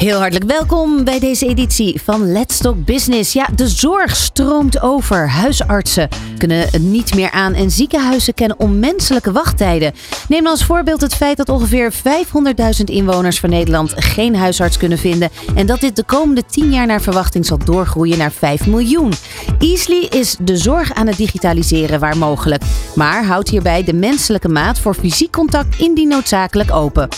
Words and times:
Heel 0.00 0.18
hartelijk 0.18 0.50
welkom 0.50 1.04
bij 1.04 1.18
deze 1.18 1.46
editie 1.46 2.00
van 2.04 2.32
Let's 2.32 2.58
Talk 2.58 2.84
Business. 2.84 3.32
Ja, 3.32 3.48
de 3.54 3.68
zorg 3.68 4.16
stroomt 4.16 4.80
over. 4.80 5.30
Huisartsen 5.30 6.08
kunnen 6.38 6.60
het 6.60 6.82
niet 6.82 7.14
meer 7.14 7.30
aan 7.30 7.54
en 7.54 7.70
ziekenhuizen 7.70 8.34
kennen 8.34 8.58
onmenselijke 8.58 9.32
wachttijden. 9.32 9.92
Neem 10.28 10.46
als 10.46 10.64
voorbeeld 10.64 11.00
het 11.00 11.14
feit 11.14 11.36
dat 11.36 11.48
ongeveer 11.48 11.92
500.000 11.92 12.84
inwoners 12.84 13.40
van 13.40 13.50
Nederland 13.50 13.92
geen 13.96 14.36
huisarts 14.36 14.76
kunnen 14.76 14.98
vinden 14.98 15.30
en 15.54 15.66
dat 15.66 15.80
dit 15.80 15.96
de 15.96 16.04
komende 16.04 16.44
10 16.46 16.72
jaar 16.72 16.86
naar 16.86 17.00
verwachting 17.00 17.46
zal 17.46 17.58
doorgroeien 17.58 18.18
naar 18.18 18.32
5 18.32 18.66
miljoen. 18.66 19.12
Easly 19.58 20.06
is 20.10 20.36
de 20.40 20.56
zorg 20.56 20.94
aan 20.94 21.06
het 21.06 21.16
digitaliseren 21.16 22.00
waar 22.00 22.18
mogelijk, 22.18 22.62
maar 22.94 23.24
houdt 23.24 23.48
hierbij 23.48 23.84
de 23.84 23.94
menselijke 23.94 24.48
maat 24.48 24.78
voor 24.78 24.94
fysiek 24.94 25.32
contact 25.32 25.78
indien 25.78 26.08
noodzakelijk 26.08 26.72
open 26.72 27.08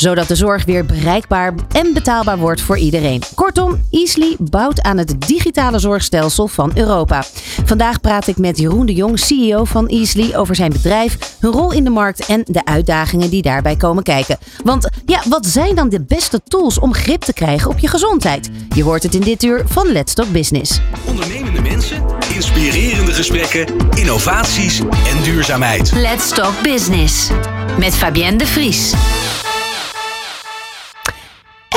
zodat 0.00 0.28
de 0.28 0.34
zorg 0.34 0.64
weer 0.64 0.86
bereikbaar 0.86 1.54
en 1.72 1.92
betaalbaar 1.92 2.38
wordt 2.38 2.60
voor 2.60 2.78
iedereen. 2.78 3.22
Kortom, 3.34 3.80
Easly 3.90 4.36
bouwt 4.38 4.82
aan 4.82 4.98
het 4.98 5.14
digitale 5.26 5.78
zorgstelsel 5.78 6.48
van 6.48 6.70
Europa. 6.74 7.24
Vandaag 7.64 8.00
praat 8.00 8.26
ik 8.26 8.38
met 8.38 8.58
Jeroen 8.58 8.86
de 8.86 8.94
Jong, 8.94 9.18
CEO 9.18 9.64
van 9.64 9.88
Easly, 9.88 10.34
over 10.34 10.54
zijn 10.54 10.72
bedrijf, 10.72 11.36
hun 11.40 11.52
rol 11.52 11.72
in 11.72 11.84
de 11.84 11.90
markt 11.90 12.26
en 12.26 12.42
de 12.46 12.64
uitdagingen 12.64 13.30
die 13.30 13.42
daarbij 13.42 13.76
komen 13.76 14.02
kijken. 14.02 14.38
Want 14.64 14.88
ja, 15.06 15.22
wat 15.28 15.46
zijn 15.46 15.74
dan 15.74 15.88
de 15.88 16.00
beste 16.00 16.40
tools 16.48 16.78
om 16.78 16.94
grip 16.94 17.20
te 17.20 17.32
krijgen 17.32 17.70
op 17.70 17.78
je 17.78 17.88
gezondheid? 17.88 18.50
Je 18.74 18.82
hoort 18.82 19.02
het 19.02 19.14
in 19.14 19.20
dit 19.20 19.42
uur 19.42 19.62
van 19.66 19.92
Let's 19.92 20.14
Talk 20.14 20.32
Business. 20.32 20.80
Ondernemende 21.06 21.60
mensen, 21.60 22.02
inspirerende 22.34 23.12
gesprekken, 23.12 23.66
innovaties 23.94 24.78
en 24.80 25.22
duurzaamheid. 25.22 25.92
Let's 25.92 26.28
Talk 26.28 26.62
Business 26.62 27.28
met 27.78 27.94
Fabienne 27.94 28.38
de 28.38 28.46
Vries. 28.46 28.94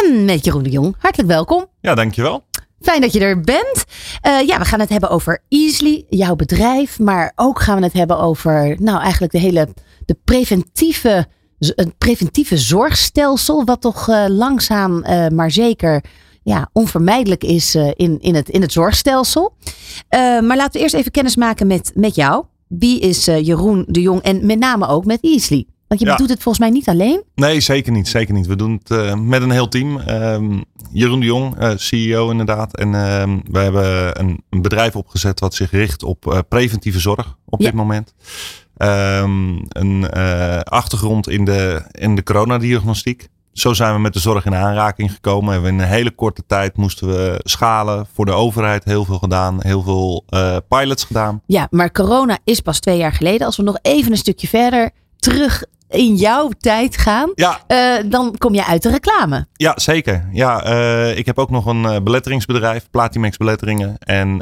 En 0.03 0.25
met 0.25 0.45
Jeroen 0.45 0.63
de 0.63 0.69
Jong. 0.69 0.95
Hartelijk 0.97 1.29
welkom. 1.29 1.65
Ja, 1.81 1.95
dankjewel. 1.95 2.43
Fijn 2.81 3.01
dat 3.01 3.13
je 3.13 3.19
er 3.19 3.41
bent. 3.41 3.85
Uh, 4.27 4.47
ja, 4.47 4.57
we 4.57 4.65
gaan 4.65 4.79
het 4.79 4.89
hebben 4.89 5.09
over 5.09 5.43
Easly, 5.49 6.05
jouw 6.09 6.35
bedrijf. 6.35 6.99
Maar 6.99 7.31
ook 7.35 7.61
gaan 7.61 7.77
we 7.77 7.83
het 7.83 7.93
hebben 7.93 8.19
over, 8.19 8.75
nou 8.79 9.01
eigenlijk 9.01 9.31
de 9.31 9.39
hele 9.39 9.67
de 10.05 10.17
preventieve, 10.23 11.25
het 11.59 11.97
preventieve 11.97 12.57
zorgstelsel. 12.57 13.65
Wat 13.65 13.81
toch 13.81 14.09
uh, 14.09 14.25
langzaam 14.27 15.05
uh, 15.05 15.27
maar 15.27 15.51
zeker 15.51 16.03
ja, 16.43 16.69
onvermijdelijk 16.73 17.43
is 17.43 17.75
in, 17.75 18.19
in, 18.19 18.35
het, 18.35 18.49
in 18.49 18.61
het 18.61 18.71
zorgstelsel. 18.71 19.55
maar 20.09 20.55
laten 20.55 20.71
we 20.71 20.79
eerst 20.79 20.95
even 20.95 21.11
kennis 21.11 21.35
maken 21.35 21.67
met, 21.67 21.91
met 21.95 22.15
jou. 22.15 22.45
Wie 22.67 22.99
is 22.99 23.25
Jeroen 23.25 23.85
de 23.87 24.01
Jong 24.01 24.21
en 24.21 24.45
met 24.45 24.59
name 24.59 24.87
ook 24.87 25.05
met 25.05 25.21
Easly? 25.21 25.65
Want 25.97 26.09
je 26.09 26.23
doet 26.23 26.33
het 26.33 26.43
volgens 26.43 26.65
mij 26.65 26.73
niet 26.73 26.89
alleen. 26.89 27.23
Nee, 27.35 27.59
zeker 27.59 27.91
niet. 27.91 28.07
Zeker 28.07 28.33
niet. 28.33 28.47
We 28.47 28.55
doen 28.55 28.81
het 28.83 28.89
uh, 28.89 29.15
met 29.15 29.41
een 29.41 29.51
heel 29.51 29.67
team. 29.67 29.97
Um, 30.09 30.63
Jeroen 30.91 31.19
de 31.19 31.25
Jong, 31.25 31.61
uh, 31.61 31.71
CEO 31.75 32.29
inderdaad. 32.29 32.77
En 32.77 32.87
uh, 32.87 33.23
we 33.51 33.59
hebben 33.59 34.19
een, 34.19 34.43
een, 34.49 34.61
bedrijf 34.61 34.95
opgezet 34.95 35.39
wat 35.39 35.53
zich 35.53 35.71
richt 35.71 36.03
op 36.03 36.31
eh, 36.31 36.39
preventieve 36.47 36.99
zorg 36.99 37.37
op 37.45 37.59
ja. 37.59 37.65
dit 37.65 37.75
moment. 37.75 38.13
Um, 38.77 39.65
een 39.69 40.09
achtergrond 40.63 41.29
in 41.29 41.45
de, 41.45 41.85
in 41.91 42.15
de 42.15 42.23
coronadiagnostiek. 42.23 43.27
Zo 43.51 43.73
zijn 43.73 43.93
we 43.93 43.99
met 43.99 44.13
de 44.13 44.19
zorg 44.19 44.45
in 44.45 44.55
aanraking 44.55 45.11
gekomen. 45.11 45.61
We 45.61 45.67
in 45.67 45.79
een 45.79 45.87
hele 45.87 46.11
korte 46.11 46.43
tijd 46.47 46.77
moesten 46.77 47.07
we 47.07 47.39
schalen. 47.43 48.07
Voor 48.13 48.25
de 48.25 48.31
overheid 48.31 48.83
heel 48.83 49.05
veel 49.05 49.17
gedaan. 49.17 49.57
Heel 49.59 49.81
veel 49.81 50.25
pilots 50.67 51.03
gedaan. 51.03 51.41
Ja, 51.45 51.67
maar 51.69 51.91
corona 51.91 52.37
is 52.43 52.59
pas 52.59 52.79
twee 52.79 52.97
jaar 52.97 53.13
geleden. 53.13 53.45
Als 53.45 53.57
we 53.57 53.63
nog 53.63 53.79
even 53.81 54.11
een 54.11 54.17
stukje 54.17 54.47
verder 54.47 54.91
terug 55.23 55.63
in 55.89 56.15
jouw 56.15 56.49
tijd 56.59 56.97
gaan, 56.97 57.31
ja. 57.35 57.59
Uh, 57.67 58.09
dan 58.11 58.35
kom 58.37 58.53
je 58.53 58.65
uit 58.65 58.83
de 58.83 58.89
reclame. 58.89 59.47
Ja, 59.53 59.73
zeker. 59.75 60.29
Ja, 60.31 60.67
uh, 60.67 61.17
ik 61.17 61.25
heb 61.25 61.39
ook 61.39 61.49
nog 61.49 61.65
een 61.65 61.83
uh, 61.83 61.95
beletteringsbedrijf, 62.03 62.87
Platimex 62.91 63.37
Beletteringen. 63.37 63.97
En 63.99 64.41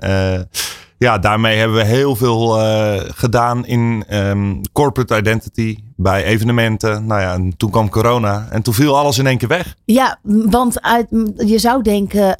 ja, 0.97 1.17
daarmee 1.17 1.57
hebben 1.57 1.77
we 1.77 1.83
heel 1.83 2.15
veel 2.15 2.49
gedaan 3.15 3.65
in 3.65 4.03
um, 4.09 4.61
corporate 4.71 5.17
identity, 5.17 5.77
bij 5.95 6.23
evenementen. 6.23 7.05
Nou 7.05 7.21
ja, 7.21 7.33
en 7.33 7.57
toen 7.57 7.71
kwam 7.71 7.89
corona 7.89 8.47
en 8.49 8.61
toen 8.61 8.73
viel 8.73 8.97
alles 8.97 9.17
in 9.17 9.27
één 9.27 9.37
keer 9.37 9.47
weg. 9.47 9.75
Ja, 9.85 10.19
want 10.23 10.81
uit, 10.81 11.07
je 11.37 11.59
zou 11.59 11.81
denken, 11.81 12.35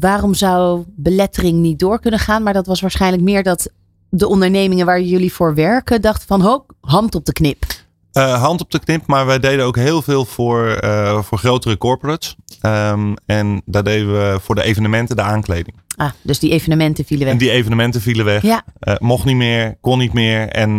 waarom 0.00 0.34
zou 0.34 0.84
belettering 0.86 1.58
niet 1.58 1.78
door 1.78 2.00
kunnen 2.00 2.20
gaan? 2.20 2.42
Maar 2.42 2.52
dat 2.52 2.66
was 2.66 2.80
waarschijnlijk 2.80 3.22
meer 3.22 3.42
dat 3.42 3.70
de 4.10 4.28
ondernemingen 4.28 4.86
waar 4.86 5.00
jullie 5.00 5.32
voor 5.32 5.54
werken 5.54 6.00
dachten 6.00 6.26
van, 6.26 6.40
ho, 6.40 6.66
hand 6.80 7.14
op 7.14 7.24
de 7.24 7.32
knip. 7.32 7.64
Uh, 8.12 8.42
hand 8.42 8.60
op 8.60 8.70
de 8.70 8.78
knip, 8.78 9.06
maar 9.06 9.26
wij 9.26 9.38
deden 9.38 9.64
ook 9.64 9.76
heel 9.76 10.02
veel 10.02 10.24
voor, 10.24 10.80
uh, 10.84 11.22
voor 11.22 11.38
grotere 11.38 11.78
corporates. 11.78 12.36
Um, 12.62 13.14
en 13.26 13.62
daar 13.64 13.84
deden 13.84 14.12
we 14.12 14.38
voor 14.40 14.54
de 14.54 14.62
evenementen 14.62 15.16
de 15.16 15.22
aankleding. 15.22 15.76
Ah, 15.96 16.10
dus 16.22 16.38
die 16.38 16.50
evenementen 16.50 17.04
vielen 17.04 17.24
weg. 17.24 17.32
En 17.32 17.38
die 17.40 17.50
evenementen 17.50 18.00
vielen 18.00 18.24
weg. 18.24 18.42
Ja. 18.42 18.62
Uh, 18.80 18.94
mocht 18.98 19.24
niet 19.24 19.36
meer, 19.36 19.76
kon 19.80 19.98
niet 19.98 20.12
meer. 20.12 20.48
En 20.48 20.76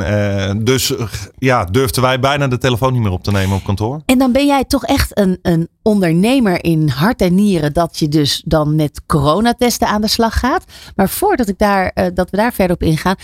dus 0.63 0.93
ja, 1.37 1.65
durfden 1.65 2.01
wij 2.01 2.19
bijna 2.19 2.47
de 2.47 2.57
telefoon 2.57 2.93
niet 2.93 3.01
meer 3.01 3.11
op 3.11 3.23
te 3.23 3.31
nemen 3.31 3.55
op 3.55 3.63
kantoor. 3.63 4.01
En 4.05 4.17
dan 4.17 4.31
ben 4.31 4.45
jij 4.45 4.63
toch 4.65 4.85
echt 4.85 5.19
een, 5.19 5.39
een 5.41 5.67
ondernemer 5.81 6.63
in 6.63 6.89
hart 6.89 7.21
en 7.21 7.35
nieren 7.35 7.73
dat 7.73 7.99
je 7.99 8.07
dus 8.07 8.41
dan 8.45 8.75
met 8.75 9.01
coronatesten 9.05 9.87
aan 9.87 10.01
de 10.01 10.07
slag 10.07 10.39
gaat. 10.39 10.63
Maar 10.95 11.09
voordat 11.09 11.47
ik 11.47 11.57
daar, 11.57 12.11
dat 12.13 12.29
we 12.29 12.37
daar 12.37 12.53
verder 12.53 12.75
op 12.75 12.83
ingaan, 12.83 13.15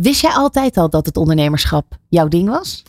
wist 0.00 0.20
jij 0.20 0.32
altijd 0.32 0.76
al 0.76 0.90
dat 0.90 1.06
het 1.06 1.16
ondernemerschap 1.16 1.84
jouw 2.08 2.28
ding 2.28 2.48
was? 2.48 2.82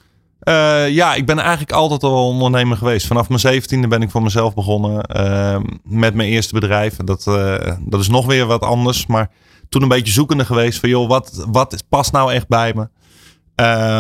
Uh, 0.50 0.90
ja, 0.90 1.14
ik 1.14 1.26
ben 1.26 1.40
eigenlijk 1.40 1.72
altijd 1.72 2.04
al 2.04 2.28
ondernemer 2.28 2.78
geweest. 2.78 3.08
Vanaf 3.08 3.28
mijn 3.28 3.40
zeventiende 3.40 3.88
ben 3.88 4.02
ik 4.02 4.12
voor 4.12 4.24
mezelf 4.24 4.54
begonnen 4.54 5.10
uh, 5.16 5.58
met 5.84 6.14
mijn 6.14 6.30
eerste 6.30 6.54
bedrijf. 6.54 6.96
Dat, 6.96 7.26
uh, 7.28 7.72
dat 7.80 8.00
is 8.00 8.08
nog 8.08 8.26
weer 8.26 8.46
wat 8.46 8.62
anders. 8.62 9.06
Maar 9.06 9.30
toen 9.70 9.82
een 9.82 9.88
beetje 9.88 10.14
zoekende 10.14 10.46
geweest 10.46 10.80
van 10.80 10.90
joh, 10.90 11.08
wat, 11.08 11.46
wat 11.52 11.84
past 11.90 12.12
nou 12.12 12.34
echt 12.34 12.48
bij 12.48 12.74
me? 12.76 12.88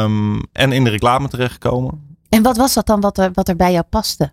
Um, 0.02 0.42
en 0.52 0.72
in 0.72 0.84
de 0.84 0.90
reclame 0.90 1.28
terechtgekomen. 1.28 2.18
En 2.30 2.44
wat 2.44 2.58
was 2.58 2.74
dat 2.74 2.86
dan 2.86 3.02
wat 3.02 3.18
er, 3.18 3.31
wat 3.34 3.48
er 3.48 3.56
bij 3.56 3.72
jou 3.72 3.84
paste? 3.90 4.31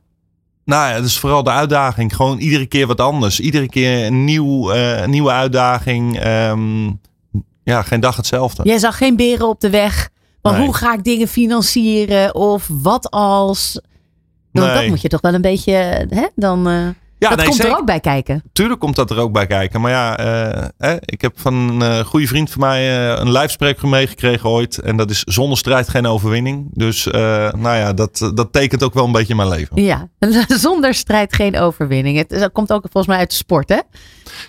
Nou 0.64 0.92
ja, 0.94 1.00
dus 1.00 1.18
vooral 1.18 1.42
de 1.42 1.50
uitdaging. 1.50 2.16
Gewoon 2.16 2.38
iedere 2.38 2.66
keer 2.66 2.86
wat 2.86 3.00
anders. 3.00 3.40
Iedere 3.40 3.68
keer 3.68 4.06
een 4.06 4.24
nieuw, 4.24 4.72
nieuwe 5.06 5.30
uitdaging. 5.30 6.26
Um, 6.26 7.00
ja, 7.64 7.82
geen 7.82 8.00
dag 8.00 8.16
hetzelfde. 8.16 8.62
Jij 8.64 8.78
zag 8.78 8.96
geen 8.96 9.16
beren 9.16 9.48
op 9.48 9.60
de 9.60 9.70
weg. 9.70 10.10
Maar 10.42 10.52
nee. 10.52 10.64
hoe 10.64 10.74
ga 10.74 10.94
ik 10.94 11.04
dingen 11.04 11.28
financieren? 11.28 12.34
Of 12.34 12.68
wat 12.82 13.10
als. 13.10 13.80
Nee. 14.52 14.74
Dat 14.74 14.86
moet 14.86 15.00
je 15.02 15.08
toch 15.08 15.20
wel 15.20 15.34
een 15.34 15.40
beetje. 15.40 15.72
Hè? 16.08 16.26
Dan, 16.34 16.68
uh, 16.68 16.74
ja, 17.18 17.28
dat 17.28 17.36
nee, 17.36 17.46
komt 17.46 17.56
zeker. 17.56 17.72
er 17.72 17.78
ook 17.78 17.86
bij 17.86 18.00
kijken. 18.00 18.42
Tuurlijk 18.52 18.80
komt 18.80 18.96
dat 18.96 19.10
er 19.10 19.18
ook 19.18 19.32
bij 19.32 19.46
kijken. 19.46 19.80
Maar 19.80 19.90
ja, 19.90 20.20
uh, 20.20 20.64
hè, 20.78 20.96
ik 21.00 21.20
heb 21.20 21.40
van 21.40 21.54
een 21.54 21.80
uh, 21.80 22.04
goede 22.04 22.26
vriend 22.26 22.50
van 22.50 22.60
mij 22.60 23.08
een 23.18 23.30
lijfspreker 23.30 23.88
meegekregen 23.88 24.48
ooit. 24.48 24.78
En 24.78 24.96
dat 24.96 25.10
is 25.10 25.22
zonder 25.22 25.58
strijd 25.58 25.88
geen 25.88 26.06
overwinning. 26.06 26.68
Dus 26.72 27.04
nou 27.04 27.76
ja, 27.76 27.92
dat, 27.92 28.30
dat 28.34 28.52
tekent 28.52 28.82
ook 28.82 28.94
wel 28.94 29.04
een 29.04 29.12
beetje 29.12 29.34
mijn 29.34 29.48
leven. 29.48 29.82
Ja, 29.82 30.08
zonder 30.66 30.94
strijd 30.94 31.34
geen 31.34 31.58
overwinning. 31.58 32.16
Het, 32.16 32.30
het 32.30 32.52
komt 32.52 32.72
ook 32.72 32.82
volgens 32.82 33.06
mij 33.06 33.18
uit 33.18 33.30
de 33.30 33.36
sport, 33.36 33.68
hè? 33.68 33.78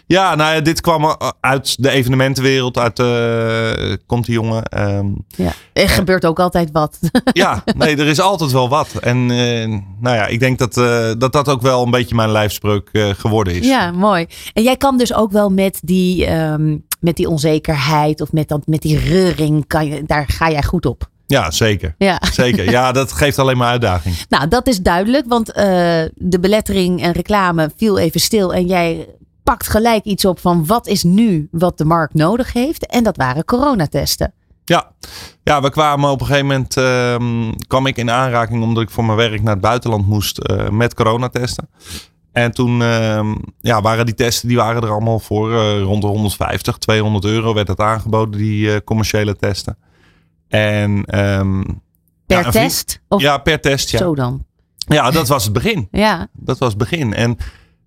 Ja, 0.05 0.35
nou 0.35 0.55
ja, 0.55 0.61
dit 0.61 0.81
kwam 0.81 1.15
uit 1.39 1.83
de 1.83 1.89
evenementenwereld. 1.89 2.77
Uit 2.77 2.99
uh, 2.99 3.95
komt 4.05 4.25
die 4.25 4.33
jongen. 4.33 4.79
Um, 4.79 5.25
ja, 5.27 5.51
er 5.73 5.89
gebeurt 5.89 6.25
ook 6.25 6.39
altijd 6.39 6.69
wat. 6.71 6.99
ja, 7.33 7.63
nee, 7.77 7.97
er 7.97 8.07
is 8.07 8.19
altijd 8.19 8.51
wel 8.51 8.69
wat. 8.69 8.87
En 9.01 9.17
uh, 9.29 9.67
nou 9.99 10.15
ja, 10.15 10.27
ik 10.27 10.39
denk 10.39 10.59
dat, 10.59 10.77
uh, 10.77 11.11
dat 11.17 11.33
dat 11.33 11.49
ook 11.49 11.61
wel 11.61 11.83
een 11.83 11.91
beetje 11.91 12.15
mijn 12.15 12.31
lijfspreuk 12.31 12.89
geworden 13.17 13.53
is. 13.53 13.67
Ja, 13.67 13.91
mooi. 13.91 14.25
En 14.53 14.63
jij 14.63 14.77
kan 14.77 14.97
dus 14.97 15.13
ook 15.13 15.31
wel 15.31 15.49
met 15.49 15.79
die, 15.83 16.31
um, 16.31 16.85
met 16.99 17.15
die 17.15 17.29
onzekerheid 17.29 18.21
of 18.21 18.31
met, 18.31 18.47
dat, 18.47 18.67
met 18.67 18.81
die 18.81 18.99
reuring, 18.99 19.67
kan 19.67 19.87
je, 19.87 20.03
daar 20.05 20.25
ga 20.27 20.51
jij 20.51 20.63
goed 20.63 20.85
op. 20.85 21.09
Ja, 21.31 21.51
zeker. 21.51 21.95
Ja. 21.97 22.21
zeker. 22.31 22.69
Ja, 22.69 22.91
dat 23.01 23.11
geeft 23.11 23.39
alleen 23.39 23.57
maar 23.57 23.69
uitdaging. 23.69 24.15
Nou, 24.29 24.47
dat 24.47 24.67
is 24.67 24.79
duidelijk, 24.79 25.25
want 25.27 25.49
uh, 25.49 25.55
de 26.15 26.39
belettering 26.39 27.01
en 27.01 27.11
reclame 27.11 27.71
viel 27.75 27.97
even 27.97 28.19
stil 28.19 28.53
en 28.53 28.65
jij 28.65 29.07
pakt 29.43 29.67
gelijk 29.67 30.03
iets 30.03 30.25
op 30.25 30.39
van 30.39 30.65
wat 30.65 30.87
is 30.87 31.03
nu 31.03 31.47
wat 31.51 31.77
de 31.77 31.85
markt 31.85 32.13
nodig 32.13 32.53
heeft. 32.53 32.85
En 32.85 33.03
dat 33.03 33.17
waren 33.17 33.45
coronatesten. 33.45 34.33
Ja. 34.65 34.91
ja, 35.43 35.61
we 35.61 35.69
kwamen 35.69 36.09
op 36.09 36.19
een 36.19 36.25
gegeven 36.25 36.47
moment, 36.47 36.75
um, 36.75 37.55
kwam 37.67 37.85
ik 37.85 37.97
in 37.97 38.11
aanraking 38.11 38.63
omdat 38.63 38.83
ik 38.83 38.89
voor 38.89 39.05
mijn 39.05 39.17
werk 39.17 39.41
naar 39.41 39.53
het 39.53 39.61
buitenland 39.61 40.07
moest 40.07 40.49
uh, 40.49 40.69
met 40.69 40.93
coronatesten. 40.93 41.69
En 42.31 42.51
toen 42.51 42.81
uh, 42.81 43.33
ja, 43.59 43.81
waren 43.81 44.05
die 44.05 44.15
testen, 44.15 44.47
die 44.47 44.57
waren 44.57 44.81
er 44.81 44.91
allemaal 44.91 45.19
voor 45.19 45.51
uh, 45.51 45.81
rond 45.81 46.01
de 46.01 46.07
150, 46.07 46.77
200 46.77 47.25
euro 47.25 47.53
werd 47.53 47.67
het 47.67 47.79
aangeboden, 47.79 48.39
die 48.39 48.67
uh, 48.67 48.75
commerciële 48.85 49.35
testen. 49.35 49.77
En, 50.47 51.19
um, 51.19 51.81
per 52.25 52.43
ja, 52.43 52.51
test? 52.51 53.01
Of 53.07 53.21
ja, 53.21 53.37
per 53.37 53.61
test. 53.61 53.89
Ja. 53.89 53.97
Zo 53.97 54.15
dan. 54.15 54.45
Ja, 54.77 55.11
dat 55.11 55.27
was 55.27 55.43
het 55.43 55.53
begin. 55.53 55.87
Ja. 55.91 56.27
Dat 56.33 56.57
was 56.57 56.69
het 56.69 56.77
begin. 56.77 57.13
En 57.13 57.37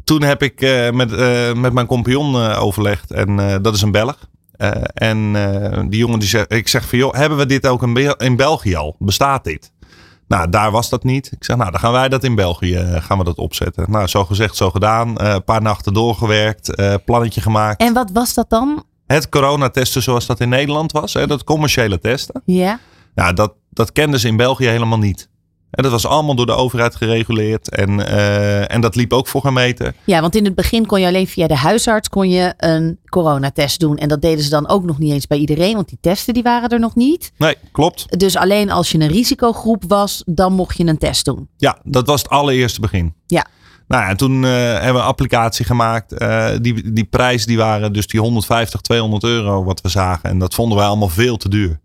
toen 0.04 0.22
heb 0.22 0.42
ik 0.42 0.60
uh, 0.60 0.90
met, 0.90 1.12
uh, 1.12 1.52
met 1.52 1.72
mijn 1.72 1.86
compagnon 1.86 2.34
uh, 2.34 2.62
overlegd. 2.62 3.10
En 3.12 3.62
dat 3.62 3.74
is 3.74 3.82
een 3.82 3.90
Belg. 3.92 4.18
Eh, 4.56 4.70
en 4.94 5.36
eh, 5.36 5.82
die 5.88 5.98
jongen 5.98 6.18
die 6.18 6.28
zegt, 6.28 6.52
ik 6.52 6.68
zeg 6.68 6.88
van 6.88 6.98
joh, 6.98 7.14
hebben 7.14 7.38
we 7.38 7.46
dit 7.46 7.66
ook 7.66 7.82
in, 7.82 7.92
Bel- 7.92 8.16
in 8.16 8.36
België 8.36 8.74
al? 8.74 8.96
Bestaat 8.98 9.44
dit? 9.44 9.72
Nou, 10.28 10.50
daar 10.50 10.70
was 10.70 10.88
dat 10.88 11.04
niet. 11.04 11.32
Ik 11.32 11.44
zeg, 11.44 11.56
nou, 11.56 11.70
dan 11.70 11.80
gaan 11.80 11.92
wij 11.92 12.08
dat 12.08 12.24
in 12.24 12.34
België 12.34 12.74
eh, 12.74 13.02
gaan 13.02 13.18
we 13.18 13.24
dat 13.24 13.36
opzetten. 13.38 13.90
Nou, 13.90 14.06
zo 14.06 14.24
gezegd, 14.24 14.56
zo 14.56 14.70
gedaan. 14.70 15.16
Eh, 15.16 15.32
een 15.32 15.44
paar 15.44 15.62
nachten 15.62 15.94
doorgewerkt, 15.94 16.74
eh, 16.74 16.94
plannetje 17.04 17.40
gemaakt. 17.40 17.80
En 17.80 17.92
wat 17.92 18.10
was 18.12 18.34
dat 18.34 18.50
dan? 18.50 18.84
Het 19.06 19.28
coronatesten 19.28 20.02
zoals 20.02 20.26
dat 20.26 20.40
in 20.40 20.48
Nederland 20.48 20.92
was, 20.92 21.14
hè, 21.14 21.26
dat 21.26 21.44
commerciële 21.44 21.98
testen. 21.98 22.42
Ja. 22.44 22.78
Ja, 23.14 23.32
dat, 23.32 23.54
dat 23.70 23.92
kenden 23.92 24.20
ze 24.20 24.28
in 24.28 24.36
België 24.36 24.66
helemaal 24.66 24.98
niet. 24.98 25.28
En 25.74 25.82
dat 25.82 25.92
was 25.92 26.06
allemaal 26.06 26.34
door 26.34 26.46
de 26.46 26.52
overheid 26.52 26.96
gereguleerd. 26.96 27.70
En, 27.70 28.06
eh, 28.06 28.72
en 28.74 28.80
dat 28.80 28.96
liep 28.96 29.12
ook 29.12 29.26
voor 29.26 29.40
gemeten. 29.40 29.94
Ja, 30.04 30.20
want 30.20 30.36
in 30.36 30.44
het 30.44 30.54
begin 30.54 30.86
kon 30.86 31.00
je 31.00 31.06
alleen 31.06 31.26
via 31.26 31.46
de 31.46 31.56
huisarts 31.56 32.08
kon 32.08 32.30
je 32.30 32.54
een 32.56 32.98
coronatest 33.08 33.80
doen. 33.80 33.96
En 33.96 34.08
dat 34.08 34.22
deden 34.22 34.44
ze 34.44 34.50
dan 34.50 34.68
ook 34.68 34.84
nog 34.84 34.98
niet 34.98 35.12
eens 35.12 35.26
bij 35.26 35.38
iedereen, 35.38 35.74
want 35.74 35.88
die 35.88 35.98
testen 36.00 36.34
die 36.34 36.42
waren 36.42 36.68
er 36.68 36.80
nog 36.80 36.94
niet. 36.94 37.32
Nee, 37.36 37.56
klopt. 37.72 38.18
Dus 38.18 38.36
alleen 38.36 38.70
als 38.70 38.90
je 38.90 38.98
een 38.98 39.08
risicogroep 39.08 39.84
was, 39.86 40.22
dan 40.26 40.52
mocht 40.52 40.76
je 40.76 40.86
een 40.86 40.98
test 40.98 41.24
doen. 41.24 41.48
Ja, 41.56 41.78
dat 41.82 42.06
was 42.06 42.22
het 42.22 42.30
allereerste 42.30 42.80
begin. 42.80 43.14
Ja. 43.26 43.46
Nou 43.88 44.02
ja, 44.02 44.14
toen 44.14 44.44
eh, 44.44 44.50
hebben 44.50 44.92
we 44.92 44.98
een 44.98 45.04
applicatie 45.04 45.64
gemaakt. 45.64 46.12
Eh, 46.12 46.50
die, 46.60 46.92
die 46.92 47.04
prijs 47.04 47.46
die 47.46 47.56
waren 47.56 47.92
dus 47.92 48.06
die 48.06 48.20
150, 48.20 48.80
200 48.80 49.24
euro 49.24 49.64
wat 49.64 49.80
we 49.80 49.88
zagen. 49.88 50.30
En 50.30 50.38
dat 50.38 50.54
vonden 50.54 50.78
wij 50.78 50.86
allemaal 50.86 51.08
veel 51.08 51.36
te 51.36 51.48
duur. 51.48 51.80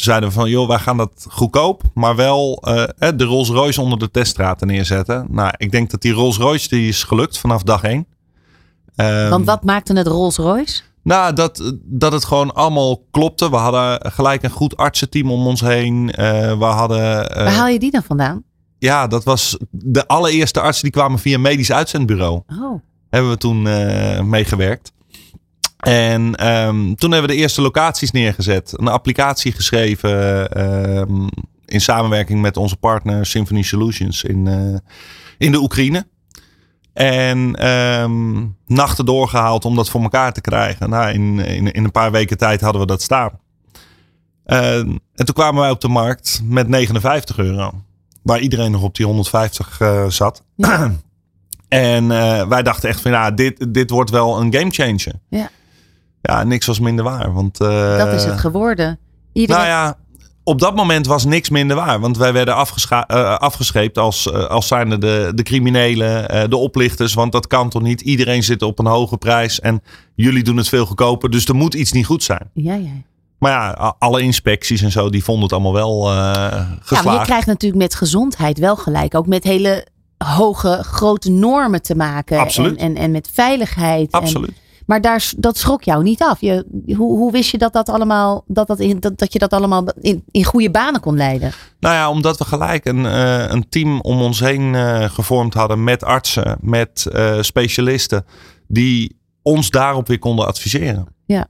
Zeiden 0.00 0.28
we 0.28 0.34
van, 0.34 0.50
joh, 0.50 0.68
wij 0.68 0.78
gaan 0.78 0.96
dat 0.96 1.26
goedkoop, 1.30 1.82
maar 1.94 2.16
wel 2.16 2.62
eh, 2.62 3.08
de 3.16 3.24
Rolls 3.24 3.48
Royce 3.48 3.80
onder 3.80 3.98
de 3.98 4.10
teststraten 4.10 4.66
neerzetten. 4.66 5.26
Nou, 5.30 5.52
ik 5.56 5.70
denk 5.70 5.90
dat 5.90 6.02
die 6.02 6.12
Rolls 6.12 6.36
Royce 6.36 6.68
die 6.68 6.88
is 6.88 7.02
gelukt 7.04 7.38
vanaf 7.38 7.62
dag 7.62 7.82
één. 7.82 8.06
Ehm, 8.96 9.28
Want 9.30 9.46
wat 9.46 9.64
maakte 9.64 9.92
het 9.96 10.06
Rolls 10.06 10.36
Royce? 10.36 10.82
Nou, 11.02 11.32
dat, 11.34 11.72
dat 11.84 12.12
het 12.12 12.24
gewoon 12.24 12.54
allemaal 12.54 13.04
klopte. 13.10 13.50
We 13.50 13.56
hadden 13.56 14.12
gelijk 14.12 14.42
een 14.42 14.50
goed 14.50 14.76
artsenteam 14.76 15.30
om 15.30 15.46
ons 15.46 15.60
heen. 15.60 16.10
Eh, 16.12 16.58
we 16.58 16.64
hadden. 16.64 17.30
eh, 17.30 17.44
Waar 17.44 17.52
haal 17.54 17.68
je 17.68 17.78
die 17.78 17.90
dan 17.90 18.02
vandaan? 18.02 18.42
ja, 18.78 19.06
dat 19.06 19.24
was 19.24 19.58
de 19.70 20.06
allereerste 20.06 20.60
artsen 20.60 20.82
die 20.82 20.92
kwamen 20.92 21.18
via 21.18 21.34
een 21.34 21.40
medisch 21.40 21.72
uitzendbureau. 21.72 22.42
Oh, 22.60 22.80
Hebben 23.10 23.30
we 23.30 23.36
toen 23.36 23.62
meegewerkt. 24.28 24.92
En 25.78 26.34
ehm, 26.34 26.94
toen 26.94 27.10
hebben 27.10 27.30
we 27.30 27.36
de 27.36 27.42
eerste 27.42 27.62
locaties 27.62 28.10
neergezet. 28.10 28.72
Een 28.76 28.88
applicatie 28.88 29.52
geschreven. 29.52 30.48
ehm, 30.50 31.26
in 31.64 31.80
samenwerking 31.80 32.40
met 32.40 32.56
onze 32.56 32.76
partner 32.76 33.26
Symphony 33.26 33.62
Solutions 33.62 34.24
in, 34.24 34.46
eh, 34.46 34.94
in 35.38 35.52
de 35.52 35.60
Oekraïne. 35.60 36.06
En 36.92 37.54
ehm, 37.54 38.46
nachten 38.66 39.04
doorgehaald 39.04 39.64
om 39.64 39.76
dat 39.76 39.90
voor 39.90 40.02
elkaar 40.02 40.32
te 40.32 40.40
krijgen. 40.40 40.90
Nou, 40.90 41.12
in, 41.12 41.38
in, 41.38 41.72
in 41.72 41.84
een 41.84 41.90
paar 41.90 42.10
weken 42.10 42.38
tijd 42.38 42.60
hadden 42.60 42.80
we 42.80 42.86
dat 42.86 43.02
staan. 43.02 43.30
En 44.44 45.00
toen 45.14 45.34
kwamen 45.34 45.60
wij 45.60 45.70
op 45.70 45.80
de 45.80 45.88
markt 45.88 46.40
met 46.44 46.68
59 46.68 47.38
euro. 47.38 47.82
Waar 48.22 48.40
iedereen 48.40 48.70
nog 48.70 48.82
op 48.82 48.94
die 48.94 49.06
150 49.06 49.80
eh, 49.80 50.06
zat. 50.08 50.42
en 51.68 52.10
eh, 52.10 52.48
wij 52.48 52.62
dachten 52.62 52.88
echt 52.88 53.00
van 53.00 53.10
ja, 53.10 53.30
dit, 53.30 53.74
dit 53.74 53.90
wordt 53.90 54.10
wel 54.10 54.40
een 54.40 54.54
game 54.54 54.70
changer. 54.70 55.20
Ja. 55.28 55.50
Ja, 56.28 56.44
niks 56.44 56.66
was 56.66 56.80
minder 56.80 57.04
waar. 57.04 57.32
Want, 57.32 57.60
eh, 57.60 57.98
dat 57.98 58.12
is 58.12 58.24
het 58.24 58.38
geworden. 58.40 58.98
Iedereen... 59.32 59.62
nou 59.62 59.72
ja, 59.74 59.96
op 60.44 60.58
dat 60.60 60.74
moment 60.76 61.06
was 61.06 61.24
niks 61.24 61.48
minder 61.50 61.76
waar. 61.76 62.00
Want 62.00 62.16
wij 62.16 62.32
werden 62.32 62.54
eh, 62.54 63.36
afgescheept 63.36 63.98
als, 63.98 64.30
eh, 64.32 64.44
als 64.44 64.66
zijnde 64.66 64.98
de, 64.98 65.32
de 65.34 65.42
criminelen, 65.42 66.50
de 66.50 66.56
oplichters. 66.56 67.14
Want 67.14 67.32
dat 67.32 67.46
kan 67.46 67.68
toch 67.68 67.82
niet? 67.82 68.00
Iedereen 68.00 68.42
zit 68.42 68.62
op 68.62 68.78
een 68.78 68.86
hoge 68.86 69.16
prijs 69.16 69.60
en 69.60 69.82
jullie 70.14 70.42
doen 70.42 70.56
het 70.56 70.68
veel 70.68 70.86
goedkoper. 70.86 71.30
Dus 71.30 71.44
er 71.44 71.54
moet 71.54 71.74
iets 71.74 71.92
niet 71.92 72.06
goed 72.06 72.22
zijn. 72.22 72.50
ja, 72.52 72.74
ja. 72.74 72.90
Maar 73.38 73.52
ja, 73.52 73.94
alle 73.98 74.20
inspecties 74.22 74.82
en 74.82 74.90
zo, 74.90 75.10
die 75.10 75.24
vonden 75.24 75.42
het 75.42 75.52
allemaal 75.52 75.72
wel 75.72 76.12
Ja, 76.14 76.78
geslaagd. 76.80 77.04
maar 77.04 77.14
je 77.14 77.20
krijgt 77.20 77.46
natuurlijk 77.46 77.82
met 77.82 77.94
gezondheid 77.94 78.58
wel 78.58 78.76
gelijk. 78.76 79.14
Ook 79.14 79.26
met 79.26 79.44
hele 79.44 79.86
hoge, 80.24 80.78
grote 80.82 81.30
normen 81.30 81.82
te 81.82 81.94
maken. 81.94 82.38
Absoluut. 82.38 82.78
En, 82.78 82.86
en, 82.96 83.02
en 83.02 83.10
met 83.10 83.28
veiligheid. 83.32 84.10
En- 84.12 84.20
Absoluut. 84.20 84.52
Maar 84.88 85.00
daar, 85.00 85.32
dat 85.36 85.56
schrok 85.56 85.82
jou 85.82 86.02
niet 86.02 86.22
af. 86.22 86.40
Je, 86.40 86.66
hoe, 86.86 87.16
hoe 87.18 87.32
wist 87.32 87.50
je 87.50 87.58
dat, 87.58 87.72
dat, 87.72 87.88
allemaal, 87.88 88.44
dat, 88.46 88.66
dat, 88.66 88.78
in, 88.78 89.00
dat, 89.00 89.18
dat 89.18 89.32
je 89.32 89.38
dat 89.38 89.52
allemaal 89.52 89.84
in, 90.00 90.22
in 90.30 90.44
goede 90.44 90.70
banen 90.70 91.00
kon 91.00 91.16
leiden? 91.16 91.52
Nou 91.80 91.94
ja, 91.94 92.10
omdat 92.10 92.38
we 92.38 92.44
gelijk 92.44 92.84
een, 92.84 93.06
eh, 93.06 93.44
een 93.48 93.68
team 93.68 94.00
om 94.00 94.20
ons 94.22 94.40
heen 94.40 94.74
eh, 94.74 95.04
gevormd 95.10 95.54
hadden 95.54 95.84
met 95.84 96.04
artsen, 96.04 96.58
met 96.60 97.06
eh, 97.12 97.36
specialisten, 97.40 98.24
die 98.68 99.16
ons 99.42 99.70
daarop 99.70 100.06
weer 100.08 100.18
konden 100.18 100.46
adviseren. 100.46 101.06
Ja. 101.26 101.46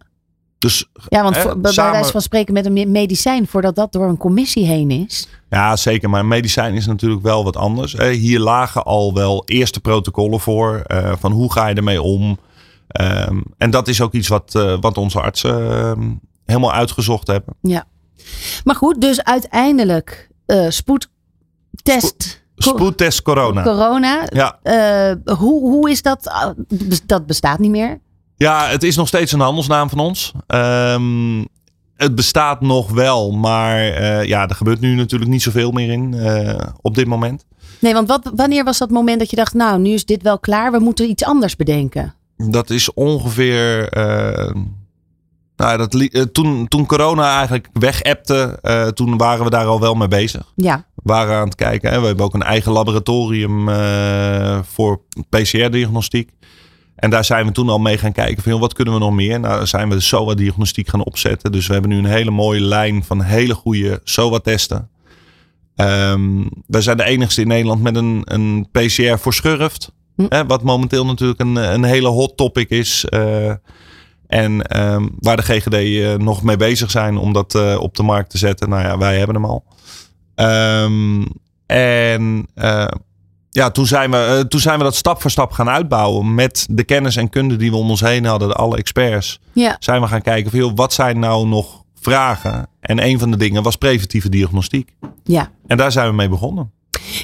Dus 0.59 0.89
Ja, 1.09 1.23
want 1.23 1.37
Hè, 1.37 1.43
voor, 1.43 1.59
bij 1.61 1.73
samen- 1.73 1.93
wijze 1.93 2.11
van 2.13 2.21
spreken 2.23 2.55
met 2.55 2.67
een 2.67 2.73
me- 2.73 2.87
medicijn, 2.87 3.47
voordat 3.47 3.75
dat 3.77 3.93
door 3.93 4.09
een 4.09 4.17
commissie 4.17 4.65
heen 4.67 4.91
is. 4.91 5.29
ja, 5.51 5.77
zeker. 5.77 6.11
Maar 6.11 6.27
medicijn 6.27 6.75
is 6.75 6.87
natuurlijk 6.87 7.23
wel 7.23 7.45
wat 7.45 7.57
anders. 7.57 7.93
Hier 7.99 8.41
lagen 8.41 8.85
al 8.85 9.15
wel 9.15 9.43
eerste 9.47 9.81
protocollen 9.81 10.41
voor. 10.41 10.83
van 11.19 11.33
hoe 11.33 11.53
ga 11.53 11.67
je 11.67 11.75
ermee 11.75 12.03
om? 12.03 12.39
Ehm, 12.89 13.41
en 13.59 13.71
dat 13.71 13.89
is 13.89 14.01
ook 14.01 14.13
iets 14.13 14.29
wat, 14.29 14.55
eh, 14.55 14.77
wat 14.81 14.97
onze 14.99 15.21
artsen 15.21 15.71
ehm, 15.71 16.11
helemaal 16.45 16.73
uitgezocht 16.73 17.27
hebben. 17.27 17.55
Maar 18.65 18.75
goed, 18.75 19.01
dus 19.01 19.25
uiteindelijk 19.25 20.29
eh 20.47 20.67
spoedtest 20.69 22.47
Spoedtest 22.57 23.23
corona. 23.23 23.63
corona. 23.63 24.27
Ja. 24.27 24.59
Eh, 24.63 25.37
hoe, 25.39 25.61
hoe 25.61 25.91
is 25.91 26.03
dat? 26.03 26.29
Ah, 26.29 26.51
Dat 27.07 27.27
bestaat 27.27 27.59
niet 27.59 27.71
meer. 27.71 28.01
Ja, 28.37 28.67
het 28.69 28.83
is 28.83 28.97
nog 28.97 29.09
steeds 29.09 29.33
een 29.33 29.41
handelsnaam 29.41 29.89
van 29.89 29.99
ons. 29.99 30.33
Ehm, 30.47 31.45
het 31.97 32.15
bestaat 32.15 32.61
nog 32.61 32.91
wel, 32.91 33.31
maar 33.31 33.81
ja, 34.27 34.49
er 34.49 34.55
gebeurt 34.55 34.81
nu 34.81 34.95
natuurlijk 34.95 35.31
niet 35.31 35.43
zoveel 35.43 35.71
meer 35.71 35.91
in 35.91 36.15
op 36.81 36.95
dit 36.95 37.07
moment. 37.07 37.45
Nee, 37.81 37.93
want 37.95 38.09
wat, 38.09 38.31
wanneer 38.35 38.65
was 38.65 38.79
dat 38.79 38.91
moment 38.91 39.19
dat 39.19 39.31
je 39.31 39.37
dacht, 39.37 39.55
nou, 39.55 39.81
nu 39.81 39.91
is 39.91 40.05
dit 40.05 40.23
wel 40.23 40.39
klaar, 40.39 40.73
we 40.73 40.79
moeten 40.79 41.09
iets 41.09 41.25
anders 41.25 41.57
bedenken? 41.57 42.15
Dat 42.47 42.71
is 42.71 42.93
ongeveer. 42.93 43.89
eh, 43.89 44.55
nou, 45.57 45.79
dat, 45.79 45.95
eh, 45.95 46.23
toen, 46.23 46.69
toen 46.69 46.87
corona 46.87 47.37
eigenlijk 47.37 47.69
wegappte, 47.73 48.59
eh 48.63 48.87
toen 48.87 49.17
waren 49.17 49.45
we 49.45 49.51
daar 49.51 49.67
al 49.67 49.81
wel 49.81 49.95
mee 49.95 50.09
bezig. 50.09 50.53
Ja, 50.55 50.87
We 50.95 51.03
waren 51.05 51.37
aan 51.37 51.45
het 51.45 51.55
kijken. 51.55 51.91
Hè. 51.91 52.01
We 52.01 52.07
hebben 52.07 52.25
ook 52.25 52.35
een 52.35 52.43
eigen 52.43 52.73
laboratorium 52.73 53.69
voor 54.65 55.01
PCR-diagnostiek. 55.29 56.31
En 56.97 57.11
daar 57.11 57.25
zijn 57.25 57.47
we 57.47 57.53
toen 57.53 57.69
al 57.69 57.79
mee 57.79 57.99
gaan 57.99 58.13
kijken 58.13 58.43
van 58.43 58.53
joh, 58.53 58.61
wat 58.61 58.73
kunnen 58.73 58.95
we 58.95 59.01
nog 59.01 59.13
meer? 59.13 59.41
Nou, 59.41 59.67
zijn 59.67 59.89
we 59.89 59.95
de 59.95 60.01
SOA-diagnostiek 60.01 60.89
gaan 60.89 61.05
opzetten. 61.05 61.53
Dus 61.53 61.67
we 61.67 61.73
hebben 61.73 61.91
nu 61.91 61.99
een 61.99 62.05
hele 62.05 62.31
mooie 62.31 62.61
lijn 62.61 63.05
van 63.05 63.23
hele 63.23 63.55
goede 63.55 64.01
SOA-testen. 64.05 64.91
Ehm 65.77 66.45
wij 66.67 66.81
zijn 66.81 66.97
de 66.97 67.05
enigste 67.05 67.41
in 67.41 67.49
Nederland 67.49 67.83
met 67.83 67.97
een, 67.97 68.23
een 68.25 68.69
PCR 68.73 69.19
voor 69.19 69.35
schurft. 69.35 69.93
Hm. 70.19 70.27
Hè, 70.29 70.47
wat 70.47 70.63
momenteel 70.63 71.07
natuurlijk 71.07 71.41
een, 71.41 71.57
een 71.57 71.85
hele 71.85 72.09
hot 72.09 72.37
topic 72.37 72.71
is. 72.71 73.05
eh, 73.05 73.53
en 74.27 74.63
ehm, 74.63 75.07
waar 75.19 75.37
de 75.37 75.43
GGD 75.43 75.75
eh, 75.75 76.15
nog 76.15 76.43
mee 76.43 76.57
bezig 76.57 76.91
zijn 76.91 77.17
om 77.17 77.33
dat 77.33 77.55
eh, 77.55 77.77
op 77.81 77.97
de 77.97 78.03
markt 78.03 78.31
te 78.31 78.39
zetten. 78.39 78.69
Nou 78.69 78.83
ja, 78.83 78.99
wij 78.99 79.19
hebben 79.19 79.35
hem 79.35 79.45
al. 79.45 79.65
Ehm, 80.35 81.25
en 81.67 82.47
ja, 83.51 83.71
toen 83.71 83.87
zijn, 83.87 84.11
we, 84.11 84.45
toen 84.49 84.61
zijn 84.61 84.79
we 84.79 84.85
dat 84.85 84.95
stap 84.95 85.21
voor 85.21 85.31
stap 85.31 85.51
gaan 85.53 85.69
uitbouwen. 85.69 86.35
Met 86.35 86.67
de 86.71 86.85
kennis 86.85 87.17
en 87.17 87.29
kunde 87.31 87.57
die 87.57 87.71
we 87.71 87.77
om 87.77 87.91
ons 87.91 88.01
heen 88.01 88.25
hadden, 88.25 88.57
alle 88.57 88.77
experts. 88.77 89.41
ja. 89.53 89.77
Zijn 89.79 90.01
we 90.01 90.07
gaan 90.07 90.23
kijken 90.23 90.51
van 90.51 90.61
joh, 90.61 90.73
wat 90.75 90.93
zijn 90.93 91.19
nou 91.19 91.47
nog 91.47 91.83
vragen? 92.01 92.67
En 92.81 93.05
een 93.05 93.19
van 93.19 93.31
de 93.31 93.37
dingen 93.37 93.63
was 93.63 93.77
preventieve 93.77 94.29
diagnostiek. 94.29 94.95
ja. 95.25 95.51
En 95.67 95.77
daar 95.77 95.93
zijn 95.93 96.09
we 96.09 96.15
mee 96.15 96.29
begonnen. 96.29 96.73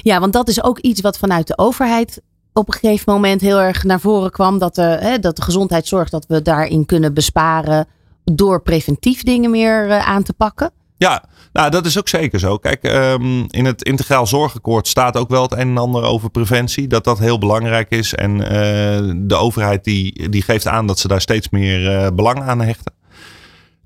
Ja, 0.01 0.19
want 0.19 0.33
dat 0.33 0.47
is 0.47 0.63
ook 0.63 0.79
iets 0.79 1.01
wat 1.01 1.17
vanuit 1.17 1.47
de 1.47 1.57
overheid 1.57 2.21
op 2.55 2.67
een 2.67 2.73
gegeven 2.73 3.13
moment 3.13 3.41
heel 3.41 3.59
erg 3.59 3.83
naar 3.83 3.99
voren 3.99 4.31
kwam. 4.31 4.59
Dat 4.59 4.75
de, 4.75 4.81
hè, 4.81 5.19
dat 5.19 5.35
de 5.35 5.41
gezondheidszorg, 5.41 6.09
dat 6.09 6.25
we 6.27 6.41
daarin 6.41 6.85
kunnen 6.85 7.13
besparen 7.13 7.87
door 8.23 8.61
preventief 8.61 9.23
dingen 9.23 9.51
meer 9.51 9.89
eh, 9.89 10.07
aan 10.07 10.23
te 10.23 10.33
pakken. 10.33 10.71
Ja, 10.97 11.23
nou, 11.53 11.71
dat 11.71 11.85
is 11.85 11.97
ook 11.97 12.07
zeker 12.07 12.39
zo. 12.39 12.57
Kijk, 12.57 12.83
ehm, 12.83 13.43
in 13.47 13.65
het 13.65 13.83
integraal 13.83 14.27
zorgakkoord 14.27 14.87
staat 14.87 15.17
ook 15.17 15.29
wel 15.29 15.41
het 15.41 15.51
een 15.51 15.59
en 15.59 15.77
ander 15.77 16.03
over 16.03 16.29
preventie. 16.29 16.87
Dat 16.87 17.03
dat 17.03 17.19
heel 17.19 17.37
belangrijk 17.37 17.89
is. 17.89 18.13
En 18.13 18.41
eh, 18.41 19.13
de 19.15 19.35
overheid 19.35 19.83
die, 19.83 20.29
die 20.29 20.41
geeft 20.41 20.67
aan 20.67 20.87
dat 20.87 20.99
ze 20.99 21.07
daar 21.07 21.21
steeds 21.21 21.49
meer 21.49 21.97
eh, 21.97 22.11
belang 22.11 22.41
aan 22.41 22.61
hechten. 22.61 22.93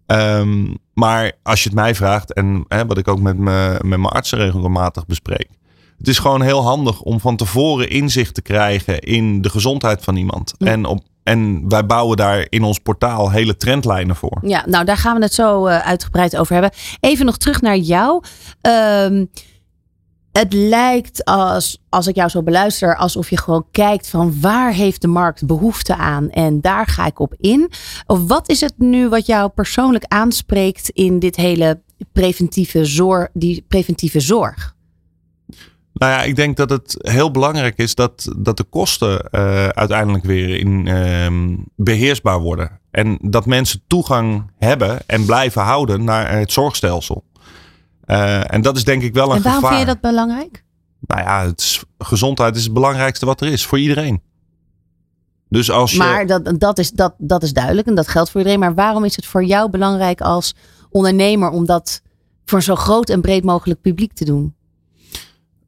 Ehm, 0.06 0.74
maar 0.94 1.32
als 1.44 1.64
je 1.64 1.70
het 1.70 1.78
mij 1.78 1.96
vraagt, 1.96 2.34
en 2.34 2.66
hè, 2.68 2.86
wat 2.86 2.98
ik 2.98 3.08
ook 3.08 3.20
met, 3.20 3.38
me, 3.38 3.70
met 3.72 4.00
mijn 4.00 4.14
artsen 4.14 4.38
regelmatig 4.38 5.06
bespreek. 5.06 5.48
Het 6.00 6.08
is 6.08 6.20
gewoon 6.20 6.42
heel 6.42 6.64
handig 6.64 7.02
om 7.02 7.20
van 7.20 7.36
tevoren 7.36 7.90
inzicht 7.90 8.34
te 8.34 8.42
krijgen 8.42 9.00
in 9.00 9.42
de 9.42 9.50
gezondheid 9.50 10.04
van 10.04 10.16
iemand. 10.16 10.54
Ja. 10.58 10.68
En, 10.68 10.86
op, 10.86 11.04
en 11.24 11.70
wij 11.70 11.86
bouwen 11.86 12.18
daar 12.18 12.46
in 12.50 12.64
ons 12.64 12.80
portaal 12.80 13.32
hele 13.32 13.58
trendlijnen 13.58 14.16
voor. 14.16 14.40
Ja, 14.42 14.64
nou 14.68 14.86
daar 14.86 14.98
gaan 14.98 15.16
we 15.16 15.24
het 15.24 15.34
zo 15.34 15.66
eh, 15.66 15.80
uitgebreid 15.80 16.38
over 16.38 16.54
hebben. 16.54 16.72
Even 17.00 17.26
nog 17.26 17.38
terug 17.38 17.62
naar 17.62 17.78
jou. 17.78 18.24
Ehm, 18.62 19.26
het 20.32 20.54
lijkt 20.54 21.26
als, 21.26 21.82
als 21.90 22.08
ik 22.08 22.16
jou 22.16 22.30
zo 22.30 22.44
beluister, 22.44 22.96
alsof 22.96 23.30
je 23.30 23.38
gewoon 23.38 23.66
kijkt 23.72 24.10
van 24.10 24.42
waar 24.42 24.74
heeft 24.74 25.02
de 25.02 25.08
markt 25.08 25.46
behoefte 25.46 25.96
aan 25.96 26.30
en 26.30 26.62
daar 26.62 26.88
ga 26.88 27.06
ik 27.06 27.20
op 27.20 27.34
in. 27.38 27.72
Of 28.06 28.28
wat 28.28 28.50
is 28.50 28.62
het 28.62 28.74
nu 28.78 29.10
wat 29.10 29.26
jou 29.26 29.50
persoonlijk 29.50 30.06
aanspreekt 30.08 30.90
in 30.90 31.20
dit 31.20 31.36
hele 31.36 31.82
preventieve 32.12 32.86
zorg, 32.86 33.28
die 33.34 33.66
preventieve 33.68 34.20
zorg? 34.20 34.78
Nou 36.00 36.12
ja, 36.12 36.22
ik 36.24 36.36
denk 36.36 36.58
dat 36.58 36.70
het 36.70 36.96
heel 36.98 37.32
belangrijk 37.32 37.78
is 37.78 37.96
dat, 37.96 38.34
dat 38.38 38.58
de 38.58 38.64
kosten 38.64 39.28
uh, 39.32 39.68
uiteindelijk 39.68 40.24
weer 40.24 40.60
in, 40.60 40.86
uh, 40.86 41.58
beheersbaar 41.76 42.40
worden. 42.40 42.80
En 42.92 43.18
dat 43.22 43.46
mensen 43.46 43.82
toegang 43.88 44.52
hebben 44.58 45.00
en 45.06 45.26
blijven 45.26 45.62
houden 45.62 46.04
naar 46.04 46.38
het 46.38 46.52
zorgstelsel. 46.52 47.24
Uh, 48.06 48.54
en 48.54 48.62
dat 48.62 48.78
is 48.78 48.84
denk 48.84 49.02
ik 49.02 49.14
wel 49.14 49.30
een 49.30 49.36
en 49.36 49.42
waarom 49.42 49.62
gevaar. 49.62 49.78
vind 49.78 49.88
je 49.88 49.94
dat 49.94 50.12
belangrijk? 50.12 50.64
Nou 51.00 51.22
ja, 51.22 51.46
het 51.46 51.60
is, 51.60 51.84
gezondheid 51.98 52.56
is 52.56 52.64
het 52.64 52.74
belangrijkste 52.74 53.26
wat 53.26 53.42
er 53.42 53.48
is 53.48 53.66
voor 53.66 53.80
iedereen. 53.80 54.22
Dus 55.50 55.72
als 55.72 55.92
je... 55.92 55.98
Maar 55.98 56.28
dat, 56.28 56.60
dat, 56.60 56.78
is, 56.78 56.92
dat, 56.92 57.14
dat 57.18 57.44
is 57.44 57.54
duidelijk 57.54 57.88
en 57.88 57.96
dat 57.96 58.08
geldt 58.08 58.30
voor 58.30 58.40
iedereen. 58.40 58.60
Maar 58.60 58.74
waarom 58.74 59.04
is 59.04 59.16
het 59.16 59.26
voor 59.26 59.44
jou 59.44 59.70
belangrijk 59.70 60.22
als 60.22 60.56
ondernemer 60.90 61.50
om 61.50 61.66
dat 61.66 62.02
voor 62.46 62.64
zo 62.64 62.76
groot 62.76 63.10
en 63.10 63.22
breed 63.22 63.44
mogelijk 63.44 63.82
publiek 63.82 64.14
te 64.14 64.26
doen? 64.26 64.56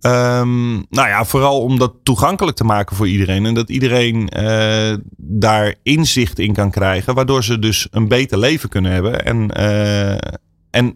Um, 0.05 0.73
nou 0.89 1.07
ja, 1.07 1.25
vooral 1.25 1.61
om 1.61 1.79
dat 1.79 1.93
toegankelijk 2.03 2.57
te 2.57 2.63
maken 2.63 2.95
voor 2.95 3.07
iedereen. 3.07 3.45
En 3.45 3.53
dat 3.53 3.69
iedereen 3.69 4.29
uh, 4.37 4.93
daar 5.17 5.75
inzicht 5.83 6.39
in 6.39 6.53
kan 6.53 6.71
krijgen. 6.71 7.15
Waardoor 7.15 7.43
ze 7.43 7.59
dus 7.59 7.87
een 7.91 8.07
beter 8.07 8.37
leven 8.37 8.69
kunnen 8.69 8.91
hebben. 8.91 9.25
En, 9.25 9.59
uh, 9.59 10.11
en 10.69 10.95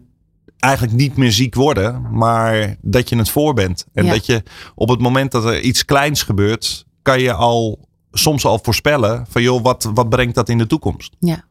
eigenlijk 0.58 0.94
niet 0.94 1.16
meer 1.16 1.32
ziek 1.32 1.54
worden. 1.54 2.06
Maar 2.12 2.76
dat 2.80 3.08
je 3.08 3.16
het 3.16 3.30
voor 3.30 3.54
bent. 3.54 3.86
En 3.92 4.04
Ja. 4.04 4.12
dat 4.12 4.26
je 4.26 4.42
op 4.74 4.88
het 4.88 5.00
moment 5.00 5.32
dat 5.32 5.44
er 5.44 5.60
iets 5.60 5.84
kleins 5.84 6.22
gebeurt. 6.22 6.86
Kan 7.02 7.20
je 7.20 7.32
al 7.32 7.88
soms 8.12 8.44
al 8.44 8.58
voorspellen. 8.62 9.26
Van 9.28 9.42
joh, 9.42 9.62
wat, 9.62 9.90
wat 9.94 10.08
brengt 10.08 10.34
dat 10.34 10.48
in 10.48 10.58
de 10.58 10.66
toekomst? 10.66 11.16
Ja. 11.18 11.44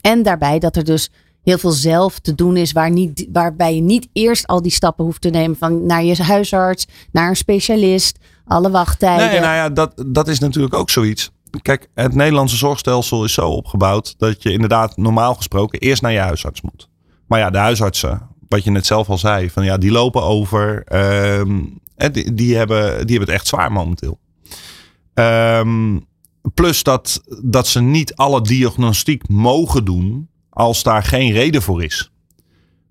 En 0.00 0.22
daarbij 0.22 0.58
dat 0.58 0.76
er 0.76 0.84
dus 0.84 1.10
heel 1.46 1.58
veel 1.58 1.70
zelf 1.70 2.18
te 2.18 2.34
doen 2.34 2.56
is, 2.56 2.72
waar 2.72 2.90
niet, 2.90 3.26
waarbij 3.32 3.74
je 3.74 3.80
niet 3.80 4.08
eerst 4.12 4.46
al 4.46 4.62
die 4.62 4.72
stappen 4.72 5.04
hoeft 5.04 5.20
te 5.20 5.28
nemen 5.28 5.56
van 5.56 5.86
naar 5.86 6.04
je 6.04 6.22
huisarts, 6.22 6.86
naar 7.12 7.28
een 7.28 7.36
specialist, 7.36 8.18
alle 8.44 8.70
wachttijden. 8.70 9.28
Nee, 9.28 9.40
nou 9.40 9.54
ja, 9.54 9.68
dat, 9.68 10.04
dat 10.06 10.28
is 10.28 10.38
natuurlijk 10.38 10.74
ook 10.74 10.90
zoiets. 10.90 11.30
Kijk, 11.62 11.88
het 11.94 12.14
Nederlandse 12.14 12.56
zorgstelsel 12.56 13.24
is 13.24 13.32
zo 13.32 13.48
opgebouwd 13.48 14.14
dat 14.18 14.42
je 14.42 14.52
inderdaad 14.52 14.96
normaal 14.96 15.34
gesproken 15.34 15.78
eerst 15.78 16.02
naar 16.02 16.12
je 16.12 16.18
huisarts 16.18 16.60
moet. 16.60 16.88
Maar 17.26 17.38
ja, 17.38 17.50
de 17.50 17.58
huisartsen, 17.58 18.28
wat 18.48 18.64
je 18.64 18.70
net 18.70 18.86
zelf 18.86 19.08
al 19.08 19.18
zei, 19.18 19.50
van 19.50 19.64
ja, 19.64 19.78
die 19.78 19.90
lopen 19.90 20.22
over. 20.22 20.84
en 20.84 22.12
die, 22.12 22.34
die, 22.34 22.56
hebben, 22.56 23.06
die 23.06 23.16
hebben 23.16 23.34
het 23.34 23.40
echt 23.40 23.46
zwaar 23.46 23.72
momenteel. 23.72 24.18
Ehm, 25.14 25.98
plus 26.54 26.82
dat, 26.82 27.22
dat 27.42 27.66
ze 27.66 27.80
niet 27.80 28.14
alle 28.14 28.40
diagnostiek 28.40 29.28
mogen 29.28 29.84
doen 29.84 30.28
als 30.56 30.82
daar 30.82 31.02
geen 31.02 31.32
reden 31.32 31.62
voor 31.62 31.84
is. 31.84 32.10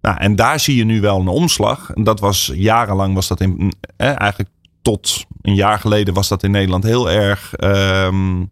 Nou, 0.01 0.17
en 0.17 0.36
daar 0.36 0.60
zie 0.60 0.75
je 0.75 0.84
nu 0.84 1.01
wel 1.01 1.19
een 1.19 1.27
omslag. 1.27 1.91
En 1.93 2.03
dat 2.03 2.19
was 2.19 2.51
jarenlang 2.53 3.13
was 3.13 3.27
dat 3.27 3.41
in, 3.41 3.74
eh, 3.98 4.19
eigenlijk 4.19 4.50
tot 4.81 5.25
een 5.41 5.55
jaar 5.55 5.79
geleden 5.79 6.13
was 6.13 6.27
dat 6.27 6.43
in 6.43 6.51
Nederland 6.51 6.84
heel 6.84 7.10
erg. 7.10 7.53
ehm, 7.53 8.43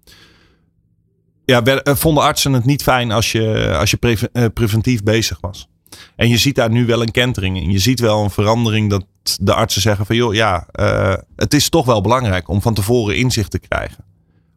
ja, 1.46 1.63
eh, 1.63 1.96
vonden 1.96 2.24
artsen 2.24 2.53
het 2.53 2.65
niet 2.65 2.84
fijn 2.84 3.12
als 3.12 3.32
je, 3.32 3.75
als 3.79 3.91
je 3.91 4.29
eh, 4.32 4.46
preventief 4.53 5.03
bezig 5.03 5.38
was. 5.41 5.67
En 6.15 6.29
je 6.29 6.38
ziet 6.38 6.55
daar 6.55 6.72
nu 6.72 6.86
wel 6.86 7.01
een 7.01 7.12
kentering 7.12 7.58
in. 7.58 7.72
Je 7.72 7.79
ziet 7.79 8.00
wel 8.00 8.24
een 8.24 8.29
verandering 8.29 8.89
dat 8.89 9.05
de 9.41 9.53
artsen 9.53 9.82
zeggen 9.82 10.05
van 10.05 10.15
joh, 10.15 10.34
ja, 10.34 10.67
eh, 10.72 11.13
het 11.36 11.53
is 11.53 11.70
toch 11.70 11.86
wel 11.86 12.01
belangrijk 12.01 12.48
om 12.48 12.62
van 12.62 12.74
tevoren 12.74 13.17
inzicht 13.17 13.51
te 13.51 13.60
krijgen. 13.60 14.05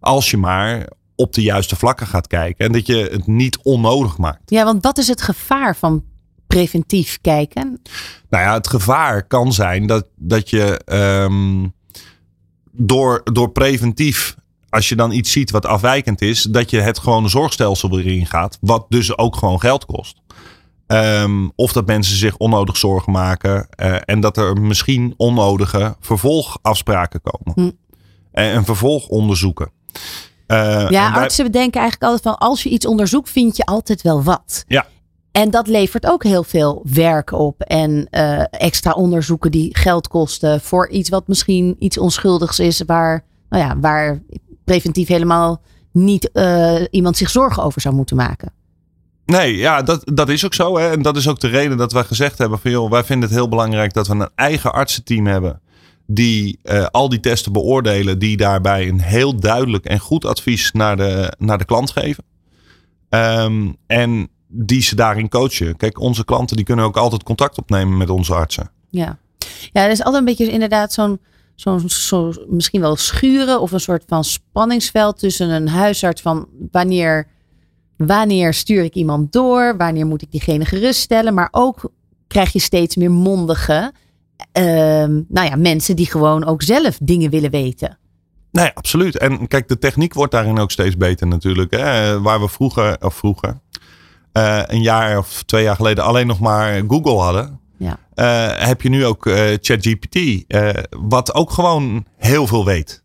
Als 0.01 0.31
je 0.31 0.37
maar 0.37 0.87
op 1.17 1.33
de 1.33 1.43
juiste 1.43 1.77
vlakken 1.77 2.07
gaat 2.07 2.27
kijken 2.27 2.67
en 2.67 2.73
dat 2.73 2.87
je 2.87 3.09
het 3.13 3.27
niet 3.27 3.59
onnodig 3.63 4.19
maakt. 4.19 4.51
Ja, 4.51 4.65
want 4.65 4.85
wat 4.85 4.99
is 4.99 5.09
het 5.09 5.23
gevaar 5.23 5.77
van 5.77 6.05
preventief 6.47 7.19
kijken? 7.21 7.81
Nou 8.29 8.45
ja, 8.45 8.55
het 8.55 8.69
gevaar 8.69 9.27
kan 9.27 9.53
zijn 9.53 9.87
dat, 9.87 10.07
dat 10.17 10.51
je 10.51 10.81
ehm, 10.85 11.67
door, 12.73 13.21
door 13.33 13.51
preventief, 13.51 14.37
als 14.69 14.89
je 14.89 14.97
dan 14.97 15.13
iets 15.13 15.33
ziet 15.33 15.51
wat 15.51 15.67
afwijkend 15.67 16.23
is, 16.23 16.43
dat 16.43 16.71
je 16.71 16.81
het 16.81 16.99
gewone 16.99 17.29
zorgstelsel 17.29 17.91
weer 17.91 18.07
ingaat, 18.07 18.59
wat 18.61 18.87
dus 18.89 19.19
ook 19.19 19.37
gewoon 19.37 19.61
geld 19.61 19.85
kost. 19.85 20.21
Ehm, 20.87 21.49
of 21.55 21.73
dat 21.73 21.87
mensen 21.87 22.17
zich 22.17 22.37
onnodig 22.37 22.77
zorgen 22.77 23.13
maken 23.13 23.69
eh, 23.71 23.97
en 24.05 24.21
dat 24.21 24.37
er 24.37 24.61
misschien 24.61 25.15
onnodige 25.17 25.97
vervolgafspraken 26.01 27.21
komen. 27.23 27.53
Hm. 27.55 27.71
En, 28.33 28.53
en 28.53 28.65
vervolgonderzoeken. 28.65 29.71
Eh, 30.47 30.87
Ja, 30.89 31.13
wij- 31.13 31.23
artsen 31.23 31.45
bedenken 31.45 31.81
eigenlijk 31.81 32.11
altijd 32.13 32.35
van 32.35 32.49
als 32.49 32.63
je 32.63 32.69
iets 32.69 32.87
onderzoekt, 32.87 33.31
vind 33.31 33.57
je 33.57 33.65
altijd 33.65 34.03
wel 34.03 34.23
wat. 34.23 34.65
Ja. 34.67 34.87
En 35.33 35.51
dat 35.51 35.67
levert 35.67 36.07
ook 36.07 36.25
heel 36.25 36.43
veel 36.45 36.83
werk 36.93 37.33
op 37.33 37.61
en 37.61 38.07
eh, 38.11 38.43
extra 38.51 38.91
onderzoeken 38.93 39.51
die 39.51 39.77
geld 39.77 40.09
kosten 40.09 40.61
voor 40.61 40.89
iets 40.89 41.09
wat 41.09 41.29
misschien 41.29 41.77
iets 41.79 41.99
onschuldigs 41.99 42.59
is, 42.59 42.83
waar, 42.87 43.25
nou 43.49 43.63
ja, 43.65 43.79
waar 43.79 44.23
preventief 44.65 45.09
helemaal 45.09 45.61
niet 45.93 46.31
eh, 46.33 46.75
iemand 46.91 47.17
zich 47.17 47.31
zorgen 47.31 47.63
over 47.63 47.81
zou 47.81 47.95
moeten 47.95 48.17
maken. 48.17 48.53
Nee, 49.27 49.57
ja, 49.57 49.83
dat, 49.83 50.01
dat 50.15 50.29
is 50.29 50.45
ook 50.45 50.55
zo. 50.55 50.79
Hè? 50.79 50.91
En 50.91 51.03
dat 51.03 51.17
is 51.17 51.29
ook 51.29 51.41
de 51.41 51.49
reden 51.49 51.77
dat 51.77 51.93
wij 51.93 52.05
gezegd 52.05 52.39
hebben 52.39 52.59
van 52.59 52.71
joh, 52.71 52.91
wij 52.91 53.05
vinden 53.05 53.29
het 53.29 53.39
heel 53.39 53.49
belangrijk 53.49 53.93
dat 53.93 54.07
we 54.07 54.15
een 54.15 54.29
eigen 54.35 54.73
artsenteam 54.73 55.27
hebben. 55.27 55.61
Die 56.07 56.59
eh, 56.63 56.87
al 56.87 57.09
die 57.09 57.21
testen 57.21 57.53
beoordelen, 57.53 58.19
die 58.19 58.37
daarbij 58.37 58.89
een 58.89 59.01
heel 59.01 59.37
duidelijk 59.37 59.85
en 59.85 59.99
goed 59.99 60.25
advies 60.25 60.73
naar 60.73 60.97
de, 60.97 61.33
naar 61.39 61.59
de 61.59 61.65
klant 61.65 61.91
geven. 61.91 62.25
Ehm, 63.09 63.73
en 63.87 64.29
die 64.49 64.83
ze 64.83 64.95
daarin 64.95 65.29
coachen. 65.29 65.77
Kijk, 65.77 66.01
onze 66.01 66.25
klanten 66.25 66.57
die 66.57 66.65
kunnen 66.65 66.85
ook 66.85 66.97
altijd 66.97 67.23
contact 67.23 67.59
opnemen 67.59 67.97
met 67.97 68.11
onze 68.11 68.35
artsen. 68.35 68.71
Ja, 68.91 69.19
ja 69.73 69.85
er 69.85 69.91
is 69.91 70.03
altijd 70.03 70.19
een 70.19 70.25
beetje 70.25 70.53
inderdaad 70.53 70.93
zo'n, 70.93 71.21
zo'n 71.55 71.89
zo, 71.89 72.33
misschien 72.49 72.81
wel 72.81 72.97
schuren 72.97 73.61
of 73.61 73.73
een 73.73 73.81
soort 73.81 74.05
van 74.07 74.25
spanningsveld 74.25 75.19
tussen 75.19 75.51
een 75.51 75.69
huisarts 75.69 76.23
van 76.23 76.49
wanneer, 76.71 77.29
wanneer 77.97 78.55
stuur 78.55 78.83
ik 78.85 78.95
iemand 78.95 79.33
door, 79.33 79.77
wanneer 79.77 80.07
moet 80.07 80.23
ik 80.23 80.31
diegene 80.31 80.65
geruststellen, 80.65 81.35
maar 81.35 81.49
ook 81.51 81.91
krijg 82.27 82.53
je 82.53 82.59
steeds 82.59 82.97
meer 82.97 83.11
mondige 83.11 83.93
nou 85.29 85.49
ja, 85.49 85.57
mensen 85.57 85.97
die 85.97 86.07
gewoon 86.07 86.45
ook 86.45 86.63
zelf 86.63 86.99
dingen 87.03 87.31
willen 87.31 87.51
weten. 87.51 87.99
Nee, 88.51 88.71
absoluut. 88.75 89.19
En 89.19 89.49
kijk, 89.49 89.69
de 89.69 89.79
techniek 89.79 90.15
wordt 90.15 90.33
daarin 90.33 90.59
ook 90.59 90.71
steeds 90.71 90.97
beter 90.97 91.27
natuurlijk. 91.27 91.71
Hè? 91.71 92.21
Waar 92.21 92.41
we 92.41 92.49
vroeger, 92.49 92.97
of 93.01 93.15
vroeger, 93.15 93.61
eh, 94.33 94.63
een 94.67 94.83
jaar 94.83 95.19
of 95.19 95.43
twee 95.43 95.63
jaar 95.63 95.77
geleden 95.77 96.05
alleen 96.05 96.27
nog 96.27 96.41
maar 96.41 96.83
Google 96.89 97.19
hadden. 97.19 97.61
Ja. 97.77 97.99
eh, 98.15 98.67
heb 98.67 98.83
je 98.83 98.89
nu 98.89 99.05
ook 99.05 99.27
eh, 99.27 99.35
ChatGPT, 99.61 100.45
wat 100.91 101.35
ook 101.35 101.51
gewoon 101.51 102.05
heel 102.17 102.47
veel 102.47 102.65
weet. 102.65 103.03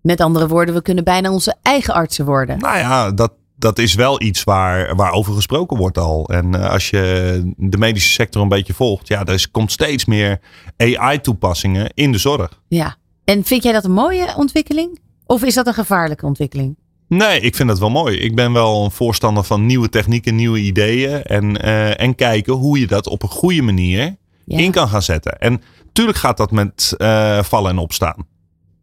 Met 0.00 0.20
andere 0.20 0.48
woorden, 0.48 0.74
we 0.74 0.82
kunnen 0.82 1.04
bijna 1.04 1.30
onze 1.30 1.54
eigen 1.62 1.94
artsen 1.94 2.24
worden. 2.24 2.58
Nou 2.58 2.78
ja, 2.78 3.10
dat, 3.10 3.32
dat 3.56 3.78
is 3.78 3.94
wel 3.94 4.22
iets 4.22 4.44
waar, 4.44 4.96
waarover 4.96 5.34
gesproken 5.34 5.76
wordt 5.76 5.98
al. 5.98 6.28
En 6.28 6.54
eh, 6.54 6.70
als 6.70 6.90
je 6.90 7.52
de 7.56 7.76
medische 7.78 8.10
sector 8.12 8.42
een 8.42 8.48
beetje 8.48 8.74
volgt, 8.74 9.08
ja, 9.08 9.24
er 9.24 9.46
komt 9.50 9.72
steeds 9.72 10.04
meer 10.04 10.40
AI-toepassingen 10.76 11.90
in 11.94 12.12
de 12.12 12.18
zorg. 12.18 12.60
Ja. 12.68 12.96
En 13.24 13.44
vind 13.44 13.62
jij 13.62 13.72
dat 13.72 13.84
een 13.84 13.92
mooie 13.92 14.34
ontwikkeling? 14.36 14.98
Of 15.26 15.42
is 15.44 15.54
dat 15.54 15.66
een 15.66 15.74
gevaarlijke 15.74 16.26
ontwikkeling? 16.26 16.76
Nee, 17.08 17.40
ik 17.40 17.56
vind 17.56 17.68
dat 17.68 17.78
wel 17.78 17.90
mooi. 17.90 18.16
Ik 18.16 18.34
ben 18.34 18.52
wel 18.52 18.84
een 18.84 18.90
voorstander 18.90 19.44
van 19.44 19.66
nieuwe 19.66 19.88
technieken, 19.88 20.34
nieuwe 20.34 20.58
ideeën. 20.58 21.22
En, 21.22 21.62
eh, 21.62 22.00
en 22.00 22.14
kijken 22.14 22.52
hoe 22.54 22.78
je 22.80 22.86
dat 22.86 23.06
op 23.06 23.22
een 23.22 23.28
goede 23.28 23.62
manier 23.62 24.16
Ja. 24.44 24.58
in 24.58 24.70
kan 24.70 24.88
gaan 24.88 25.02
zetten. 25.02 25.38
En 25.38 25.62
tuurlijk 25.92 26.18
gaat 26.18 26.36
dat 26.36 26.50
met 26.50 26.94
eh, 26.98 27.42
vallen 27.42 27.70
en 27.70 27.78
opstaan. 27.78 28.26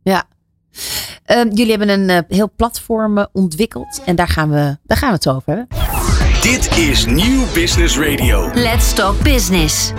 Ja. 0.04 0.24
Ehm, 1.26 1.50
jullie 1.50 1.70
hebben 1.70 1.90
een 1.90 2.10
eh, 2.10 2.20
heel 2.38 2.52
platform 2.56 3.18
eh, 3.18 3.26
ontwikkeld 3.32 4.02
en 4.06 4.16
daar 4.16 4.28
gaan, 4.28 4.50
we, 4.50 4.78
daar 4.84 4.98
gaan 4.98 5.10
we 5.10 5.16
het 5.16 5.28
over 5.28 5.44
hebben. 5.46 5.68
Dit 6.42 6.78
is 6.78 7.06
Nieuw 7.06 7.44
Business 7.54 7.98
Radio. 7.98 8.50
Let's 8.54 8.94
Talk 8.94 9.24
Business. 9.24 9.92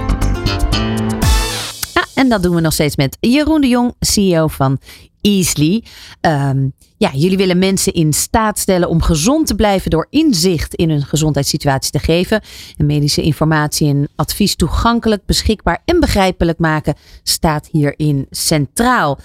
Ja, 1.95 2.07
en 2.15 2.29
dat 2.29 2.43
doen 2.43 2.55
we 2.55 2.61
nog 2.61 2.73
steeds 2.73 2.97
met 2.97 3.17
Jeroen 3.21 3.61
de 3.61 3.69
Jong, 3.69 3.95
CEO 4.01 4.47
van 4.47 4.79
Easly. 5.21 5.85
Ehm, 6.21 6.69
ja, 6.97 7.11
jullie 7.13 7.37
willen 7.37 7.59
mensen 7.59 7.93
in 7.93 8.13
staat 8.13 8.59
stellen 8.59 8.89
om 8.89 9.03
gezond 9.03 9.47
te 9.47 9.55
blijven 9.55 9.91
door 9.91 10.07
inzicht 10.11 10.75
in 10.75 10.91
hun 10.91 11.03
gezondheidssituatie 11.03 11.91
te 11.91 11.99
geven. 11.99 12.43
En 12.77 12.87
medische 12.87 13.23
informatie 13.23 13.89
en 13.89 14.09
advies 14.17 14.57
toegankelijk, 14.57 15.27
beschikbaar 15.27 15.83
en 15.85 16.01
begrijpelijk 16.01 16.59
maken 16.59 16.95
staat 17.23 17.69
hierin 17.71 18.27
centraal. 18.31 19.19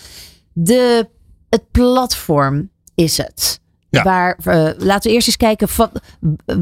De, 0.53 1.09
het 1.49 1.71
platform 1.71 2.69
is 2.95 3.17
het. 3.17 3.59
Ja. 3.89 4.03
Waar, 4.03 4.37
eh, 4.43 4.69
laten 4.77 5.09
we 5.09 5.15
eerst 5.15 5.27
eens 5.27 5.37
kijken, 5.37 5.69
van, 5.69 5.89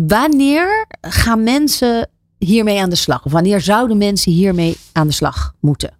wanneer 0.08 0.86
gaan 1.02 1.44
mensen 1.44 2.10
hiermee 2.38 2.82
aan 2.82 2.90
de 2.90 2.96
slag? 2.96 3.26
Of 3.26 3.32
wanneer 3.32 3.62
zouden 3.62 3.98
mensen 3.98 4.32
hiermee 4.32 4.78
aan 4.94 5.08
de 5.08 5.14
slag 5.14 5.54
moeten? 5.60 5.96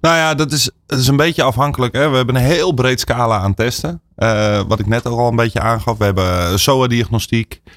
Nou 0.00 0.16
ja, 0.16 0.34
dat 0.34 0.52
is, 0.52 0.70
dat 0.86 0.98
is 0.98 1.06
een 1.06 1.16
beetje 1.16 1.42
afhankelijk. 1.42 1.94
Hè? 1.94 2.08
We 2.08 2.16
hebben 2.16 2.34
een 2.34 2.42
heel 2.42 2.72
breed 2.72 3.00
scala 3.00 3.38
aan 3.38 3.54
testen. 3.54 4.00
Uh, 4.16 4.62
wat 4.68 4.78
ik 4.78 4.86
net 4.86 5.06
ook 5.06 5.18
al 5.18 5.28
een 5.28 5.36
beetje 5.36 5.60
aangaf. 5.60 5.98
We 5.98 6.04
hebben 6.04 6.58
SOA-diagnostiek. 6.58 7.60
Uh, 7.64 7.72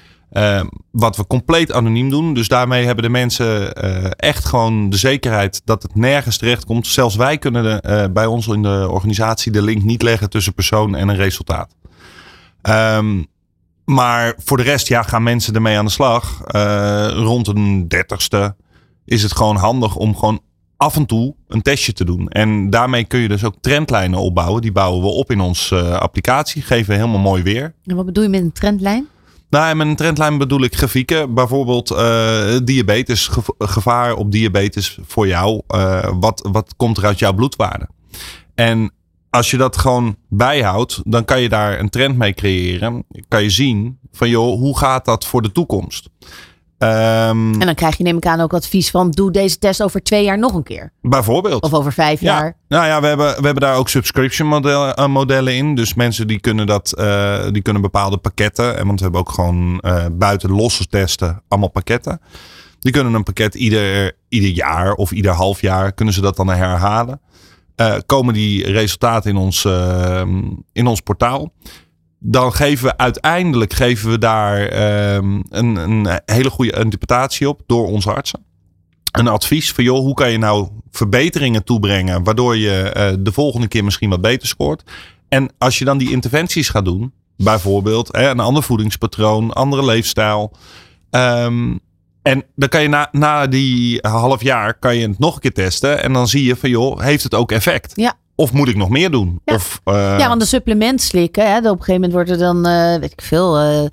wat 0.90 1.16
we 1.16 1.26
compleet 1.26 1.72
anoniem 1.72 2.10
doen. 2.10 2.34
Dus 2.34 2.48
daarmee 2.48 2.84
hebben 2.84 3.04
de 3.04 3.10
mensen 3.10 3.84
uh, 3.84 4.10
echt 4.16 4.44
gewoon 4.44 4.90
de 4.90 4.96
zekerheid 4.96 5.62
dat 5.64 5.82
het 5.82 5.94
nergens 5.94 6.38
terecht 6.38 6.64
komt. 6.64 6.86
Zelfs 6.86 7.16
wij 7.16 7.38
kunnen 7.38 7.62
de, 7.62 8.10
bij 8.12 8.26
ons 8.26 8.46
in 8.46 8.62
de 8.62 8.86
organisatie 8.90 9.52
de 9.52 9.62
link 9.62 9.82
niet 9.82 10.02
leggen 10.02 10.30
tussen 10.30 10.54
persoon 10.54 10.94
en 10.94 11.08
een 11.08 11.16
resultaat. 11.16 11.74
Um, 12.96 13.26
maar 13.84 14.34
voor 14.44 14.56
de 14.56 14.62
rest 14.62 14.88
ja, 14.88 15.02
gaan 15.02 15.22
mensen 15.22 15.54
ermee 15.54 15.78
aan 15.78 15.84
de 15.84 15.90
slag. 15.90 16.40
rond 17.14 17.46
een 17.46 17.88
dertigste 17.88 18.56
is 19.04 19.22
het 19.22 19.36
gewoon 19.36 19.56
handig 19.56 19.96
om 19.96 20.16
gewoon 20.16 20.40
af 20.76 20.96
en 20.96 21.06
toe 21.06 21.34
een 21.48 21.62
testje 21.62 21.92
te 21.92 22.04
doen. 22.04 22.28
En 22.28 22.70
daarmee 22.70 23.04
kun 23.04 23.20
je 23.20 23.28
dus 23.28 23.44
ook 23.44 23.54
trendlijnen 23.60 24.18
opbouwen. 24.18 24.62
Die 24.62 24.72
bouwen 24.72 25.02
we 25.02 25.08
op 25.08 25.30
in 25.30 25.40
onze 25.40 25.98
applicatie. 25.98 26.62
Geven 26.62 26.88
we 26.88 26.94
helemaal 26.94 27.20
mooi 27.20 27.42
weer. 27.42 27.74
En 27.84 27.96
wat 27.96 28.06
bedoel 28.06 28.22
je 28.22 28.28
met 28.28 28.40
een 28.40 28.52
trendlijn? 28.52 29.06
Nou, 29.54 29.74
met 29.74 29.86
een 29.86 29.96
trendlijn 29.96 30.38
bedoel 30.38 30.62
ik 30.62 30.76
grafieken. 30.76 31.34
Bijvoorbeeld 31.34 31.90
uh, 31.90 32.56
diabetes, 32.64 33.30
gevaar 33.58 34.14
op 34.14 34.32
diabetes 34.32 34.98
voor 35.06 35.26
jou. 35.26 35.62
Uh, 35.68 36.08
wat, 36.20 36.48
wat 36.52 36.74
komt 36.76 36.96
er 36.96 37.04
uit 37.04 37.18
jouw 37.18 37.32
bloedwaarde? 37.32 37.88
En 38.54 38.92
als 39.30 39.50
je 39.50 39.56
dat 39.56 39.76
gewoon 39.76 40.16
bijhoudt, 40.28 41.00
dan 41.04 41.24
kan 41.24 41.40
je 41.40 41.48
daar 41.48 41.78
een 41.78 41.88
trend 41.88 42.16
mee 42.16 42.34
creëren. 42.34 43.04
Kan 43.28 43.42
je 43.42 43.50
zien 43.50 43.98
van 44.12 44.28
joh, 44.28 44.58
hoe 44.58 44.78
gaat 44.78 45.04
dat 45.04 45.26
voor 45.26 45.42
de 45.42 45.52
toekomst? 45.52 46.10
Um, 46.78 47.60
en 47.60 47.66
dan 47.66 47.74
krijg 47.74 47.96
je 47.96 48.02
neem 48.02 48.16
ik 48.16 48.26
aan 48.26 48.40
ook 48.40 48.54
advies 48.54 48.90
van 48.90 49.10
doe 49.10 49.30
deze 49.30 49.58
test 49.58 49.82
over 49.82 50.02
twee 50.02 50.24
jaar 50.24 50.38
nog 50.38 50.54
een 50.54 50.62
keer. 50.62 50.92
Bijvoorbeeld. 51.02 51.62
Of 51.62 51.74
over 51.74 51.92
vijf 51.92 52.20
ja. 52.20 52.38
jaar. 52.38 52.56
Nou 52.68 52.86
ja, 52.86 53.00
we 53.00 53.06
hebben, 53.06 53.26
we 53.26 53.44
hebben 53.44 53.62
daar 53.62 53.76
ook 53.76 53.88
subscription 53.88 54.48
modellen, 54.48 55.00
uh, 55.00 55.06
modellen 55.06 55.54
in. 55.54 55.74
Dus 55.74 55.94
mensen 55.94 56.26
die 56.26 56.40
kunnen 56.40 56.66
dat, 56.66 56.94
uh, 56.98 57.42
die 57.50 57.62
kunnen 57.62 57.82
bepaalde 57.82 58.16
pakketten. 58.16 58.78
En 58.78 58.86
want 58.86 58.98
we 58.98 59.04
hebben 59.04 59.20
ook 59.20 59.30
gewoon 59.30 59.80
uh, 59.80 60.04
buiten 60.12 60.50
losse 60.50 60.86
testen 60.86 61.42
allemaal 61.48 61.70
pakketten. 61.70 62.20
Die 62.78 62.92
kunnen 62.92 63.14
een 63.14 63.22
pakket 63.22 63.54
ieder, 63.54 64.12
ieder 64.28 64.50
jaar 64.50 64.92
of 64.92 65.12
ieder 65.12 65.32
half 65.32 65.60
jaar 65.60 65.92
kunnen 65.92 66.14
ze 66.14 66.20
dat 66.20 66.36
dan 66.36 66.48
herhalen. 66.48 67.20
komen 68.06 68.34
die 68.34 68.72
resultaten 68.72 69.30
in 69.30 69.36
ons, 69.36 69.64
in 70.72 70.86
ons 70.86 71.00
portaal 71.00 71.52
dan 72.26 72.52
geven 72.52 72.86
we 72.86 72.96
uiteindelijk 72.96 73.72
geven 73.72 74.10
we 74.10 74.18
daar 74.18 74.60
um, 75.14 75.42
een, 75.48 75.76
een, 75.76 76.20
hele 76.24 76.50
goede 76.50 76.76
interpretatie 76.78 77.48
op 77.48 77.62
door 77.66 77.86
onze 77.86 78.12
artsen. 78.12 78.44
Een 79.12 79.28
advies 79.28 79.72
van 79.72 79.84
joh, 79.84 79.98
hoe 79.98 80.14
kan 80.14 80.30
je 80.30 80.38
nou 80.38 80.68
verbeteringen 80.90 81.64
toebrengen 81.64 82.24
waardoor 82.24 82.56
je 82.56 82.94
uh, 82.96 83.24
de 83.24 83.32
volgende 83.32 83.68
keer 83.68 83.84
misschien 83.84 84.10
wat 84.10 84.20
beter 84.20 84.48
scoort. 84.48 84.82
En 85.28 85.50
als 85.58 85.78
je 85.78 85.84
dan 85.84 85.98
die 85.98 86.10
interventies 86.10 86.68
gaat 86.68 86.84
doen, 86.84 87.12
bijvoorbeeld 87.36 88.08
hè, 88.12 88.30
een 88.30 88.40
ander 88.40 88.62
voedingspatroon, 88.62 89.52
andere 89.52 89.84
leefstijl. 89.84 90.52
Um, 91.10 91.80
en 92.22 92.44
dan 92.54 92.68
kan 92.68 92.82
je 92.82 92.88
na, 92.88 93.08
na 93.12 93.46
die 93.46 93.98
half 94.00 94.42
jaar 94.42 94.74
kan 94.78 94.96
je 94.96 95.08
het 95.08 95.18
nog 95.18 95.34
een 95.34 95.40
keer 95.40 95.52
testen. 95.52 96.02
En 96.02 96.12
dan 96.12 96.28
zie 96.28 96.44
je 96.44 96.56
van 96.56 96.70
joh, 96.70 97.00
heeft 97.00 97.22
het 97.22 97.34
ook 97.34 97.52
effect? 97.52 97.92
Ja. 97.94 98.14
Of 98.36 98.52
moet 98.52 98.68
ik 98.68 98.76
nog 98.76 98.88
meer 98.88 99.10
doen? 99.10 99.40
Ja, 99.44 99.54
of, 99.54 99.80
uh... 99.84 99.94
ja 100.18 100.28
want 100.28 100.40
de 100.40 100.46
supplement 100.46 101.00
slikken. 101.00 101.46
Hè, 101.46 101.58
op 101.58 101.64
een 101.64 101.70
gegeven 101.70 101.94
moment 101.94 102.12
wordt 102.12 102.30
er 102.30 102.38
dan, 102.38 102.66
uh, 102.66 102.96
weet 102.96 103.12
ik 103.12 103.22
veel. 103.22 103.62
Uh, 103.62 103.88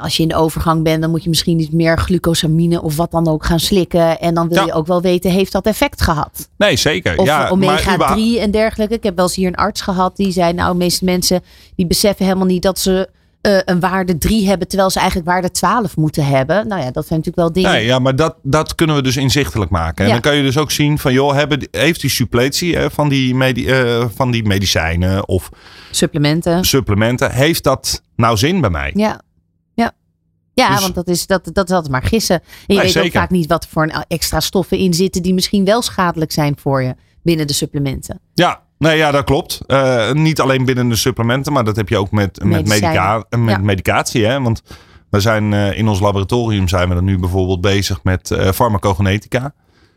als 0.00 0.16
je 0.16 0.22
in 0.22 0.28
de 0.28 0.34
overgang 0.34 0.82
bent, 0.82 1.00
dan 1.00 1.10
moet 1.10 1.22
je 1.22 1.28
misschien 1.28 1.56
niet 1.56 1.72
meer 1.72 1.98
glucosamine 1.98 2.82
of 2.82 2.96
wat 2.96 3.10
dan 3.10 3.28
ook 3.28 3.44
gaan 3.44 3.60
slikken. 3.60 4.20
En 4.20 4.34
dan 4.34 4.48
wil 4.48 4.58
ja. 4.58 4.64
je 4.66 4.72
ook 4.72 4.86
wel 4.86 5.00
weten, 5.00 5.30
heeft 5.30 5.52
dat 5.52 5.66
effect 5.66 6.02
gehad? 6.02 6.48
Nee, 6.56 6.76
zeker. 6.76 7.18
Of 7.18 7.26
ja, 7.26 7.48
omega 7.48 8.14
3 8.14 8.40
en 8.40 8.50
dergelijke. 8.50 8.94
Ik 8.94 9.02
heb 9.02 9.16
wel 9.16 9.24
eens 9.24 9.36
hier 9.36 9.48
een 9.48 9.54
arts 9.54 9.80
gehad 9.80 10.16
die 10.16 10.32
zei, 10.32 10.52
nou, 10.52 10.72
de 10.72 10.78
meeste 10.78 11.04
mensen 11.04 11.42
die 11.76 11.86
beseffen 11.86 12.24
helemaal 12.24 12.46
niet 12.46 12.62
dat 12.62 12.78
ze 12.78 13.08
uh, 13.46 13.58
een 13.64 13.80
waarde 13.80 14.18
3 14.18 14.46
hebben, 14.46 14.68
terwijl 14.68 14.90
ze 14.90 14.98
eigenlijk 14.98 15.28
waarde 15.28 15.50
12 15.50 15.96
moeten 15.96 16.26
hebben. 16.26 16.68
Nou 16.68 16.82
ja, 16.82 16.90
dat 16.90 17.06
zijn 17.06 17.18
natuurlijk 17.18 17.36
wel 17.36 17.52
dingen. 17.52 17.70
Nee, 17.70 17.84
ja, 17.84 17.98
maar 17.98 18.16
dat, 18.16 18.36
dat 18.42 18.74
kunnen 18.74 18.96
we 18.96 19.02
dus 19.02 19.16
inzichtelijk 19.16 19.70
maken. 19.70 19.96
En 19.96 20.06
ja. 20.06 20.12
dan 20.12 20.20
kan 20.20 20.36
je 20.36 20.42
dus 20.42 20.58
ook 20.58 20.70
zien 20.70 20.98
van, 20.98 21.12
joh, 21.12 21.34
hebben, 21.34 21.68
heeft 21.70 22.00
die 22.00 22.10
suppletie 22.10 22.76
hè, 22.76 22.90
van, 22.90 23.08
die 23.08 23.34
medi 23.34 23.68
uh, 23.68 24.04
van 24.14 24.30
die 24.30 24.44
medicijnen 24.44 25.28
of 25.28 25.48
supplementen. 25.90 26.64
supplementen, 26.64 27.32
heeft 27.32 27.64
dat 27.64 28.02
nou 28.16 28.36
zin 28.36 28.60
bij 28.60 28.70
mij? 28.70 28.92
Ja. 28.94 29.20
Ja, 29.74 29.92
ja 30.54 30.70
dus, 30.70 30.80
want 30.80 30.94
dat 30.94 31.08
is, 31.08 31.26
dat, 31.26 31.50
dat 31.52 31.68
is 31.68 31.74
altijd 31.74 31.92
maar 31.92 32.02
gissen. 32.02 32.36
En 32.36 32.44
je 32.66 32.74
nee, 32.74 32.82
weet 32.82 32.92
zeker. 32.92 33.08
ook 33.08 33.14
vaak 33.14 33.30
niet 33.30 33.46
wat 33.46 33.66
voor 33.70 34.04
extra 34.08 34.40
stoffen 34.40 34.78
in 34.78 34.94
zitten 34.94 35.22
die 35.22 35.34
misschien 35.34 35.64
wel 35.64 35.82
schadelijk 35.82 36.32
zijn 36.32 36.56
voor 36.58 36.82
je 36.82 36.94
binnen 37.22 37.46
de 37.46 37.52
supplementen. 37.52 38.20
Ja, 38.34 38.65
Nee, 38.78 38.96
ja, 38.96 39.10
dat 39.10 39.24
klopt. 39.24 39.60
Uh, 39.66 40.12
niet 40.12 40.40
alleen 40.40 40.64
binnen 40.64 40.88
de 40.88 40.96
supplementen, 40.96 41.52
maar 41.52 41.64
dat 41.64 41.76
heb 41.76 41.88
je 41.88 41.98
ook 41.98 42.10
met, 42.10 42.44
met, 42.44 42.68
medica 42.68 43.24
met 43.30 43.48
ja. 43.48 43.58
medicatie. 43.58 44.24
Hè? 44.24 44.40
Want 44.40 44.62
we 45.10 45.20
zijn 45.20 45.52
uh, 45.52 45.78
in 45.78 45.88
ons 45.88 46.00
laboratorium 46.00 46.68
zijn 46.68 46.88
we 46.88 46.94
dan 46.94 47.04
nu 47.04 47.18
bijvoorbeeld 47.18 47.60
bezig 47.60 48.02
met 48.02 48.30
uh, 48.30 48.50
farmacogenetica. 48.50 49.54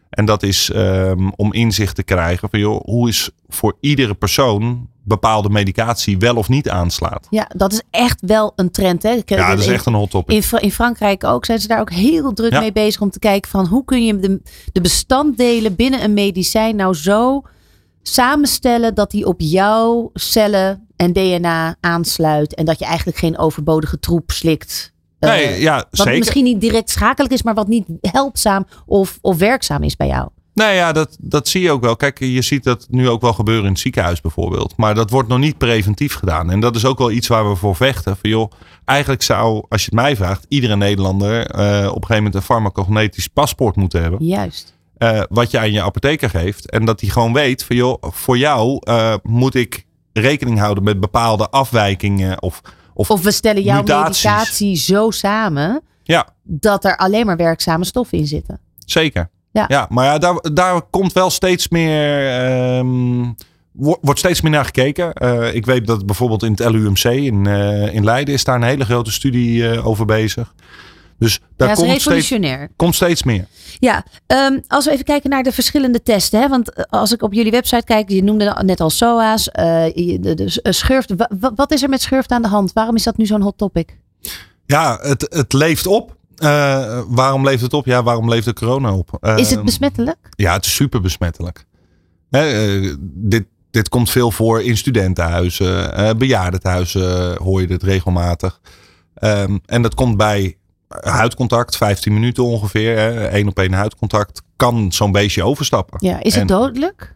En 0.09 0.25
dat 0.25 0.43
is 0.43 0.71
um, 0.75 1.31
om 1.35 1.53
inzicht 1.53 1.95
te 1.95 2.03
krijgen 2.03 2.49
van 2.49 2.59
joh, 2.59 2.81
hoe 2.83 3.09
is 3.09 3.29
voor 3.47 3.77
iedere 3.79 4.13
persoon 4.13 4.87
bepaalde 5.03 5.49
medicatie 5.49 6.17
wel 6.17 6.35
of 6.35 6.49
niet 6.49 6.69
aanslaat. 6.69 7.27
Ja, 7.29 7.49
dat 7.55 7.71
is 7.71 7.81
echt 7.91 8.21
wel 8.21 8.53
een 8.55 8.71
trend. 8.71 9.03
Hè? 9.03 9.21
Ja, 9.25 9.49
dat 9.49 9.59
is 9.59 9.67
echt 9.67 9.85
een 9.85 9.93
hot 9.93 10.09
topic. 10.09 10.51
In, 10.51 10.59
in 10.59 10.71
Frankrijk 10.71 11.23
ook 11.23 11.45
zijn 11.45 11.59
ze 11.59 11.67
daar 11.67 11.79
ook 11.79 11.91
heel 11.91 12.33
druk 12.33 12.51
ja. 12.51 12.59
mee 12.59 12.71
bezig 12.71 13.01
om 13.01 13.09
te 13.09 13.19
kijken 13.19 13.49
van 13.49 13.65
hoe 13.65 13.85
kun 13.85 14.05
je 14.05 14.19
de, 14.19 14.41
de 14.71 14.81
bestanddelen 14.81 15.75
binnen 15.75 16.03
een 16.03 16.13
medicijn 16.13 16.75
nou 16.75 16.93
zo 16.93 17.43
samenstellen 18.13 18.95
dat 18.95 19.11
die 19.11 19.25
op 19.25 19.41
jouw 19.41 20.09
cellen 20.13 20.87
en 20.95 21.13
DNA 21.13 21.75
aansluit. 21.79 22.55
En 22.55 22.65
dat 22.65 22.79
je 22.79 22.85
eigenlijk 22.85 23.17
geen 23.17 23.37
overbodige 23.37 23.99
troep 23.99 24.31
slikt. 24.31 24.93
Nee, 25.19 25.49
uh, 25.49 25.61
ja, 25.61 25.75
wat 25.75 25.87
zeker. 25.91 26.19
misschien 26.19 26.43
niet 26.43 26.61
direct 26.61 26.89
schakelijk 26.89 27.33
is, 27.33 27.43
maar 27.43 27.53
wat 27.53 27.67
niet 27.67 27.85
helpzaam 28.01 28.65
of, 28.85 29.17
of 29.21 29.37
werkzaam 29.37 29.83
is 29.83 29.95
bij 29.95 30.07
jou. 30.07 30.29
Nou 30.53 30.73
ja, 30.73 30.91
dat, 30.91 31.17
dat 31.19 31.47
zie 31.47 31.61
je 31.61 31.71
ook 31.71 31.81
wel. 31.81 31.95
Kijk, 31.95 32.19
je 32.19 32.41
ziet 32.41 32.63
dat 32.63 32.87
nu 32.89 33.09
ook 33.09 33.21
wel 33.21 33.33
gebeuren 33.33 33.65
in 33.65 33.71
het 33.71 33.79
ziekenhuis 33.79 34.21
bijvoorbeeld. 34.21 34.73
Maar 34.77 34.95
dat 34.95 35.09
wordt 35.09 35.29
nog 35.29 35.39
niet 35.39 35.57
preventief 35.57 36.13
gedaan. 36.13 36.51
En 36.51 36.59
dat 36.59 36.75
is 36.75 36.85
ook 36.85 36.97
wel 36.97 37.11
iets 37.11 37.27
waar 37.27 37.49
we 37.49 37.55
voor 37.55 37.75
vechten. 37.75 38.17
Van 38.17 38.29
joh, 38.29 38.51
eigenlijk 38.85 39.21
zou, 39.21 39.65
als 39.69 39.81
je 39.81 39.85
het 39.85 39.99
mij 39.99 40.15
vraagt, 40.15 40.45
iedere 40.49 40.75
Nederlander 40.75 41.55
uh, 41.55 41.87
op 41.87 41.95
een 41.95 42.01
gegeven 42.01 42.15
moment 42.15 42.35
een 42.35 42.41
farmacogenetisch 42.41 43.27
paspoort 43.27 43.75
moeten 43.75 44.01
hebben. 44.01 44.25
Juist. 44.25 44.77
Uh, 44.99 45.21
wat 45.29 45.51
je 45.51 45.59
aan 45.59 45.71
je 45.71 45.81
apotheker 45.81 46.29
geeft. 46.29 46.69
En 46.69 46.85
dat 46.85 47.01
hij 47.01 47.09
gewoon 47.09 47.33
weet 47.33 47.63
van 47.63 47.75
joh, 47.75 47.97
voor 48.01 48.37
jou 48.37 48.81
uh, 48.89 49.15
moet 49.23 49.55
ik 49.55 49.85
rekening 50.13 50.59
houden 50.59 50.83
met 50.83 50.99
bepaalde 50.99 51.49
afwijkingen. 51.49 52.41
Of, 52.41 52.61
of, 52.93 53.09
of 53.09 53.21
we 53.21 53.31
stellen 53.31 53.63
jouw 53.63 53.79
mutaties. 53.79 54.23
medicatie 54.23 54.75
zo 54.75 55.11
samen 55.11 55.81
ja. 56.03 56.27
dat 56.43 56.85
er 56.85 56.97
alleen 56.97 57.25
maar 57.25 57.37
werkzame 57.37 57.85
stoffen 57.85 58.17
in 58.17 58.27
zitten. 58.27 58.59
Zeker. 58.85 59.29
Ja, 59.51 59.65
ja 59.67 59.85
maar 59.89 60.05
ja, 60.05 60.17
daar, 60.17 60.45
daar 60.53 60.81
komt 60.81 61.13
wel 61.13 61.29
steeds 61.29 61.67
meer. 61.67 62.77
Um, 62.77 63.35
wordt 64.01 64.19
steeds 64.19 64.41
meer 64.41 64.51
naar 64.51 64.65
gekeken. 64.65 65.11
Uh, 65.23 65.53
ik 65.53 65.65
weet 65.65 65.87
dat 65.87 66.05
bijvoorbeeld 66.05 66.43
in 66.43 66.51
het 66.51 66.69
LUMC 66.71 67.03
in, 67.03 67.47
uh, 67.47 67.93
in 67.93 68.03
Leiden 68.03 68.33
is 68.33 68.43
daar 68.43 68.55
een 68.55 68.63
hele 68.63 68.85
grote 68.85 69.11
studie 69.11 69.61
uh, 69.61 69.87
over 69.87 70.05
bezig. 70.05 70.53
Dus 71.19 71.39
daar 71.55 71.67
ja, 71.67 71.73
komt, 71.73 71.87
revolutionair. 71.87 72.57
Steeds, 72.57 72.73
komt 72.75 72.95
steeds 72.95 73.23
meer. 73.23 73.45
Ja, 73.79 74.05
um, 74.27 74.63
als 74.67 74.85
we 74.85 74.91
even 74.91 75.05
kijken 75.05 75.29
naar 75.29 75.43
de 75.43 75.51
verschillende 75.51 76.03
testen. 76.03 76.39
Hè? 76.39 76.47
Want 76.47 76.89
als 76.89 77.11
ik 77.11 77.21
op 77.21 77.33
jullie 77.33 77.51
website 77.51 77.83
kijk, 77.83 78.09
je 78.09 78.23
noemde 78.23 78.61
net 78.65 78.79
al 78.79 78.89
SOA's, 78.89 79.47
uh, 79.47 79.53
de, 79.53 80.17
de, 80.21 80.33
de 80.35 80.73
schurft. 80.73 81.13
Wat 81.55 81.71
is 81.71 81.83
er 81.83 81.89
met 81.89 82.01
schurft 82.01 82.31
aan 82.31 82.41
de 82.41 82.47
hand? 82.47 82.73
Waarom 82.73 82.95
is 82.95 83.03
dat 83.03 83.17
nu 83.17 83.25
zo'n 83.25 83.41
hot 83.41 83.57
topic? 83.57 83.97
Ja, 84.65 84.99
het, 85.01 85.27
het 85.29 85.53
leeft 85.53 85.87
op. 85.87 86.17
Uh, 86.43 87.01
waarom 87.07 87.43
leeft 87.43 87.61
het 87.61 87.73
op? 87.73 87.85
Ja, 87.85 88.03
waarom 88.03 88.29
leeft 88.29 88.45
de 88.45 88.53
corona 88.53 88.93
op? 88.93 89.17
Uh, 89.21 89.37
is 89.37 89.49
het 89.49 89.63
besmettelijk? 89.63 90.17
Ja, 90.29 90.53
het 90.53 90.65
is 90.65 90.75
super 90.75 91.01
besmettelijk. 91.01 91.65
Dit, 93.01 93.45
dit 93.71 93.89
komt 93.89 94.09
veel 94.09 94.31
voor 94.31 94.61
in 94.61 94.77
studentenhuizen, 94.77 96.17
bejaardentehuizen 96.17 97.37
hoor 97.37 97.61
je 97.61 97.67
dit 97.67 97.83
regelmatig. 97.83 98.59
Um, 99.21 99.61
en 99.65 99.81
dat 99.81 99.95
komt 99.95 100.17
bij 100.17 100.57
huidcontact, 100.97 101.77
15 101.77 102.13
minuten 102.13 102.43
ongeveer, 102.43 103.25
één 103.25 103.47
op 103.47 103.59
één 103.59 103.73
huidcontact, 103.73 104.41
kan 104.55 104.91
zo'n 104.91 105.11
beestje 105.11 105.43
overstappen. 105.43 106.07
Ja, 106.07 106.23
is 106.23 106.33
het 106.33 106.41
en, 106.41 106.47
dodelijk? 106.47 107.15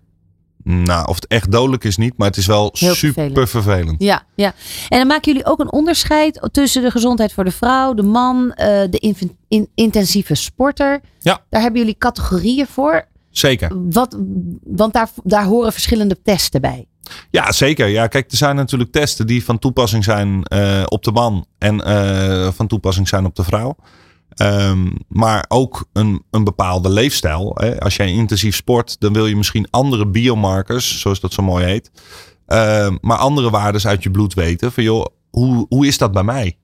Nou, 0.63 1.07
of 1.07 1.15
het 1.15 1.27
echt 1.27 1.51
dodelijk 1.51 1.83
is 1.83 1.97
niet, 1.97 2.17
maar 2.17 2.27
het 2.27 2.37
is 2.37 2.45
wel 2.45 2.69
Heel 2.73 2.93
super 2.93 3.23
vervelend. 3.23 3.49
vervelend. 3.49 4.03
Ja, 4.03 4.23
ja. 4.35 4.53
En 4.89 4.97
dan 4.97 5.07
maken 5.07 5.31
jullie 5.31 5.47
ook 5.47 5.59
een 5.59 5.71
onderscheid 5.71 6.47
tussen 6.51 6.81
de 6.81 6.91
gezondheid 6.91 7.33
voor 7.33 7.43
de 7.43 7.51
vrouw, 7.51 7.93
de 7.93 8.03
man, 8.03 8.45
uh, 8.45 8.55
de 8.65 8.97
in, 8.99 9.37
in, 9.47 9.69
intensieve 9.75 10.35
sporter. 10.35 11.01
Ja. 11.19 11.41
Daar 11.49 11.61
hebben 11.61 11.79
jullie 11.79 11.97
categorieën 11.97 12.67
voor. 12.67 13.07
Zeker. 13.29 13.71
Wat, 13.89 14.17
want 14.63 14.93
daar, 14.93 15.09
daar 15.23 15.45
horen 15.45 15.71
verschillende 15.71 16.21
testen 16.21 16.61
bij. 16.61 16.87
Ja, 17.29 17.51
zeker. 17.51 17.87
Ja, 17.87 18.07
kijk, 18.07 18.31
er 18.31 18.37
zijn 18.37 18.55
natuurlijk 18.55 18.91
testen 18.91 19.27
die 19.27 19.43
van 19.43 19.59
toepassing 19.59 20.03
zijn 20.03 20.45
uh, 20.53 20.83
op 20.85 21.03
de 21.03 21.11
man 21.11 21.45
en 21.57 21.87
uh, 21.87 22.51
van 22.51 22.67
toepassing 22.67 23.07
zijn 23.07 23.25
op 23.25 23.35
de 23.35 23.43
vrouw. 23.43 23.75
Ehm, 24.33 24.91
maar 25.07 25.45
ook 25.47 25.85
een, 25.93 26.23
een 26.31 26.43
bepaalde 26.43 26.89
leefstijl. 26.89 27.51
Hè. 27.55 27.79
Als 27.79 27.95
jij 27.95 28.11
intensief 28.11 28.55
sport, 28.55 28.99
dan 28.99 29.13
wil 29.13 29.25
je 29.25 29.35
misschien 29.35 29.67
andere 29.69 30.07
biomarkers, 30.07 30.99
zoals 30.99 31.19
dat 31.19 31.33
zo 31.33 31.43
mooi 31.43 31.65
heet. 31.65 31.91
Ehm, 32.45 32.97
maar 33.01 33.17
andere 33.17 33.49
waarden 33.49 33.83
uit 33.83 34.03
je 34.03 34.11
bloed 34.11 34.33
weten. 34.33 34.71
Van 34.71 34.83
joh, 34.83 35.05
hoe, 35.29 35.65
hoe 35.69 35.87
is 35.87 35.97
dat 35.97 36.11
bij 36.11 36.23
mij? 36.23 36.57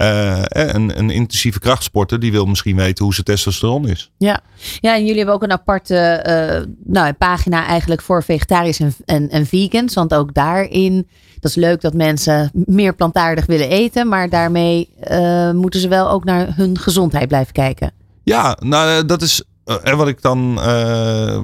Uh, 0.00 0.42
een, 0.42 0.98
een, 0.98 1.10
intensieve 1.10 1.58
krachtsporter 1.58 2.20
die 2.20 2.32
wil 2.32 2.46
misschien 2.46 2.76
weten 2.76 3.04
hoe 3.04 3.14
zijn 3.14 3.26
testosteron 3.26 3.88
is. 3.88 4.10
Ja, 4.18 4.40
ja 4.80 4.94
en 4.94 5.00
jullie 5.00 5.16
hebben 5.16 5.34
ook 5.34 5.42
een 5.42 5.52
aparte 5.52 6.24
uh, 6.26 6.74
nou, 6.84 7.12
pagina 7.12 7.66
eigenlijk 7.66 8.02
voor 8.02 8.22
vegetariërs 8.22 8.78
en, 8.78 8.94
en, 9.04 9.30
en 9.30 9.46
vegans. 9.46 9.94
Want 9.94 10.14
ook 10.14 10.34
daarin, 10.34 11.08
dat 11.40 11.50
is 11.50 11.56
leuk 11.56 11.80
dat 11.80 11.94
mensen 11.94 12.50
meer 12.52 12.94
plantaardig 12.94 13.46
willen 13.46 13.68
eten. 13.68 14.08
Maar 14.08 14.28
daarmee 14.28 14.88
uh, 15.10 15.50
moeten 15.50 15.80
ze 15.80 15.88
wel 15.88 16.10
ook 16.10 16.24
naar 16.24 16.56
hun 16.56 16.78
gezondheid 16.78 17.28
blijven 17.28 17.52
kijken. 17.52 17.92
Ja, 18.22 18.56
nou 18.60 19.04
dat 19.06 19.22
is 19.22 19.42
en 19.64 19.96
wat 19.96 20.08
ik 20.08 20.22
dan 20.22 20.54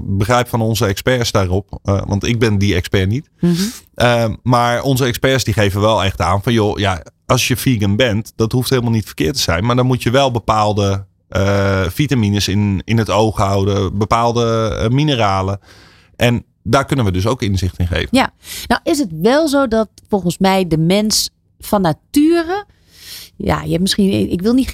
begrijp 0.02 0.48
van 0.48 0.60
onze 0.60 0.86
experts 0.86 1.32
daarop, 1.32 1.78
want 1.82 2.24
ik 2.24 2.38
ben 2.38 2.58
die 2.58 2.74
expert 2.74 3.08
niet. 3.08 3.30
Mm 3.40 3.54
-hmm. 3.54 4.38
maar 4.42 4.82
onze 4.82 5.04
experts 5.04 5.44
die 5.44 5.54
geven 5.54 5.80
wel 5.80 6.04
echt 6.04 6.20
aan 6.20 6.42
van 6.42 6.52
joh, 6.52 6.78
ja, 6.78 7.02
als 7.26 7.48
je 7.48 7.56
vegan 7.56 7.96
bent, 7.96 8.32
dat 8.36 8.52
hoeft 8.52 8.70
helemaal 8.70 8.90
niet 8.90 9.06
verkeerd 9.06 9.34
te 9.34 9.40
zijn. 9.40 9.64
Maar 9.64 9.76
dan 9.76 9.86
moet 9.86 10.02
je 10.02 10.10
wel 10.10 10.30
bepaalde 10.30 11.06
vitamines 11.88 12.48
in, 12.48 12.82
in 12.84 12.98
het 12.98 13.10
oog 13.10 13.36
houden, 13.36 13.98
bepaalde 13.98 14.88
mineralen. 14.92 15.60
En 16.16 16.44
daar 16.62 16.84
kunnen 16.84 17.04
we 17.04 17.12
dus 17.12 17.26
ook 17.26 17.42
inzicht 17.42 17.78
in 17.78 17.86
geven. 17.86 18.08
Ja, 18.10 18.32
nou 18.66 18.80
is 18.84 18.98
het 18.98 19.10
wel 19.12 19.48
zo 19.48 19.68
dat 19.68 19.88
volgens 20.08 20.38
mij 20.38 20.66
de 20.66 20.78
mens 20.78 21.30
van 21.58 21.80
nature 21.80 22.64
ja, 23.36 23.62
je 23.62 23.70
hebt 23.70 23.80
misschien, 23.80 24.30
ik 24.30 24.42
wil 24.42 24.52
niet, 24.52 24.72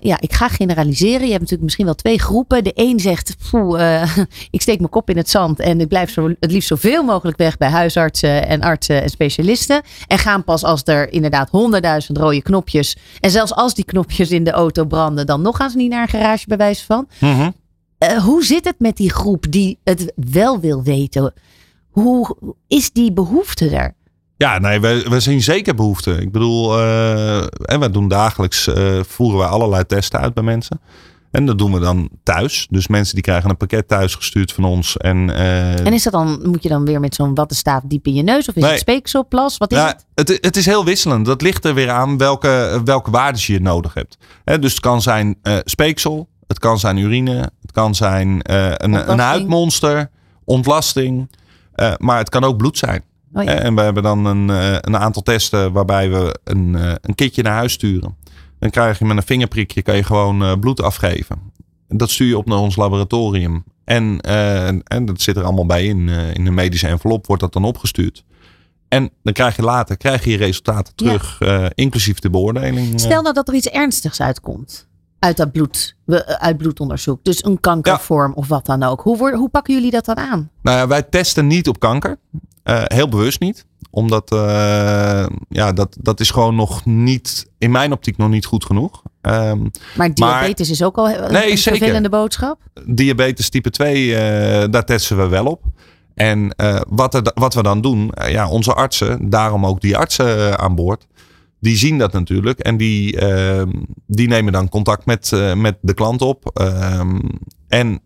ja, 0.00 0.20
ik 0.20 0.32
ga 0.32 0.48
generaliseren. 0.48 1.20
Je 1.20 1.26
hebt 1.26 1.32
natuurlijk 1.32 1.62
misschien 1.62 1.84
wel 1.84 1.94
twee 1.94 2.18
groepen. 2.18 2.64
De 2.64 2.72
een 2.74 3.00
zegt, 3.00 3.36
uh, 3.52 4.16
ik 4.50 4.62
steek 4.62 4.78
mijn 4.78 4.90
kop 4.90 5.10
in 5.10 5.16
het 5.16 5.30
zand 5.30 5.60
en 5.60 5.80
ik 5.80 5.88
blijf 5.88 6.10
zo, 6.10 6.28
het 6.40 6.50
liefst 6.50 6.68
zoveel 6.68 7.02
mogelijk 7.02 7.36
weg 7.36 7.56
bij 7.56 7.68
huisartsen 7.68 8.48
en 8.48 8.60
artsen 8.60 9.02
en 9.02 9.10
specialisten. 9.10 9.82
En 10.06 10.18
gaan 10.18 10.44
pas 10.44 10.64
als 10.64 10.82
er 10.84 11.12
inderdaad 11.12 11.50
honderdduizend 11.50 12.18
rode 12.18 12.42
knopjes. 12.42 12.96
En 13.20 13.30
zelfs 13.30 13.54
als 13.54 13.74
die 13.74 13.84
knopjes 13.84 14.30
in 14.30 14.44
de 14.44 14.50
auto 14.50 14.84
branden, 14.84 15.26
dan 15.26 15.42
nog 15.42 15.56
gaan 15.56 15.70
ze 15.70 15.76
niet 15.76 15.90
naar 15.90 16.02
een 16.02 16.08
garage 16.08 16.46
bij 16.46 16.56
wijze 16.56 16.84
van. 16.84 17.08
Mm 17.20 17.54
hoe 18.22 18.44
zit 18.44 18.64
het 18.64 18.78
met 18.78 18.96
die 18.96 19.10
groep 19.10 19.46
die 19.50 19.78
het 19.84 20.12
wel 20.16 20.60
wil 20.60 20.82
weten? 20.82 21.32
Hoe 21.90 22.36
is 22.68 22.92
die 22.92 23.12
behoefte 23.12 23.68
er? 23.68 23.94
Ja, 24.36 24.58
nee, 24.58 24.80
we, 24.80 25.06
we 25.08 25.20
zien 25.20 25.42
zeker 25.42 25.74
behoefte. 25.74 26.12
Ik 26.20 26.32
bedoel, 26.32 26.78
uh, 26.78 27.38
en 27.42 27.80
we 27.80 27.90
doen 27.90 28.08
dagelijks, 28.08 28.68
uh, 28.68 29.00
voeren 29.02 29.38
we 29.38 29.46
allerlei 29.46 29.86
testen 29.86 30.20
uit 30.20 30.34
bij 30.34 30.42
mensen. 30.42 30.80
En 31.30 31.46
dat 31.46 31.58
doen 31.58 31.72
we 31.72 31.80
dan 31.80 32.08
thuis. 32.22 32.66
Dus 32.70 32.88
mensen 32.88 33.14
die 33.14 33.22
krijgen 33.22 33.50
een 33.50 33.56
pakket 33.56 33.88
thuis 33.88 34.14
gestuurd 34.14 34.52
van 34.52 34.64
ons. 34.64 34.96
En, 34.96 35.28
uh, 35.28 35.86
en 35.86 35.92
is 35.92 36.02
dat 36.02 36.12
dan, 36.12 36.40
moet 36.42 36.62
je 36.62 36.68
dan 36.68 36.84
weer 36.84 37.00
met 37.00 37.14
zo'n 37.14 37.34
wattenstaaf 37.34 37.82
diep 37.84 38.06
in 38.06 38.14
je 38.14 38.22
neus? 38.22 38.48
Of 38.48 38.54
is 38.54 38.62
nee. 38.62 38.70
het 38.70 38.80
speekselplas? 38.80 39.58
Wat 39.58 39.72
is 39.72 39.78
ja, 39.78 39.86
het? 39.86 40.28
het? 40.28 40.44
Het 40.44 40.56
is 40.56 40.66
heel 40.66 40.84
wisselend. 40.84 41.26
Dat 41.26 41.42
ligt 41.42 41.64
er 41.64 41.74
weer 41.74 41.90
aan 41.90 42.18
welke, 42.18 42.80
welke 42.84 43.10
waarden 43.10 43.42
je 43.46 43.60
nodig 43.60 43.94
hebt. 43.94 44.18
He, 44.44 44.58
dus 44.58 44.70
het 44.70 44.80
kan 44.80 45.02
zijn 45.02 45.38
speeksel. 45.64 46.28
Het 46.46 46.58
kan 46.58 46.78
zijn 46.78 46.96
urine. 46.96 47.50
Het 47.60 47.72
kan 47.72 47.94
zijn 47.94 48.40
een, 48.42 49.10
een 49.10 49.18
huidmonster. 49.18 50.10
Ontlasting. 50.44 51.30
maar 51.98 52.18
het 52.18 52.28
kan 52.28 52.44
ook 52.44 52.56
bloed 52.56 52.78
zijn. 52.78 53.02
Oh, 53.34 53.44
ja. 53.44 53.50
En 53.50 53.74
we 53.74 53.80
hebben 53.80 54.02
dan 54.02 54.24
een, 54.24 54.50
eh, 54.50 54.76
een 54.80 54.96
aantal 54.96 55.22
testen 55.22 55.72
waarbij 55.72 56.10
we 56.10 56.38
een, 56.44 56.76
eh, 56.76 56.92
een 57.00 57.14
kitje 57.14 57.42
naar 57.42 57.54
huis 57.54 57.72
sturen. 57.72 58.16
Dan 58.58 58.70
krijg 58.70 58.98
je 58.98 59.04
met 59.04 59.16
een 59.16 59.22
vingerprikje 59.22 59.82
kan 59.82 59.96
je 59.96 60.02
gewoon 60.02 60.42
eh, 60.42 60.52
bloed 60.60 60.82
afgeven. 60.82 61.38
En 61.88 61.96
dat 61.96 62.10
stuur 62.10 62.26
je 62.26 62.38
op 62.38 62.46
naar 62.46 62.58
ons 62.58 62.76
laboratorium. 62.76 63.64
En, 63.84 64.20
en 64.20 65.04
dat 65.04 65.20
zit 65.20 65.36
er 65.36 65.44
allemaal 65.44 65.66
bij 65.66 65.84
in. 65.84 66.08
in 66.08 66.46
een 66.46 66.54
medische 66.54 66.86
envelop 66.86 67.26
wordt 67.26 67.42
dat 67.42 67.52
dan 67.52 67.64
opgestuurd. 67.64 68.24
En 68.88 69.10
dan 69.22 69.32
krijg 69.32 69.56
je 69.56 69.62
later 69.62 69.96
krijg 69.96 70.24
je, 70.24 70.30
je 70.30 70.36
resultaten 70.36 70.94
terug, 70.94 71.40
inclusief 71.74 72.18
de 72.18 72.30
beoordeling. 72.30 73.00
Stel 73.00 73.22
nou 73.22 73.34
dat 73.34 73.48
er 73.48 73.54
iets 73.54 73.68
ernstigs 73.68 74.20
uitkomt 74.20 74.88
uit 75.18 75.36
dat 75.36 75.52
bloed, 75.52 75.96
uit 76.24 76.56
bloedonderzoek. 76.56 77.24
Dus 77.24 77.44
een 77.44 77.60
kankervorm 77.60 78.32
of 78.34 78.48
wat 78.48 78.66
dan 78.66 78.82
ook. 78.82 79.00
Hoe, 79.00 79.36
hoe 79.36 79.48
pakken 79.48 79.74
jullie 79.74 79.90
dat 79.90 80.04
dan 80.04 80.16
aan? 80.16 80.50
Nou 80.62 80.76
ja, 80.76 80.86
wij 80.86 81.02
testen 81.02 81.46
niet 81.46 81.68
op 81.68 81.78
kanker. 81.78 82.18
Uh, 82.64 82.82
heel 82.84 83.08
bewust 83.08 83.40
niet. 83.40 83.66
Omdat 83.90 84.32
uh, 84.32 85.26
ja, 85.48 85.72
dat, 85.72 85.96
dat 86.00 86.20
is 86.20 86.30
gewoon 86.30 86.54
nog 86.54 86.84
niet, 86.84 87.50
in 87.58 87.70
mijn 87.70 87.92
optiek 87.92 88.16
nog 88.16 88.28
niet 88.28 88.44
goed 88.44 88.64
genoeg. 88.64 89.02
Um, 89.22 89.70
maar 89.96 90.14
diabetes 90.14 90.66
maar, 90.66 90.76
is 90.76 90.82
ook 90.82 90.96
al 90.96 91.10
een, 91.10 91.32
nee, 91.32 91.58
vervelende 91.58 92.08
boodschap? 92.08 92.58
Diabetes 92.86 93.48
type 93.48 93.70
2, 93.70 94.06
uh, 94.06 94.16
daar 94.70 94.84
testen 94.84 95.16
we 95.16 95.28
wel 95.28 95.46
op. 95.46 95.62
En 96.14 96.54
wat, 96.88 97.14
er, 97.14 97.30
wat 97.34 97.54
we 97.54 97.62
dan 97.62 97.80
doen, 97.80 98.12
ja, 98.28 98.48
onze 98.48 98.74
artsen, 98.74 99.30
daarom 99.30 99.66
ook 99.66 99.80
die 99.80 99.96
artsen 99.96 100.58
aan 100.58 100.74
boord 100.74 101.06
die 101.60 101.76
zien 101.76 101.98
dat 101.98 102.12
natuurlijk 102.12 102.58
en 102.58 102.76
die, 102.76 103.22
uh, 103.22 103.62
die 104.06 104.28
nemen 104.28 104.52
dan 104.52 104.68
contact 104.68 105.06
met, 105.06 105.30
met 105.56 105.76
de 105.80 105.94
klant 105.94 106.22
op. 106.22 106.60
Um, 106.60 107.20
en 107.68 108.00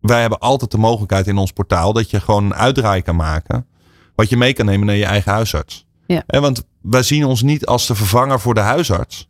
wij 0.00 0.20
hebben 0.20 0.38
altijd 0.38 0.70
de 0.70 0.78
mogelijkheid 0.78 1.26
in 1.26 1.36
ons 1.36 1.52
portaal 1.52 1.92
dat 1.92 2.10
je 2.10 2.20
gewoon 2.20 2.44
een 2.44 2.54
uitdraai 2.54 3.02
kan 3.02 3.16
maken. 3.16 3.66
Wat 4.14 4.28
je 4.28 4.36
mee 4.36 4.52
kan 4.52 4.66
nemen 4.66 4.86
naar 4.86 4.96
je 4.96 5.04
eigen 5.04 5.32
huisarts. 5.32 5.86
Ja. 6.06 6.22
En 6.26 6.40
want 6.40 6.64
wij 6.80 7.02
zien 7.02 7.24
ons 7.24 7.42
niet 7.42 7.66
als 7.66 7.86
de 7.86 7.94
vervanger 7.94 8.40
voor 8.40 8.54
de 8.54 8.60
huisarts. 8.60 9.28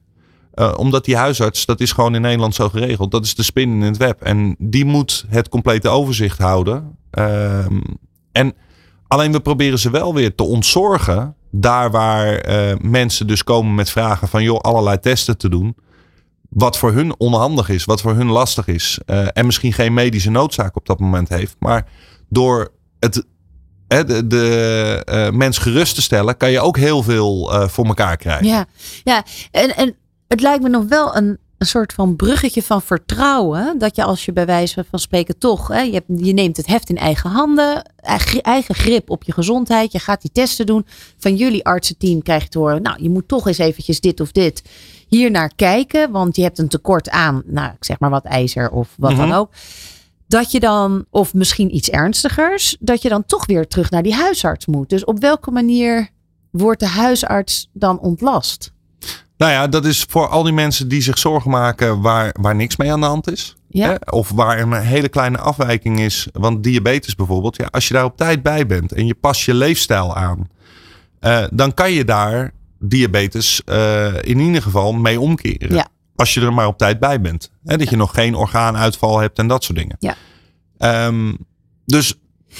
Uh, 0.54 0.72
omdat 0.76 1.04
die 1.04 1.16
huisarts, 1.16 1.66
dat 1.66 1.80
is 1.80 1.92
gewoon 1.92 2.14
in 2.14 2.20
Nederland 2.20 2.54
zo 2.54 2.68
geregeld. 2.68 3.10
Dat 3.10 3.24
is 3.24 3.34
de 3.34 3.42
spin 3.42 3.70
in 3.70 3.80
het 3.82 3.96
web. 3.96 4.22
En 4.22 4.56
die 4.58 4.84
moet 4.84 5.24
het 5.28 5.48
complete 5.48 5.88
overzicht 5.88 6.38
houden. 6.38 6.96
Um, 7.10 7.82
en 8.32 8.54
alleen 9.06 9.32
we 9.32 9.40
proberen 9.40 9.78
ze 9.78 9.90
wel 9.90 10.14
weer 10.14 10.34
te 10.34 10.42
ontzorgen 10.42 11.34
daar 11.50 11.90
waar 11.90 12.48
uh, 12.48 12.76
mensen 12.80 13.26
dus 13.26 13.44
komen 13.44 13.74
met 13.74 13.90
vragen 13.90 14.28
van 14.28 14.42
joh, 14.42 14.58
allerlei 14.58 14.98
testen 14.98 15.38
te 15.38 15.48
doen. 15.48 15.76
Wat 16.48 16.78
voor 16.78 16.92
hun 16.92 17.20
onhandig 17.20 17.68
is, 17.68 17.84
wat 17.84 18.00
voor 18.00 18.14
hun 18.14 18.30
lastig 18.30 18.66
is. 18.66 18.98
Uh, 19.06 19.26
en 19.32 19.46
misschien 19.46 19.72
geen 19.72 19.94
medische 19.94 20.30
noodzaak 20.30 20.76
op 20.76 20.86
dat 20.86 20.98
moment 20.98 21.28
heeft. 21.28 21.56
Maar 21.58 21.86
door 22.28 22.72
het, 22.98 23.26
de, 24.02 24.26
de 24.26 25.02
uh, 25.10 25.30
mens 25.30 25.58
gerust 25.58 25.94
te 25.94 26.02
stellen, 26.02 26.36
kan 26.36 26.50
je 26.50 26.60
ook 26.60 26.76
heel 26.76 27.02
veel 27.02 27.52
voor 27.68 27.86
elkaar 27.86 28.16
krijgen. 28.16 28.46
Ja, 28.46 28.66
ja. 29.04 29.24
En, 29.50 29.76
en 29.76 29.94
het 30.28 30.40
lijkt 30.40 30.62
me 30.62 30.68
nog 30.68 30.84
wel 30.88 31.16
een, 31.16 31.38
een 31.58 31.66
soort 31.66 31.92
van 31.92 32.16
bruggetje 32.16 32.62
van 32.62 32.82
vertrouwen. 32.82 33.78
Dat 33.78 33.96
je 33.96 34.04
als 34.04 34.24
je 34.24 34.32
bij 34.32 34.46
wijze 34.46 34.84
van 34.90 34.98
spreken 34.98 35.38
toch, 35.38 35.68
hè, 35.68 35.80
je, 35.80 35.92
hebt, 35.92 36.06
je 36.16 36.32
neemt 36.32 36.56
het 36.56 36.66
heft 36.66 36.88
in 36.88 36.96
eigen 36.96 37.30
handen, 37.30 37.90
eigen 38.42 38.74
grip 38.74 39.10
op 39.10 39.22
je 39.22 39.32
gezondheid. 39.32 39.92
Je 39.92 39.98
gaat 39.98 40.20
die 40.20 40.32
testen 40.32 40.66
doen. 40.66 40.86
Van 41.18 41.36
jullie 41.36 41.64
artsenteam 41.64 42.22
krijg 42.22 42.42
je 42.42 42.48
te 42.48 42.58
horen, 42.58 42.82
nou 42.82 43.02
je 43.02 43.10
moet 43.10 43.28
toch 43.28 43.46
eens 43.46 43.58
eventjes 43.58 44.00
dit 44.00 44.20
of 44.20 44.32
dit 44.32 44.62
hier 45.08 45.30
naar 45.30 45.52
kijken. 45.56 46.10
Want 46.10 46.36
je 46.36 46.42
hebt 46.42 46.58
een 46.58 46.68
tekort 46.68 47.10
aan, 47.10 47.42
nou 47.46 47.72
ik 47.72 47.84
zeg 47.84 47.98
maar 47.98 48.10
wat 48.10 48.24
ijzer 48.24 48.70
of 48.70 48.88
wat 48.96 49.10
mm 49.10 49.18
-hmm. 49.18 49.28
dan 49.28 49.38
ook. 49.38 49.50
Dat 50.34 50.50
je 50.50 50.60
dan, 50.60 51.04
of 51.10 51.34
misschien 51.34 51.74
iets 51.74 51.90
ernstigers, 51.90 52.76
dat 52.80 53.02
je 53.02 53.08
dan 53.08 53.26
toch 53.26 53.46
weer 53.46 53.68
terug 53.68 53.90
naar 53.90 54.02
die 54.02 54.14
huisarts 54.14 54.66
moet. 54.66 54.88
Dus 54.88 55.04
op 55.04 55.20
welke 55.20 55.50
manier 55.50 56.08
wordt 56.50 56.80
de 56.80 56.86
huisarts 56.86 57.70
dan 57.72 57.98
ontlast? 57.98 58.72
Nou 59.36 59.52
ja, 59.52 59.66
dat 59.66 59.84
is 59.84 60.06
voor 60.08 60.28
al 60.28 60.42
die 60.42 60.52
mensen 60.52 60.88
die 60.88 61.02
zich 61.02 61.18
zorgen 61.18 61.50
maken 61.50 62.00
waar, 62.00 62.34
waar 62.40 62.54
niks 62.54 62.76
mee 62.76 62.92
aan 62.92 63.00
de 63.00 63.06
hand 63.06 63.30
is. 63.30 63.56
Ja. 63.68 63.88
Hè? 63.88 63.94
Of 64.10 64.30
waar 64.30 64.60
een 64.60 64.72
hele 64.72 65.08
kleine 65.08 65.38
afwijking 65.38 66.00
is. 66.00 66.28
Want 66.32 66.62
diabetes 66.62 67.14
bijvoorbeeld, 67.14 67.56
ja, 67.56 67.68
als 67.70 67.88
je 67.88 67.94
daar 67.94 68.04
op 68.04 68.16
tijd 68.16 68.42
bij 68.42 68.66
bent 68.66 68.92
en 68.92 69.06
je 69.06 69.14
past 69.14 69.42
je 69.42 69.54
leefstijl 69.54 70.16
aan, 70.16 70.48
uh, 71.20 71.44
dan 71.52 71.74
kan 71.74 71.92
je 71.92 72.04
daar 72.04 72.52
diabetes 72.78 73.62
uh, 73.66 74.14
in 74.20 74.38
ieder 74.38 74.62
geval 74.62 74.92
mee 74.92 75.20
omkeren. 75.20 75.74
Ja. 75.74 75.88
Als 76.16 76.34
je 76.34 76.40
er 76.40 76.52
maar 76.52 76.66
op 76.66 76.78
tijd 76.78 77.00
bij 77.00 77.20
bent. 77.20 77.50
Hè? 77.64 77.76
Dat 77.76 77.90
je 77.90 77.96
nog 77.96 78.14
geen 78.14 78.34
orgaanuitval 78.34 79.18
hebt 79.18 79.38
en 79.38 79.46
dat 79.46 79.64
soort 79.64 79.78
dingen. 79.78 79.96
Ja. 79.98 80.16
Um, 81.06 81.36
dus 81.84 82.14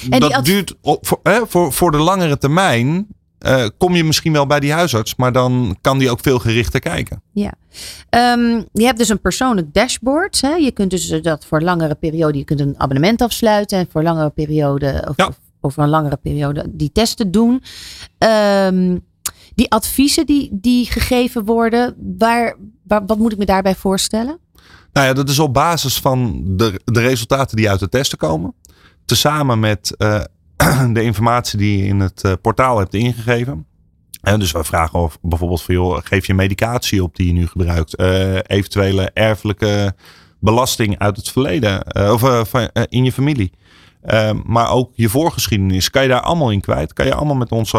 en 0.09 0.19
dat 0.19 0.45
duurt 0.45 0.75
op, 0.81 1.07
voor, 1.07 1.19
hè, 1.23 1.47
voor, 1.47 1.73
voor 1.73 1.91
de 1.91 1.97
langere 1.97 2.37
termijn 2.37 3.07
uh, 3.39 3.65
kom 3.77 3.95
je 3.95 4.03
misschien 4.03 4.33
wel 4.33 4.45
bij 4.45 4.59
die 4.59 4.71
huisarts, 4.71 5.15
maar 5.15 5.31
dan 5.31 5.77
kan 5.81 5.97
die 5.97 6.09
ook 6.09 6.19
veel 6.19 6.39
gerichter 6.39 6.79
kijken. 6.79 7.21
Ja, 7.31 7.53
um, 8.09 8.65
je 8.71 8.85
hebt 8.85 8.97
dus 8.97 9.09
een 9.09 9.21
persoonlijk 9.21 9.73
dashboard. 9.73 10.41
Hè? 10.41 10.53
Je 10.53 10.71
kunt 10.71 10.91
dus 10.91 11.07
dat 11.21 11.45
voor 11.45 11.61
langere 11.61 11.95
periode, 11.95 12.37
je 12.37 12.43
kunt 12.43 12.59
een 12.59 12.75
abonnement 12.77 13.21
afsluiten 13.21 13.77
en 13.77 13.87
voor 13.89 14.03
langere 14.03 14.29
periode, 14.29 15.05
of, 15.07 15.17
ja. 15.17 15.27
of 15.27 15.39
over 15.61 15.83
een 15.83 15.89
langere 15.89 16.17
periode, 16.17 16.65
die 16.69 16.91
testen 16.91 17.31
doen. 17.31 17.63
Um, 18.17 19.03
die 19.55 19.71
adviezen 19.71 20.25
die, 20.25 20.49
die 20.51 20.85
gegeven 20.85 21.45
worden, 21.45 21.95
waar, 22.17 22.57
waar, 22.57 22.57
wat 22.87 23.17
moet 23.17 23.31
ik 23.31 23.37
me 23.37 23.45
daarbij 23.45 23.75
voorstellen? 23.75 24.39
Nou 24.95 25.07
ja, 25.07 25.13
dat 25.13 25.29
is 25.29 25.39
op 25.39 25.53
basis 25.53 25.99
van 25.99 26.43
de, 26.45 26.81
de 26.85 26.99
resultaten 26.99 27.57
die 27.57 27.69
uit 27.69 27.79
de 27.79 27.89
testen 27.89 28.17
komen. 28.17 28.53
Tezamen 29.05 29.59
met 29.59 29.95
uh, 29.97 30.21
de 30.93 31.03
informatie 31.03 31.57
die 31.57 31.77
je 31.77 31.85
in 31.85 31.99
het 31.99 32.23
uh, 32.25 32.33
portaal 32.41 32.77
hebt 32.77 32.93
ingegeven. 32.93 33.65
En 34.21 34.39
dus 34.39 34.51
wij 34.51 34.63
vragen 34.63 34.99
of 34.99 35.17
bijvoorbeeld 35.21 35.61
van 35.61 35.75
joh, 35.75 35.97
geef 36.03 36.27
je 36.27 36.33
medicatie 36.33 37.03
op 37.03 37.15
die 37.15 37.27
je 37.27 37.33
nu 37.33 37.47
gebruikt. 37.47 37.99
Uh, 37.99 38.37
eventuele 38.41 39.11
erfelijke 39.13 39.95
belasting 40.39 40.99
uit 40.99 41.17
het 41.17 41.29
verleden. 41.29 41.95
Of 42.11 42.49
van, 42.49 42.69
in 42.89 43.03
je 43.03 43.11
familie. 43.11 43.51
maar 44.43 44.71
ook 44.71 44.91
je 44.93 45.09
voorgeschiedenis. 45.09 45.89
Kan 45.89 46.01
je 46.01 46.07
daar 46.07 46.21
allemaal 46.21 46.51
in 46.51 46.61
kwijt. 46.61 46.93
Kan 46.93 47.05
je 47.05 47.13
allemaal 47.13 47.35
met 47.35 47.51
ons 47.51 47.73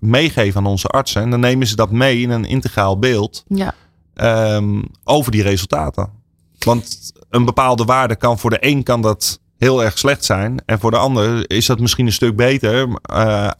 meegeven 0.00 0.60
aan 0.60 0.66
onze 0.66 0.88
artsen. 0.88 1.22
En 1.22 1.30
dan 1.30 1.40
nemen 1.40 1.66
ze 1.66 1.76
dat 1.76 1.90
mee 1.90 2.20
in 2.20 2.30
een 2.30 2.44
integraal 2.44 2.98
beeld. 2.98 3.44
Ja. 3.48 3.74
Um, 4.22 4.84
over 5.04 5.32
die 5.32 5.42
resultaten. 5.42 6.10
Want 6.58 7.12
een 7.30 7.44
bepaalde 7.44 7.84
waarde 7.84 8.16
kan 8.16 8.38
voor 8.38 8.50
de 8.50 8.56
een 8.60 8.82
kan 8.82 9.02
dat 9.02 9.40
heel 9.56 9.84
erg 9.84 9.98
slecht 9.98 10.24
zijn. 10.24 10.62
En 10.66 10.78
voor 10.78 10.90
de 10.90 10.96
ander 10.96 11.50
is 11.50 11.66
dat 11.66 11.80
misschien 11.80 12.06
een 12.06 12.12
stuk 12.12 12.36
beter. 12.36 12.88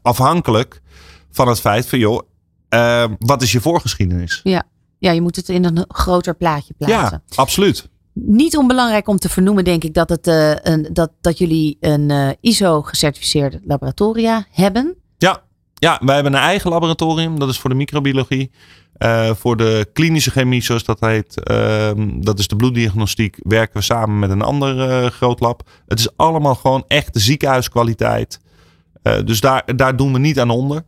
afhankelijk 0.02 0.82
van 1.30 1.48
het 1.48 1.60
feit 1.60 1.88
van 1.88 1.98
joh, 1.98 2.20
uh, 2.70 3.04
wat 3.18 3.42
is 3.42 3.52
je 3.52 3.60
voorgeschiedenis? 3.60 4.40
Ja. 4.42 4.62
ja, 4.98 5.10
je 5.10 5.20
moet 5.20 5.36
het 5.36 5.48
in 5.48 5.64
een 5.64 5.84
groter 5.88 6.34
plaatje 6.34 6.74
plaatsen. 6.78 7.22
Ja, 7.26 7.36
absoluut. 7.36 7.88
Niet 8.12 8.56
onbelangrijk 8.56 9.08
om 9.08 9.18
te 9.18 9.28
vernoemen, 9.28 9.64
denk 9.64 9.84
ik, 9.84 9.94
dat, 9.94 10.08
het, 10.08 10.26
uh, 10.26 10.54
een, 10.56 10.88
dat, 10.92 11.10
dat 11.20 11.38
jullie 11.38 11.76
een 11.80 12.36
ISO-gecertificeerde 12.40 13.60
laboratoria 13.64 14.46
hebben. 14.50 14.96
Ja. 15.84 15.90
ja, 16.00 16.06
wij 16.06 16.14
hebben 16.14 16.34
een 16.34 16.40
eigen 16.40 16.70
laboratorium. 16.70 17.38
Dat 17.38 17.48
is 17.48 17.58
voor 17.58 17.70
de 17.70 17.76
microbiologie. 17.76 18.50
voor 19.34 19.56
de 19.56 19.88
klinische 19.92 20.30
chemie, 20.30 20.62
zoals 20.62 20.84
dat 20.84 21.00
heet, 21.00 21.42
ehm, 21.42 22.20
dat 22.20 22.38
is 22.38 22.48
de 22.48 22.56
bloeddiagnostiek, 22.56 23.36
werken 23.42 23.76
we 23.76 23.82
samen 23.82 24.18
met 24.18 24.30
een 24.30 24.42
ander 24.42 25.10
groot 25.10 25.40
lab. 25.40 25.70
Het 25.86 25.98
is 25.98 26.16
allemaal 26.16 26.54
gewoon 26.54 26.84
echt 26.86 27.10
ziekenhuiskwaliteit. 27.12 28.40
dus 29.24 29.40
daar, 29.40 29.76
daar 29.76 29.96
doen 29.96 30.12
we 30.12 30.18
niet 30.18 30.40
aan 30.40 30.50
onder. 30.50 30.84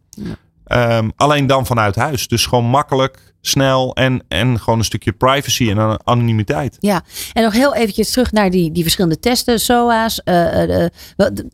Um, 0.72 1.12
alleen 1.16 1.46
dan 1.46 1.66
vanuit 1.66 1.94
huis. 1.94 2.28
Dus 2.28 2.46
gewoon 2.46 2.64
makkelijk, 2.64 3.34
snel 3.40 3.94
en, 3.94 4.24
en 4.28 4.60
gewoon 4.60 4.78
een 4.78 4.84
stukje 4.84 5.12
privacy 5.12 5.70
en 5.70 6.06
anonimiteit. 6.06 6.76
Ja, 6.80 7.02
en 7.32 7.42
nog 7.42 7.52
heel 7.52 7.74
eventjes 7.74 8.10
terug 8.10 8.32
naar 8.32 8.50
die, 8.50 8.72
die 8.72 8.82
verschillende 8.82 9.18
testen. 9.18 9.60
SOA's, 9.60 10.20
uh, 10.24 10.68
uh, 10.68 10.86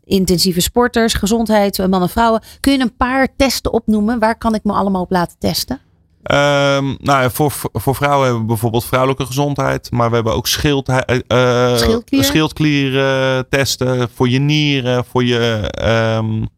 intensieve 0.03 0.61
sporters, 0.61 1.13
gezondheid, 1.13 1.77
mannen 1.77 2.01
en 2.01 2.09
vrouwen. 2.09 2.41
Kun 2.59 2.73
je 2.73 2.79
een 2.79 2.95
paar 2.95 3.27
testen 3.37 3.73
opnoemen? 3.73 4.19
Waar 4.19 4.37
kan 4.37 4.55
ik 4.55 4.63
me 4.63 4.73
allemaal 4.73 5.01
op 5.01 5.11
laten 5.11 5.37
testen? 5.39 5.79
Um, 6.23 6.97
nou, 6.99 7.31
voor, 7.31 7.53
voor 7.73 7.95
vrouwen 7.95 8.23
hebben 8.23 8.41
we 8.41 8.47
bijvoorbeeld 8.47 8.85
vrouwelijke 8.85 9.25
gezondheid. 9.25 9.91
Maar 9.91 10.09
we 10.09 10.15
hebben 10.15 10.33
ook 10.33 10.47
schild, 10.47 10.89
uh, 10.89 10.97
schildklier, 11.77 12.23
schildklier 12.23 13.43
testen 13.49 14.09
voor 14.13 14.29
je 14.29 14.39
nieren, 14.39 15.05
voor 15.05 15.23
je... 15.23 15.71
Um, 16.17 16.49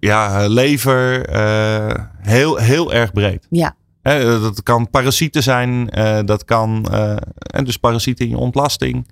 ja, 0.00 0.46
lever, 0.46 1.30
uh, 1.32 2.04
heel, 2.20 2.56
heel 2.56 2.92
erg 2.92 3.12
breed. 3.12 3.46
Ja. 3.50 3.74
dat 4.02 4.62
kan 4.62 4.90
parasieten 4.90 5.42
zijn, 5.42 5.98
uh, 5.98 6.18
dat 6.24 6.44
kan, 6.44 6.86
en 7.36 7.64
dus 7.64 7.76
parasieten 7.76 8.24
in 8.24 8.30
je 8.30 8.36
ontlasting. 8.36 9.06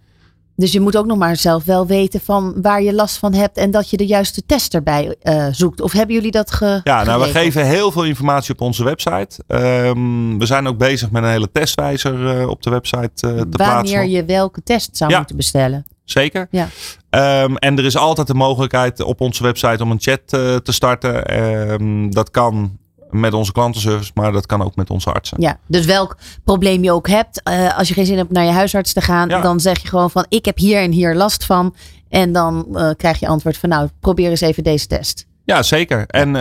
Dus 0.57 0.73
je 0.73 0.81
moet 0.81 0.97
ook 0.97 1.07
nog 1.07 1.19
maar 1.19 1.37
zelf 1.37 1.65
wel 1.65 1.87
weten 1.87 2.21
van 2.21 2.63
waar 2.63 2.83
je 2.83 2.95
last 2.95 3.17
van 3.17 3.35
hebt 3.35 3.57
en 3.57 3.71
dat 3.71 3.91
je 3.91 3.97
de 3.97 4.07
juiste 4.07 4.47
test 4.47 4.75
erbij 4.75 5.17
zoekt. 5.51 5.81
Of 5.81 5.93
hebben 5.93 6.15
jullie 6.15 6.31
dat 6.31 6.51
ge 6.51 6.81
Ja, 6.85 7.05
nou 7.05 7.23
we 7.23 7.29
geven 7.29 7.67
heel 7.67 7.93
veel 7.93 8.05
informatie 8.05 8.55
op 8.55 8.61
onze 8.61 8.85
website. 8.85 9.43
Um, 9.47 10.39
we 10.39 10.47
zijn 10.47 10.67
ook 10.67 10.79
bezig 10.79 11.11
met 11.11 11.23
een 11.23 11.29
hele 11.29 11.51
testwijzer 11.53 12.49
op 12.49 12.63
de 12.63 12.71
website 12.71 13.11
te 13.15 13.27
Wanneer 13.27 13.49
plaatsen. 13.49 13.97
Wanneer 13.97 14.17
je 14.17 14.25
welke 14.25 14.63
test 14.63 14.97
zou 14.97 15.11
ja. 15.11 15.19
moeten 15.19 15.37
bestellen. 15.37 15.87
Zeker. 16.05 16.49
Ja. 16.51 16.69
Um, 17.11 17.57
en 17.57 17.79
er 17.79 17.85
is 17.85 17.97
altijd 17.97 18.27
de 18.27 18.35
mogelijkheid 18.35 19.03
op 19.03 19.21
onze 19.21 19.43
website 19.43 19.83
om 19.83 19.91
een 19.91 20.01
chat 20.01 20.21
uh, 20.31 20.57
te 20.57 20.73
starten. 20.73 21.43
Um, 21.71 22.15
dat 22.15 22.31
kan 22.31 22.79
met 23.11 23.35
onze 23.35 23.53
klantenservice, 23.53 24.11
maar 24.15 24.33
dat 24.33 24.47
kan 24.47 24.63
ook 24.63 24.77
met 24.77 24.91
onze 24.91 25.13
artsen. 25.13 25.41
Ja, 25.41 25.59
dus 25.67 25.87
welk 25.87 26.17
probleem 26.45 26.85
je 26.85 26.93
ook 26.93 27.09
hebt, 27.09 27.41
uh, 27.49 27.79
als 27.79 27.89
je 27.89 27.95
geen 27.95 28.07
zin 28.07 28.17
hebt 28.17 28.31
naar 28.31 28.45
je 28.45 28.53
huisarts 28.53 28.93
te 28.93 29.01
gaan, 29.01 29.29
Ja. 29.29 29.41
dan 29.41 29.61
zeg 29.61 29.83
je 29.83 29.89
gewoon 29.89 30.11
van 30.11 30.27
ik 30.29 30.45
heb 30.45 30.59
hier 30.59 30.81
en 30.81 30.93
hier 30.93 31.15
last 31.15 31.45
van. 31.45 31.75
En 32.09 32.33
dan 32.33 32.67
uh, 32.73 32.91
krijg 32.97 33.21
je 33.21 33.27
antwoord 33.29 33.57
van 33.57 33.69
nou, 33.69 33.89
probeer 34.01 34.31
eens 34.31 34.41
even 34.41 34.63
deze 34.63 34.87
test. 34.87 35.27
Ja, 35.45 35.63
zeker. 35.63 36.07
En 36.07 36.33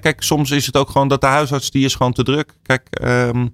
kijk, 0.00 0.22
soms 0.22 0.50
is 0.50 0.66
het 0.66 0.76
ook 0.76 0.90
gewoon 0.90 1.08
dat 1.08 1.20
de 1.20 1.26
huisarts 1.26 1.70
die 1.70 1.84
is 1.84 1.94
gewoon 1.94 2.12
te 2.12 2.22
druk. 2.22 2.52
Kijk, 2.62 3.02
um, 3.02 3.50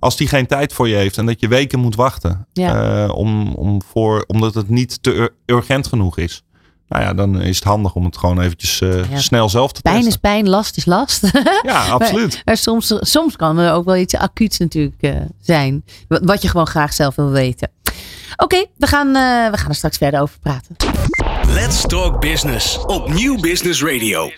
als 0.00 0.16
die 0.16 0.28
geen 0.28 0.46
tijd 0.46 0.72
voor 0.72 0.88
je 0.88 0.94
heeft 0.94 1.18
en 1.18 1.26
dat 1.26 1.40
je 1.40 1.48
weken 1.48 1.78
moet 1.78 1.94
wachten. 1.94 2.46
Ja. 2.52 3.04
Uh, 3.04 3.14
om, 3.14 3.54
om 3.54 3.82
voor, 3.82 4.24
omdat 4.26 4.54
het 4.54 4.68
niet 4.68 5.02
te 5.02 5.12
ur 5.14 5.34
urgent 5.46 5.86
genoeg 5.86 6.18
is. 6.18 6.42
Nou 6.88 7.02
ja, 7.02 7.14
dan 7.14 7.40
is 7.40 7.56
het 7.56 7.64
handig 7.64 7.94
om 7.94 8.04
het 8.04 8.16
gewoon 8.16 8.40
eventjes 8.40 8.80
uh, 8.80 9.10
Ja. 9.10 9.18
snel 9.18 9.48
zelf 9.48 9.72
te 9.72 9.80
Pijn 9.82 9.94
testen. 9.94 10.12
is 10.12 10.18
pijn, 10.20 10.48
last 10.48 10.76
is 10.76 10.84
last. 10.84 11.22
Ja, 11.62 11.86
absoluut. 11.86 12.32
Maar, 12.34 12.42
maar 12.44 12.56
soms, 12.56 12.94
soms 13.00 13.36
kan 13.36 13.58
er 13.58 13.72
ook 13.72 13.84
wel 13.84 13.96
iets 13.96 14.14
acuuts 14.14 14.58
natuurlijk 14.58 15.02
uh, 15.02 15.16
zijn. 15.40 15.84
Wat, 16.08 16.42
je 16.42 16.48
gewoon 16.48 16.66
graag 16.66 16.92
zelf 16.92 17.14
wil 17.14 17.30
weten. 17.30 17.68
Oké, 17.84 17.92
okay, 18.36 18.70
we, 18.76 18.86
gaan, 18.86 19.06
uh, 19.06 19.50
we 19.50 19.56
gaan 19.56 19.68
er 19.68 19.74
straks 19.74 19.96
verder 19.96 20.20
over 20.20 20.38
praten. 20.38 20.76
Let's 21.46 21.82
Talk 21.86 22.20
Business 22.20 22.78
op 22.78 23.12
Nieuw 23.12 23.40
Business 23.40 23.82
Radio. 23.82 24.30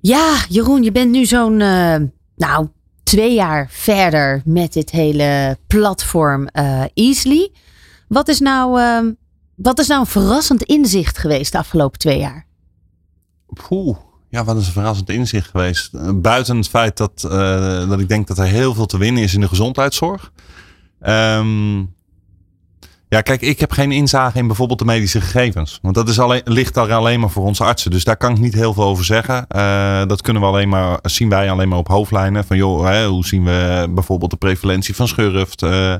Ja, 0.00 0.36
Jeroen, 0.48 0.82
je 0.82 0.92
bent 0.92 1.10
nu 1.10 1.24
zo'n, 1.24 1.60
uh, 1.60 1.96
nou, 2.36 2.68
twee 3.04 3.34
jaar 3.34 3.68
verder 3.70 4.42
met 4.44 4.72
dit 4.72 4.90
hele 4.90 5.58
platform 5.66 6.48
uh, 6.52 6.84
Easily. 6.94 7.52
Wat 8.08 8.28
is, 8.28 8.40
nou, 8.40 8.80
uh, 8.80 9.12
wat 9.54 9.78
is 9.78 9.86
nou 9.86 10.00
een 10.00 10.06
verrassend 10.06 10.62
inzicht 10.62 11.18
geweest 11.18 11.52
de 11.52 11.58
afgelopen 11.58 11.98
twee 11.98 12.18
jaar? 12.18 12.46
Poeh, 13.68 13.96
ja, 14.28 14.44
wat 14.44 14.56
is 14.56 14.66
een 14.66 14.72
verrassend 14.72 15.10
inzicht 15.10 15.50
geweest. 15.50 16.20
Buiten 16.22 16.56
het 16.56 16.68
feit 16.68 16.96
dat, 16.96 17.24
uh, 17.26 17.88
dat 17.88 18.00
ik 18.00 18.08
denk 18.08 18.26
dat 18.26 18.38
er 18.38 18.44
heel 18.44 18.74
veel 18.74 18.86
te 18.86 18.98
winnen 18.98 19.22
is 19.22 19.34
in 19.34 19.40
de 19.40 19.48
gezondheidszorg. 19.48 20.32
Um, 21.06 21.94
ja, 23.08 23.20
kijk, 23.20 23.40
ik 23.40 23.60
heb 23.60 23.72
geen 23.72 23.92
inzage 23.92 24.38
in 24.38 24.46
bijvoorbeeld 24.46 24.78
de 24.78 24.84
medische 24.84 25.20
gegevens. 25.20 25.78
Want 25.82 25.94
dat 25.94 26.08
is 26.08 26.18
alleen, 26.18 26.40
ligt 26.44 26.74
daar 26.74 26.92
alleen 26.92 27.20
maar 27.20 27.30
voor 27.30 27.44
onze 27.44 27.64
artsen. 27.64 27.90
Dus 27.90 28.04
daar 28.04 28.16
kan 28.16 28.32
ik 28.32 28.38
niet 28.38 28.54
heel 28.54 28.74
veel 28.74 28.84
over 28.84 29.04
zeggen. 29.04 29.46
Uh, 29.56 30.06
dat 30.06 30.22
kunnen 30.22 30.42
we 30.42 30.48
alleen 30.48 30.68
maar, 30.68 30.98
zien 31.02 31.28
wij 31.28 31.50
alleen 31.50 31.68
maar 31.68 31.78
op 31.78 31.88
hoofdlijnen. 31.88 32.44
Van 32.44 32.56
joh, 32.56 32.86
hè, 32.86 33.06
hoe 33.06 33.26
zien 33.26 33.44
we 33.44 33.86
bijvoorbeeld 33.90 34.30
de 34.30 34.36
prevalentie 34.36 34.94
van 34.94 35.08
schurft. 35.08 35.62
Uh, 35.62 35.94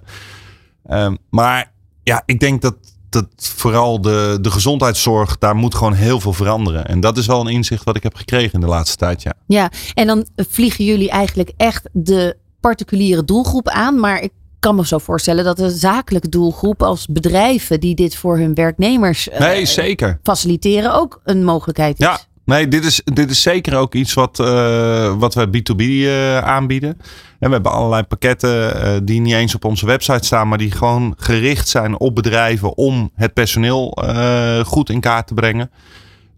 uh, 0.90 1.12
maar 1.30 1.72
ja, 2.02 2.22
ik 2.26 2.40
denk 2.40 2.62
dat, 2.62 2.76
dat 3.08 3.26
vooral 3.36 4.00
de, 4.00 4.38
de 4.40 4.50
gezondheidszorg, 4.50 5.38
daar 5.38 5.56
moet 5.56 5.74
gewoon 5.74 5.94
heel 5.94 6.20
veel 6.20 6.32
veranderen. 6.32 6.86
En 6.86 7.00
dat 7.00 7.18
is 7.18 7.26
wel 7.26 7.40
een 7.40 7.52
inzicht 7.52 7.84
wat 7.84 7.96
ik 7.96 8.02
heb 8.02 8.14
gekregen 8.14 8.52
in 8.52 8.60
de 8.60 8.66
laatste 8.66 8.96
tijd, 8.96 9.22
ja. 9.22 9.34
Ja, 9.46 9.70
en 9.94 10.06
dan 10.06 10.26
vliegen 10.36 10.84
jullie 10.84 11.10
eigenlijk 11.10 11.52
echt 11.56 11.88
de 11.92 12.36
particuliere 12.60 13.24
doelgroep 13.24 13.68
aan. 13.68 14.00
Maar 14.00 14.20
ik 14.20 14.32
kan 14.64 14.74
me 14.74 14.86
zo 14.86 14.98
voorstellen 14.98 15.44
dat 15.44 15.56
de 15.56 15.70
zakelijke 15.70 16.28
doelgroep 16.28 16.82
als 16.82 17.06
bedrijven 17.06 17.80
die 17.80 17.94
dit 17.94 18.16
voor 18.16 18.38
hun 18.38 18.54
werknemers 18.54 19.28
nee, 19.38 19.60
uh, 19.60 19.66
zeker. 19.66 20.18
faciliteren 20.22 20.94
ook 20.94 21.20
een 21.24 21.44
mogelijkheid 21.44 22.00
is. 22.00 22.06
Ja, 22.06 22.18
nee, 22.44 22.68
dit 22.68 22.84
is, 22.84 23.00
dit 23.04 23.30
is 23.30 23.42
zeker 23.42 23.76
ook 23.76 23.94
iets 23.94 24.14
wat, 24.14 24.38
uh, 24.38 25.14
wat 25.18 25.34
we 25.34 25.46
B2B 25.46 25.80
uh, 25.80 26.38
aanbieden. 26.38 26.90
En 27.38 27.48
we 27.48 27.54
hebben 27.54 27.72
allerlei 27.72 28.02
pakketten 28.02 29.04
die 29.04 29.20
niet 29.20 29.34
eens 29.34 29.54
op 29.54 29.64
onze 29.64 29.86
website 29.86 30.24
staan, 30.24 30.48
maar 30.48 30.58
die 30.58 30.70
gewoon 30.70 31.14
gericht 31.16 31.68
zijn 31.68 31.98
op 31.98 32.14
bedrijven 32.14 32.76
om 32.76 33.10
het 33.14 33.32
personeel 33.32 33.98
goed 34.66 34.90
in 34.90 35.00
kaart 35.00 35.26
te 35.26 35.34
brengen. 35.34 35.70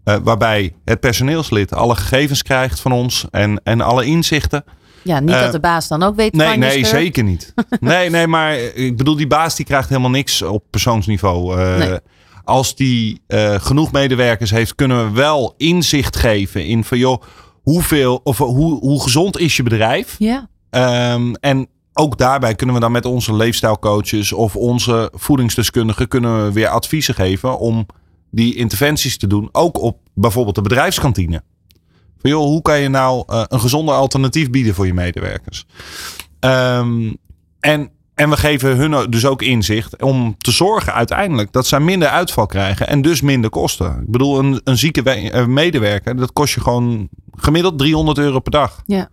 Waarbij 0.03 0.73
het 0.85 0.99
personeelslid 0.99 1.73
alle 1.73 1.95
gegevens 1.95 2.41
krijgt 2.41 2.79
van 2.79 2.91
ons 2.91 3.25
en, 3.31 3.61
en 3.63 3.81
alle 3.81 4.05
inzichten. 4.05 4.63
Ja, 5.01 5.19
niet 5.19 5.29
uh, 5.29 5.41
dat 5.41 5.51
de 5.51 5.59
baas 5.59 5.87
dan 5.87 6.03
ook 6.03 6.15
weet 6.15 6.33
nee, 6.33 6.57
Nee, 6.57 6.85
zeker 6.85 7.23
niet. 7.23 7.53
nee, 7.79 8.09
nee, 8.09 8.27
maar 8.27 8.57
ik 8.57 8.97
bedoel, 8.97 9.15
die 9.15 9.27
baas 9.27 9.55
die 9.55 9.65
krijgt 9.65 9.89
helemaal 9.89 10.09
niks 10.09 10.41
op 10.41 10.63
persoonsniveau. 10.69 11.59
Uh, 11.59 11.77
nee. 11.77 11.99
Als 12.43 12.75
die 12.75 13.21
uh, 13.27 13.55
genoeg 13.59 13.91
medewerkers 13.91 14.51
heeft, 14.51 14.75
kunnen 14.75 15.05
we 15.05 15.11
wel 15.11 15.53
inzicht 15.57 16.15
geven 16.15 16.65
in 16.65 16.83
van 16.83 16.97
joh, 16.97 17.21
hoeveel 17.61 18.19
of 18.23 18.37
hoe, 18.37 18.79
hoe 18.79 19.01
gezond 19.01 19.37
is 19.39 19.55
je 19.55 19.63
bedrijf? 19.63 20.15
Ja. 20.17 20.47
Um, 21.13 21.35
en 21.35 21.67
ook 21.93 22.17
daarbij 22.17 22.55
kunnen 22.55 22.75
we 22.75 22.81
dan 22.81 22.91
met 22.91 23.05
onze 23.05 23.35
leefstijlcoaches 23.35 24.33
of 24.33 24.55
onze 24.55 25.11
voedingsdeskundigen 25.13 26.07
kunnen 26.07 26.45
we 26.45 26.51
weer 26.51 26.67
adviezen 26.67 27.13
geven 27.13 27.59
om 27.59 27.85
die 28.31 28.55
interventies 28.55 29.17
te 29.17 29.27
doen. 29.27 29.49
Ook 29.51 29.81
op 29.81 29.97
bijvoorbeeld 30.13 30.55
de 30.55 30.61
bedrijfskantine. 30.61 31.41
Joh, 32.27 32.45
hoe 32.45 32.61
kan 32.61 32.79
je 32.79 32.89
nou 32.89 33.23
uh, 33.27 33.43
een 33.47 33.59
gezonder 33.59 33.95
alternatief 33.95 34.49
bieden 34.49 34.73
voor 34.73 34.85
je 34.85 34.93
medewerkers? 34.93 35.65
Um, 36.39 37.17
en, 37.59 37.89
en 38.13 38.29
we 38.29 38.37
geven 38.37 38.77
hun 38.77 39.09
dus 39.09 39.25
ook 39.25 39.41
inzicht 39.41 40.01
om 40.01 40.35
te 40.37 40.51
zorgen 40.51 40.93
uiteindelijk 40.93 41.51
dat 41.51 41.67
zij 41.67 41.79
minder 41.79 42.07
uitval 42.07 42.45
krijgen 42.45 42.87
en 42.87 43.01
dus 43.01 43.21
minder 43.21 43.49
kosten. 43.49 43.99
Ik 44.01 44.11
bedoel, 44.11 44.39
een, 44.39 44.61
een 44.63 44.77
zieke 44.77 45.45
medewerker, 45.47 46.15
dat 46.15 46.33
kost 46.33 46.53
je 46.53 46.61
gewoon 46.61 47.09
gemiddeld 47.31 47.77
300 47.77 48.17
euro 48.17 48.39
per 48.39 48.51
dag. 48.51 48.83
Ja. 48.85 49.09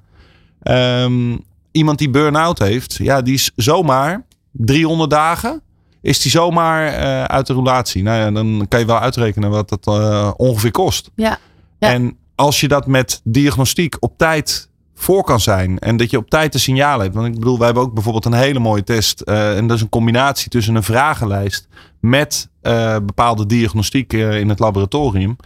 Um, 1.05 1.45
iemand 1.73 1.99
die 1.99 2.11
burn-out 2.11 2.59
heeft, 2.59 2.95
ja, 2.95 3.23
die 3.23 3.35
is 3.35 3.51
zomaar 3.57 4.25
300 4.53 5.11
dagen. 5.11 5.63
Is 6.01 6.21
die 6.21 6.31
zomaar 6.31 6.93
uh, 6.93 7.25
uit 7.25 7.47
de 7.47 7.55
relatie? 7.55 8.03
Nou 8.03 8.19
ja, 8.19 8.31
dan 8.31 8.67
kan 8.69 8.81
je 8.81 8.87
wel 8.87 8.99
uitrekenen 8.99 9.51
wat 9.51 9.69
dat 9.69 9.87
uh, 9.87 10.31
ongeveer 10.37 10.71
kost. 10.71 11.11
Ja. 11.15 11.39
ja. 11.79 11.93
En 11.93 12.17
als 12.35 12.61
je 12.61 12.69
dat 12.69 12.87
met 12.87 13.21
diagnostiek 13.25 13.97
op 14.01 14.19
tijd 14.19 14.69
voor 14.95 15.25
kan 15.25 15.41
zijn. 15.41 15.79
En 15.79 15.97
dat 15.97 16.11
je 16.11 16.17
op 16.17 16.31
tijd 16.31 16.53
de 16.53 16.59
signalen 16.59 17.01
hebt. 17.01 17.15
Want 17.15 17.27
ik 17.27 17.35
bedoel, 17.35 17.57
wij 17.57 17.67
hebben 17.67 17.85
ook 17.85 17.95
bijvoorbeeld 17.95 18.25
een 18.25 18.33
hele 18.33 18.59
mooie 18.59 18.85
test. 18.85 19.21
eh, 19.21 19.57
en 19.57 19.67
dat 19.67 19.77
is 19.77 19.83
een 19.83 19.89
combinatie 19.89 20.51
tussen 20.51 20.75
een 20.75 20.83
vragenlijst 20.83 21.69
met 22.01 22.49
eh, 22.61 22.97
bepaalde 22.97 23.47
diagnostiek 23.47 24.13
eh, 24.13 24.39
in 24.41 24.49
het 24.49 24.59
laboratorium. 24.59 25.37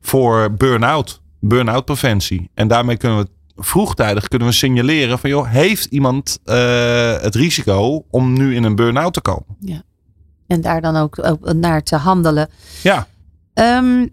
Voor 0.00 0.54
burn-out, 0.54 1.20
burn-out 1.40 1.84
preventie. 1.84 2.50
En 2.54 2.68
daarmee 2.68 2.96
kunnen 2.96 3.18
we 3.18 3.28
vroegtijdig 3.60 4.28
kunnen 4.28 4.48
we 4.48 4.54
signaleren 4.54 5.18
van 5.18 5.30
joh, 5.30 5.50
heeft 5.50 5.84
iemand 5.84 6.38
het 7.20 7.34
risico 7.34 8.04
om 8.10 8.32
nu 8.32 8.54
in 8.54 8.64
een 8.64 8.74
burn-out 8.76 9.14
te 9.14 9.20
komen? 9.20 9.56
En 10.46 10.60
daar 10.60 10.80
dan 10.80 10.96
ook, 10.96 11.24
ook 11.26 11.52
naar 11.52 11.82
te 11.82 11.96
handelen. 11.96 12.48
Ja. 12.82 13.06
Ehm, 13.54 14.06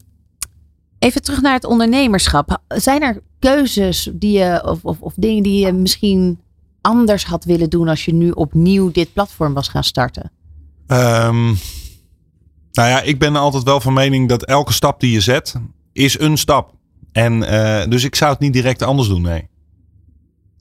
even 1.05 1.21
terug 1.21 1.41
naar 1.41 1.53
het 1.53 1.65
ondernemerschap. 1.65 2.57
Zijn 2.67 3.01
er 3.01 3.21
keuzes 3.39 4.09
die 4.13 4.37
je, 4.37 4.63
of, 4.65 4.83
of, 4.83 4.99
of 4.99 5.13
dingen 5.15 5.43
die 5.43 5.65
je 5.65 5.73
misschien 5.73 6.39
anders 6.81 7.25
had 7.25 7.43
willen 7.43 7.69
doen 7.69 7.87
als 7.87 8.05
je 8.05 8.13
nu 8.13 8.29
opnieuw 8.31 8.91
dit 8.91 9.13
platform 9.13 9.53
was 9.53 9.67
gaan 9.67 9.83
starten? 9.83 10.31
Ehm, 10.87 11.45
nou 12.71 12.89
ja, 12.89 13.01
ik 13.01 13.19
ben 13.19 13.35
altijd 13.35 13.63
wel 13.63 13.79
van 13.79 13.93
mening 13.93 14.29
dat 14.29 14.43
elke 14.43 14.73
stap 14.73 14.99
die 14.99 15.11
je 15.11 15.21
zet, 15.21 15.55
is 15.93 16.19
een 16.19 16.37
stap. 16.37 16.73
En 17.11 17.43
eh, 17.43 17.89
dus 17.89 18.03
ik 18.03 18.15
zou 18.15 18.31
het 18.31 18.39
niet 18.39 18.53
direct 18.53 18.81
anders 18.81 19.07
doen, 19.07 19.21
nee. 19.21 19.47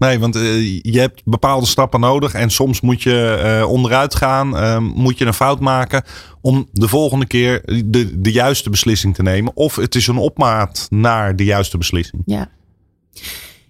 Nee, 0.05 0.19
want 0.19 0.37
eh, 0.37 0.81
je 0.83 1.01
hebt 1.01 1.23
bepaalde 1.25 1.67
stappen 1.67 2.01
nodig 2.01 2.35
en 2.35 2.51
soms 2.51 2.81
moet 2.81 3.03
je 3.03 3.40
eh, 3.45 3.71
onderuit 3.71 4.14
gaan, 4.14 4.57
eh, 4.57 4.79
moet 4.79 5.19
je 5.19 5.25
een 5.25 5.35
fout 5.35 5.61
maken 5.61 6.03
om 6.40 6.69
de 6.73 6.88
volgende 6.88 7.27
keer 7.27 7.62
de, 7.85 8.21
de 8.21 8.33
juiste 8.33 8.71
beslissing 8.71 9.14
te 9.14 9.23
nemen. 9.23 9.57
Of 9.57 9.77
het 9.77 9.95
is 9.95 10.07
een 10.07 10.17
opmaat 10.17 10.87
naar 10.90 11.37
de 11.37 11.45
juiste 11.45 11.79
beslissing. 11.79 12.23
Ja. 12.27 12.49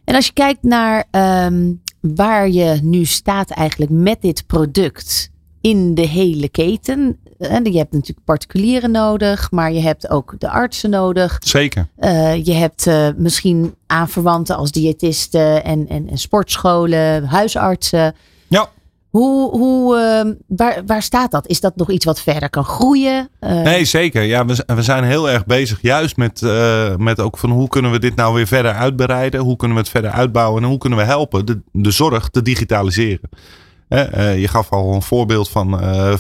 En 0.05 0.15
als 0.15 0.27
je 0.27 0.33
kijkt 0.33 0.63
naar 0.63 1.05
ehm, 1.11 1.73
waar 2.01 2.51
je 2.51 2.79
nu 2.83 3.05
staat 3.05 3.51
eigenlijk 3.51 3.91
met 3.91 4.21
dit 4.21 4.47
product 4.47 5.31
in 5.61 5.95
de 5.95 6.07
hele 6.07 6.49
keten. 6.49 7.19
En 7.39 7.65
je 7.65 7.79
hebt 7.79 7.93
natuurlijk 7.93 8.27
particulieren 8.27 8.91
nodig, 8.91 9.51
maar 9.51 9.73
je 9.73 9.81
hebt 9.81 10.11
ook 10.11 10.35
de 10.39 10.49
artsen 10.49 10.91
nodig. 10.91 11.37
Zeker. 11.41 11.89
Uh, 11.99 12.45
je 12.45 12.53
hebt 12.53 12.87
uh, 12.87 13.09
misschien 13.17 13.75
aanverwanten 13.87 14.57
als 14.57 14.71
diëtisten 14.71 15.65
en, 15.65 15.89
en, 15.89 16.09
en 16.09 16.19
sportscholen, 16.19 17.25
huisartsen. 17.25 18.15
Ja. 18.49 18.69
Hoe, 19.11 19.51
hoe, 19.51 19.97
uh, 19.97 20.33
waar, 20.47 20.83
waar 20.87 21.03
staat 21.03 21.31
dat? 21.31 21.47
Is 21.47 21.61
dat 21.61 21.77
nog 21.77 21.91
iets 21.91 22.05
wat 22.05 22.21
verder 22.21 22.51
kan 22.51 22.65
groeien? 22.65 23.29
Uh, 23.41 23.63
nee, 23.63 23.85
zeker. 23.85 24.23
Ja, 24.23 24.45
we, 24.45 24.65
we 24.67 24.83
zijn 24.83 25.05
heel 25.05 25.31
erg 25.31 25.47
bezig 25.47 25.79
juist 25.83 26.17
met, 26.17 26.41
uh, 26.41 26.97
met 26.97 27.21
ook 27.21 27.39
van 27.39 27.51
hoe 27.51 27.69
kunnen 27.69 27.91
we 27.91 27.99
dit 27.99 28.15
nou 28.17 28.35
weer 28.35 28.47
verder 28.47 28.73
uitbreiden? 28.73 29.41
Hoe 29.41 29.57
kunnen 29.57 29.77
we 29.77 29.83
het 29.83 29.93
verder 29.93 30.11
uitbouwen? 30.11 30.63
En 30.63 30.69
hoe 30.69 30.79
kunnen 30.79 30.99
we 30.99 31.05
helpen 31.05 31.47
de, 31.47 31.61
de 31.73 31.91
zorg 31.91 32.29
te 32.29 32.43
digitaliseren? 32.43 33.31
Uh, 33.89 34.41
je 34.41 34.49
gaf 34.49 34.71
al 34.71 34.95
een 34.95 35.03
voorbeeld 35.03 35.49
van 35.49 35.85
uh, 35.85 36.15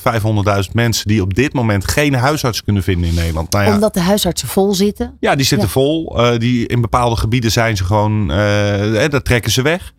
500.000 0.67 0.73
mensen 0.73 1.09
die 1.09 1.23
op 1.23 1.35
dit 1.35 1.53
moment 1.53 1.91
geen 1.91 2.15
huisarts 2.15 2.65
kunnen 2.65 2.83
vinden 2.83 3.09
in 3.09 3.15
Nederland. 3.15 3.53
Nou 3.53 3.65
ja, 3.65 3.75
Omdat 3.75 3.95
de 3.95 4.01
huisartsen 4.01 4.49
vol 4.49 4.75
zitten? 4.75 5.17
Ja, 5.21 5.35
die 5.35 5.47
zitten 5.47 5.67
ja. 5.67 5.73
vol. 5.73 6.21
Uh, 6.21 6.39
die, 6.39 6.67
in 6.67 6.81
bepaalde 6.81 7.17
gebieden 7.17 7.53
zijn 7.53 7.77
ze 7.77 7.85
gewoon, 7.85 8.29
daar 8.29 9.23
trekken 9.23 9.53
ze 9.53 9.63
weg. 9.63 9.93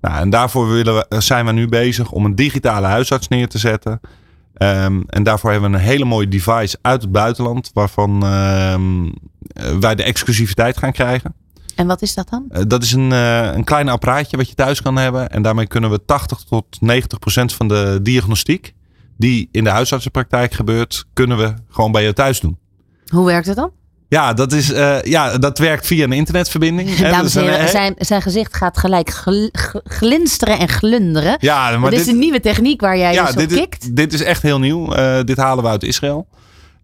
Nou, 0.00 0.20
en 0.20 0.30
daarvoor 0.30 0.68
willen 0.68 0.94
we, 0.94 1.20
zijn 1.20 1.46
we 1.46 1.52
nu 1.52 1.68
bezig 1.68 2.12
om 2.12 2.24
een 2.24 2.34
digitale 2.34 2.86
huisarts 2.86 3.28
neer 3.28 3.48
te 3.48 3.58
zetten. 3.58 4.00
Um, 4.58 5.04
en 5.06 5.22
daarvoor 5.22 5.50
hebben 5.50 5.70
we 5.70 5.76
een 5.76 5.82
hele 5.82 6.04
mooie 6.04 6.28
device 6.28 6.78
uit 6.82 7.02
het 7.02 7.12
buitenland, 7.12 7.70
waarvan 7.74 8.26
um, 8.26 9.14
wij 9.80 9.94
de 9.94 10.02
exclusiviteit 10.02 10.76
gaan 10.78 10.92
krijgen. 10.92 11.34
En 11.78 11.86
wat 11.86 12.02
is 12.02 12.14
dat 12.14 12.28
dan? 12.28 12.44
Uh, 12.50 12.62
dat 12.66 12.82
is 12.82 12.92
een, 12.92 13.10
uh, 13.10 13.52
een 13.52 13.64
klein 13.64 13.88
apparaatje 13.88 14.36
wat 14.36 14.48
je 14.48 14.54
thuis 14.54 14.82
kan 14.82 14.96
hebben. 14.96 15.30
En 15.30 15.42
daarmee 15.42 15.66
kunnen 15.66 15.90
we 15.90 16.04
80 16.04 16.38
tot 16.48 16.64
90 16.80 17.18
procent 17.18 17.52
van 17.52 17.68
de 17.68 17.98
diagnostiek 18.02 18.74
die 19.16 19.48
in 19.52 19.64
de 19.64 19.70
huisartsenpraktijk 19.70 20.52
gebeurt, 20.52 21.04
kunnen 21.12 21.38
we 21.38 21.54
gewoon 21.68 21.92
bij 21.92 22.02
je 22.02 22.12
thuis 22.12 22.40
doen. 22.40 22.58
Hoe 23.06 23.26
werkt 23.26 23.46
het 23.46 23.56
dan? 23.56 23.70
Ja, 24.08 24.32
dat, 24.32 24.52
is, 24.52 24.70
uh, 24.70 25.02
ja, 25.02 25.38
dat 25.38 25.58
werkt 25.58 25.86
via 25.86 26.04
een 26.04 26.12
internetverbinding. 26.12 26.96
Dames 26.96 27.36
en 27.36 27.42
heren, 27.42 27.68
zijn, 27.68 27.94
zijn 27.98 28.22
gezicht 28.22 28.56
gaat 28.56 28.78
gelijk 28.78 29.10
gl 29.10 29.48
glinsteren 29.84 30.58
en 30.58 30.68
glunderen. 30.68 31.36
Ja, 31.40 31.78
maar 31.78 31.90
dit, 31.90 32.00
is 32.00 32.06
een 32.06 32.18
nieuwe 32.18 32.40
techniek 32.40 32.80
waar 32.80 32.98
jij 32.98 33.12
ja, 33.12 33.22
dus 33.22 33.30
op 33.30 33.38
dit 33.38 33.52
kikt. 33.52 33.82
Is, 33.82 33.90
dit 33.90 34.12
is 34.12 34.22
echt 34.22 34.42
heel 34.42 34.58
nieuw. 34.58 34.96
Uh, 34.96 35.18
dit 35.24 35.36
halen 35.36 35.64
we 35.64 35.70
uit 35.70 35.82
Israël. 35.82 36.26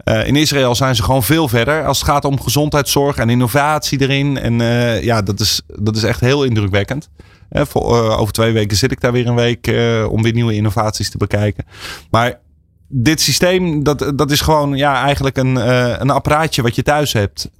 Uh, 0.04 0.26
in 0.26 0.36
Israël 0.36 0.74
zijn 0.74 0.96
ze 0.96 1.02
gewoon 1.02 1.22
veel 1.22 1.48
verder 1.48 1.86
als 1.86 1.98
het 1.98 2.08
gaat 2.08 2.24
om 2.24 2.40
gezondheidszorg 2.40 3.16
en 3.16 3.30
innovatie 3.30 4.00
erin. 4.00 4.38
En 4.38 4.60
uh, 4.60 5.02
ja, 5.02 5.22
dat 5.22 5.40
is, 5.40 5.62
dat 5.66 5.96
is 5.96 6.02
echt 6.02 6.20
heel 6.20 6.44
indrukwekkend. 6.44 7.08
Uh, 7.52 7.62
voor, 7.64 8.16
over 8.16 8.32
twee 8.32 8.52
weken 8.52 8.76
zit 8.76 8.92
ik 8.92 9.00
daar 9.00 9.12
weer 9.12 9.26
een 9.26 9.34
week 9.34 9.66
om 10.10 10.22
weer 10.22 10.32
nieuwe 10.32 10.54
innovaties 10.54 11.10
te 11.10 11.18
bekijken. 11.18 11.64
Maar 12.10 12.40
dit 12.88 13.20
systeem, 13.20 13.82
dat, 13.82 14.12
dat 14.16 14.30
is 14.30 14.40
gewoon 14.40 14.76
ja, 14.76 15.02
eigenlijk 15.02 15.36
een, 15.36 15.56
een 16.00 16.10
apparaatje 16.10 16.62
wat 16.62 16.74
je 16.74 16.82
thuis 16.82 17.12
hebt. 17.12 17.50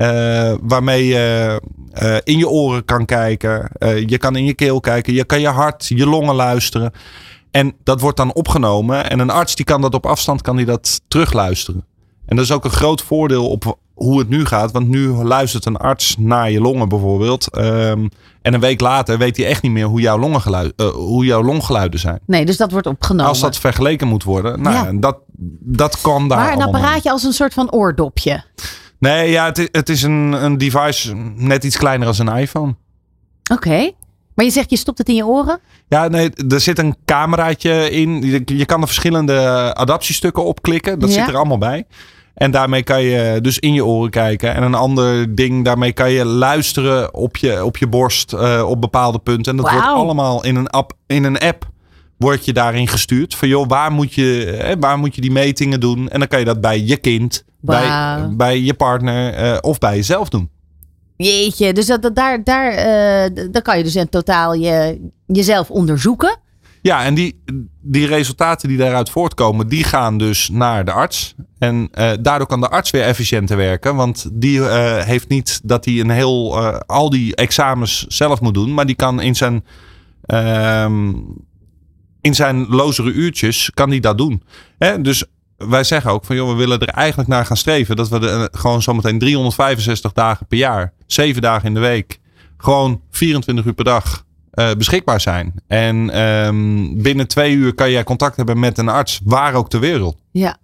waarmee 0.60 1.06
je 1.06 1.60
in 2.24 2.38
je 2.38 2.48
oren 2.48 2.84
kan 2.84 3.04
kijken. 3.04 3.70
je 4.06 4.18
kan 4.18 4.36
in 4.36 4.44
je 4.44 4.54
keel 4.54 4.80
kijken. 4.80 5.14
Je 5.14 5.24
kan 5.24 5.40
je 5.40 5.48
hart, 5.48 5.86
je 5.86 6.06
longen 6.06 6.34
luisteren. 6.34 6.92
En 7.50 7.74
dat 7.82 8.00
wordt 8.00 8.16
dan 8.16 8.34
opgenomen. 8.34 9.10
En 9.10 9.18
een 9.18 9.30
arts 9.30 9.54
die 9.54 9.64
kan 9.64 9.80
dat 9.80 9.94
op 9.94 10.06
afstand 10.06 10.42
kan 10.42 10.56
die 10.56 10.66
dat 10.66 11.00
terugluisteren. 11.08 11.84
En 12.26 12.36
dat 12.36 12.44
is 12.44 12.52
ook 12.52 12.64
een 12.64 12.70
groot 12.70 13.02
voordeel 13.02 13.48
op 13.48 13.78
hoe 13.94 14.18
het 14.18 14.28
nu 14.28 14.44
gaat. 14.44 14.72
Want 14.72 14.88
nu 14.88 15.08
luistert 15.08 15.64
een 15.64 15.76
arts 15.76 16.16
naar 16.18 16.50
je 16.50 16.60
longen 16.60 16.88
bijvoorbeeld. 16.88 17.58
Um, 17.58 18.08
en 18.42 18.54
een 18.54 18.60
week 18.60 18.80
later 18.80 19.18
weet 19.18 19.36
hij 19.36 19.46
echt 19.46 19.62
niet 19.62 19.72
meer 19.72 19.86
hoe 19.86 20.00
jouw, 20.00 20.18
longengeluid, 20.18 20.72
uh, 20.76 20.86
hoe 20.86 21.24
jouw 21.24 21.42
longgeluiden 21.42 22.00
zijn. 22.00 22.20
Nee, 22.26 22.44
dus 22.44 22.56
dat 22.56 22.70
wordt 22.70 22.86
opgenomen. 22.86 23.26
Als 23.26 23.40
dat 23.40 23.58
vergeleken 23.58 24.08
moet 24.08 24.24
worden. 24.24 24.62
Nou, 24.62 24.86
ja. 24.86 25.00
dat, 25.00 25.18
dat 25.60 26.00
kan 26.00 26.28
daar 26.28 26.38
Maar 26.38 26.52
een 26.52 26.62
apparaatje 26.62 27.10
als 27.10 27.22
een 27.22 27.32
soort 27.32 27.54
van 27.54 27.72
oordopje. 27.72 28.44
Nee, 28.98 29.30
ja, 29.30 29.44
het, 29.44 29.68
het 29.72 29.88
is 29.88 30.02
een, 30.02 30.32
een 30.44 30.58
device 30.58 31.14
net 31.34 31.64
iets 31.64 31.76
kleiner 31.76 32.06
als 32.06 32.18
een 32.18 32.36
iPhone. 32.36 32.74
Oké. 33.52 33.68
Okay. 33.68 33.94
Maar 34.34 34.44
je 34.44 34.50
zegt 34.50 34.70
je 34.70 34.76
stopt 34.76 34.98
het 34.98 35.08
in 35.08 35.14
je 35.14 35.26
oren? 35.26 35.60
Ja, 35.88 36.08
nee, 36.08 36.30
er 36.48 36.60
zit 36.60 36.78
een 36.78 36.96
cameraatje 37.04 37.90
in. 37.90 38.22
Je, 38.22 38.42
je 38.44 38.64
kan 38.64 38.80
er 38.80 38.86
verschillende 38.86 39.38
adaptiestukken 39.74 40.44
opklikken. 40.44 40.98
Dat 40.98 41.08
ja. 41.08 41.14
zit 41.14 41.28
er 41.28 41.36
allemaal 41.36 41.58
bij. 41.58 41.86
En 42.34 42.50
daarmee 42.50 42.82
kan 42.82 43.02
je 43.02 43.38
dus 43.40 43.58
in 43.58 43.74
je 43.74 43.84
oren 43.84 44.10
kijken. 44.10 44.54
En 44.54 44.62
een 44.62 44.74
ander 44.74 45.34
ding, 45.34 45.64
daarmee 45.64 45.92
kan 45.92 46.10
je 46.10 46.24
luisteren 46.24 47.14
op 47.14 47.36
je, 47.36 47.64
op 47.64 47.76
je 47.76 47.86
borst 47.86 48.32
uh, 48.32 48.64
op 48.68 48.80
bepaalde 48.80 49.18
punten. 49.18 49.50
En 49.52 49.56
dat 49.56 49.70
wow. 49.70 49.74
wordt 49.74 49.96
allemaal 49.96 50.44
in 50.44 50.56
een, 50.56 50.68
app, 50.68 50.92
in 51.06 51.24
een 51.24 51.38
app 51.38 51.70
word 52.16 52.44
je 52.44 52.52
daarin 52.52 52.88
gestuurd. 52.88 53.34
Van 53.34 53.48
joh, 53.48 53.68
waar 53.68 53.92
moet, 53.92 54.14
je, 54.14 54.58
hè, 54.58 54.78
waar 54.78 54.98
moet 54.98 55.14
je 55.14 55.20
die 55.20 55.32
metingen 55.32 55.80
doen? 55.80 56.08
En 56.08 56.18
dan 56.18 56.28
kan 56.28 56.38
je 56.38 56.44
dat 56.44 56.60
bij 56.60 56.80
je 56.80 56.96
kind, 56.96 57.44
wow. 57.60 57.76
bij, 57.76 58.28
bij 58.36 58.60
je 58.60 58.74
partner 58.74 59.44
uh, 59.44 59.56
of 59.60 59.78
bij 59.78 59.96
jezelf 59.96 60.28
doen. 60.28 60.50
Jeetje, 61.16 61.72
dus 61.72 61.86
dat, 61.86 62.02
dat, 62.02 62.14
daar, 62.14 62.44
daar, 62.44 62.72
uh, 62.72 63.46
dan 63.50 63.62
kan 63.62 63.78
je 63.78 63.84
dus 63.84 63.96
in 63.96 64.08
totaal 64.08 64.54
je, 64.54 65.00
jezelf 65.26 65.70
onderzoeken. 65.70 66.38
Ja, 66.84 67.04
en 67.04 67.14
die, 67.14 67.42
die 67.80 68.06
resultaten 68.06 68.68
die 68.68 68.78
daaruit 68.78 69.10
voortkomen, 69.10 69.68
die 69.68 69.84
gaan 69.84 70.18
dus 70.18 70.48
naar 70.48 70.84
de 70.84 70.92
arts. 70.92 71.34
En 71.58 71.88
uh, 71.94 72.10
daardoor 72.20 72.46
kan 72.46 72.60
de 72.60 72.68
arts 72.68 72.90
weer 72.90 73.02
efficiënter 73.02 73.56
werken. 73.56 73.96
Want 73.96 74.28
die 74.32 74.58
uh, 74.58 74.96
heeft 74.96 75.28
niet 75.28 75.60
dat 75.62 75.84
hij 75.84 76.00
een 76.00 76.10
heel, 76.10 76.62
uh, 76.62 76.78
al 76.86 77.10
die 77.10 77.36
examens 77.36 78.06
zelf 78.06 78.40
moet 78.40 78.54
doen. 78.54 78.74
Maar 78.74 78.86
die 78.86 78.94
kan 78.94 79.20
in 79.20 79.34
zijn, 79.34 79.64
in 82.20 82.34
zijn 82.34 82.66
lozere 82.66 83.12
uurtjes, 83.12 83.70
kan 83.74 83.90
die 83.90 84.00
dat 84.00 84.18
doen. 84.18 84.42
Hè? 84.78 85.00
Dus 85.00 85.24
wij 85.56 85.84
zeggen 85.84 86.10
ook 86.10 86.24
van 86.24 86.36
joh, 86.36 86.48
we 86.48 86.54
willen 86.54 86.80
er 86.80 86.88
eigenlijk 86.88 87.28
naar 87.28 87.46
gaan 87.46 87.56
streven. 87.56 87.96
Dat 87.96 88.08
we 88.08 88.18
de, 88.18 88.48
gewoon 88.52 88.82
zometeen 88.82 89.18
365 89.18 90.12
dagen 90.12 90.46
per 90.46 90.58
jaar, 90.58 90.92
7 91.06 91.42
dagen 91.42 91.68
in 91.68 91.74
de 91.74 91.80
week, 91.80 92.20
gewoon 92.56 93.00
24 93.10 93.64
uur 93.64 93.74
per 93.74 93.84
dag 93.84 94.23
uh, 94.54 94.70
beschikbaar 94.78 95.20
zijn. 95.20 95.54
En 95.66 96.20
um, 96.22 97.02
binnen 97.02 97.28
twee 97.28 97.54
uur 97.54 97.74
kan 97.74 97.90
jij 97.90 98.04
contact 98.04 98.36
hebben 98.36 98.58
met 98.58 98.78
een 98.78 98.88
arts, 98.88 99.20
waar 99.24 99.54
ook 99.54 99.70
ter 99.70 99.80
wereld. 99.80 100.16
Ja, 100.30 100.56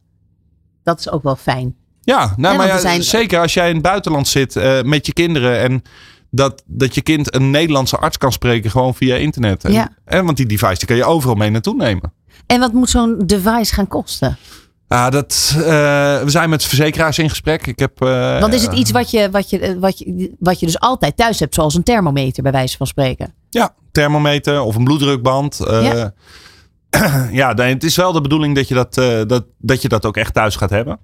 dat 0.83 0.99
is 0.99 1.11
ook 1.11 1.23
wel 1.23 1.37
fijn. 1.37 1.75
Ja, 2.03 2.35
nou, 2.37 2.53
Ja, 2.53 2.59
maar 2.59 2.67
ja, 2.67 2.75
er 2.75 2.81
zijn- 2.81 3.03
zeker 3.03 3.41
als 3.41 3.55
jij 3.55 3.69
in 3.69 3.75
het 3.75 3.83
buitenland 3.83 4.29
zit 4.29 4.57
uh, 4.57 4.83
met 4.83 5.07
je 5.07 5.13
kinderen 5.13 5.59
en 5.61 5.83
dat, 6.31 6.63
dat 6.67 6.95
je 6.95 7.03
kind 7.03 7.35
een 7.35 7.51
Nederlandse 7.51 7.97
arts 7.97 8.19
kan 8.19 8.33
spreken 8.33 8.71
gewoon 8.71 8.95
via 8.95 9.17
internet. 9.17 9.65
En, 9.65 9.73
Ja. 9.73 9.89
en, 10.05 10.25
want 10.25 10.37
die 10.37 10.47
device 10.47 10.79
die 10.79 10.87
kan 10.87 10.97
je 10.97 11.05
overal 11.05 11.35
mee 11.35 11.51
naartoe 11.51 11.77
nemen. 11.77 12.13
En 12.47 12.61
wat 12.61 12.73
moet 12.73 12.91
zo'n 12.91 13.19
device 13.27 13.75
gaan 13.75 13.89
kosten? 13.89 14.37
Ah, 14.89 15.11
dat, 15.11 15.55
uh, 15.57 15.63
we 16.23 16.25
zijn 16.31 16.51
met 16.51 16.65
verzekeraars 16.65 17.19
in 17.19 17.29
gesprek. 17.29 17.67
Ik 17.67 17.79
heb, 17.79 18.03
uh, 18.05 18.41
Want 18.41 18.55
is 18.55 18.63
het 18.63 18.73
iets 18.73 18.91
wat 18.91 19.11
je, 19.11 19.31
wat, 19.31 19.51
je, 19.51 19.59
eh, 19.59 19.79
wat, 19.79 19.99
je, 19.99 20.35
wat 20.39 20.61
je 20.61 20.67
dus 20.67 20.81
altijd 20.81 21.17
thuis 21.17 21.41
hebt, 21.41 21.55
zoals 21.55 21.75
een 21.75 21.83
thermometer, 21.83 22.43
bij 22.43 22.53
wijze 22.53 22.77
van 22.77 22.87
spreken? 22.87 23.35
Ja, 23.51 23.75
thermometer 23.93 24.61
of 24.61 24.75
een 24.75 24.85
bloeddrukband. 24.85 25.61
Uh, 25.61 25.83
Ja. 25.83 26.13
ja, 27.33 27.53
nee, 27.53 27.73
het 27.73 27.85
is 27.85 27.97
wel 27.97 28.13
de 28.13 28.21
bedoeling 28.21 28.55
dat 28.55 28.69
je 28.69 28.75
dat, 28.75 28.99
uh, 28.99 29.21
dat, 29.27 29.45
dat, 29.59 29.83
je 29.83 29.89
dat 29.89 30.07
ook 30.07 30.17
echt 30.17 30.35
thuis 30.35 30.57
gaat 30.57 30.71
hebben. 30.71 30.99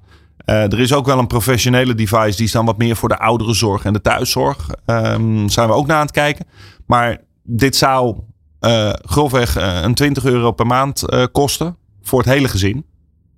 Uh, 0.46 0.62
er 0.62 0.80
is 0.80 0.92
ook 0.92 1.06
wel 1.06 1.18
een 1.18 1.26
professionele 1.26 1.94
device, 1.94 2.36
die 2.36 2.46
is 2.46 2.52
dan 2.52 2.66
wat 2.66 2.78
meer 2.78 2.96
voor 2.96 3.08
de 3.08 3.18
ouderenzorg 3.18 3.84
en 3.84 3.92
de 3.92 4.00
thuiszorg. 4.00 4.68
Um, 4.86 5.48
zijn 5.48 5.68
we 5.68 5.74
ook 5.74 5.86
naar 5.86 5.96
aan 5.96 6.02
het 6.02 6.14
kijken. 6.14 6.46
Maar 6.86 7.18
dit 7.42 7.76
zou 7.76 8.16
uh, 8.60 8.92
grofweg 8.92 9.58
uh, 9.58 9.82
een 9.82 9.94
20 9.94 10.24
euro 10.24 10.52
per 10.52 10.66
maand 10.66 11.04
kosten 11.32 11.76
voor 12.02 12.18
het 12.18 12.28
hele 12.28 12.48
gezin. 12.48 12.84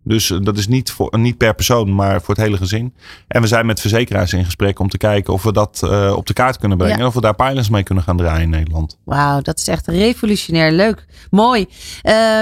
Dus 0.08 0.32
dat 0.42 0.58
is 0.58 0.68
niet, 0.68 0.90
voor, 0.90 1.18
niet 1.18 1.36
per 1.36 1.54
persoon, 1.54 1.94
maar 1.94 2.22
voor 2.22 2.34
het 2.34 2.44
hele 2.44 2.56
gezin. 2.56 2.94
En 3.28 3.40
we 3.40 3.46
zijn 3.46 3.66
met 3.66 3.80
verzekeraars 3.80 4.32
in 4.32 4.44
gesprek 4.44 4.78
om 4.78 4.88
te 4.88 4.96
kijken 4.96 5.32
of 5.32 5.42
we 5.42 5.52
dat 5.52 5.82
op 6.14 6.26
de 6.26 6.32
kaart 6.32 6.58
kunnen 6.58 6.78
brengen. 6.78 6.96
Ja. 6.96 7.02
En 7.02 7.08
of 7.08 7.14
we 7.14 7.20
daar 7.20 7.34
pilots 7.34 7.68
mee 7.68 7.82
kunnen 7.82 8.04
gaan 8.04 8.16
draaien 8.16 8.42
in 8.42 8.50
Nederland. 8.50 8.98
Wauw, 9.04 9.40
dat 9.40 9.58
is 9.58 9.68
echt 9.68 9.86
revolutionair. 9.86 10.72
Leuk. 10.72 11.06
Mooi. 11.30 11.66
Uh, 12.02 12.40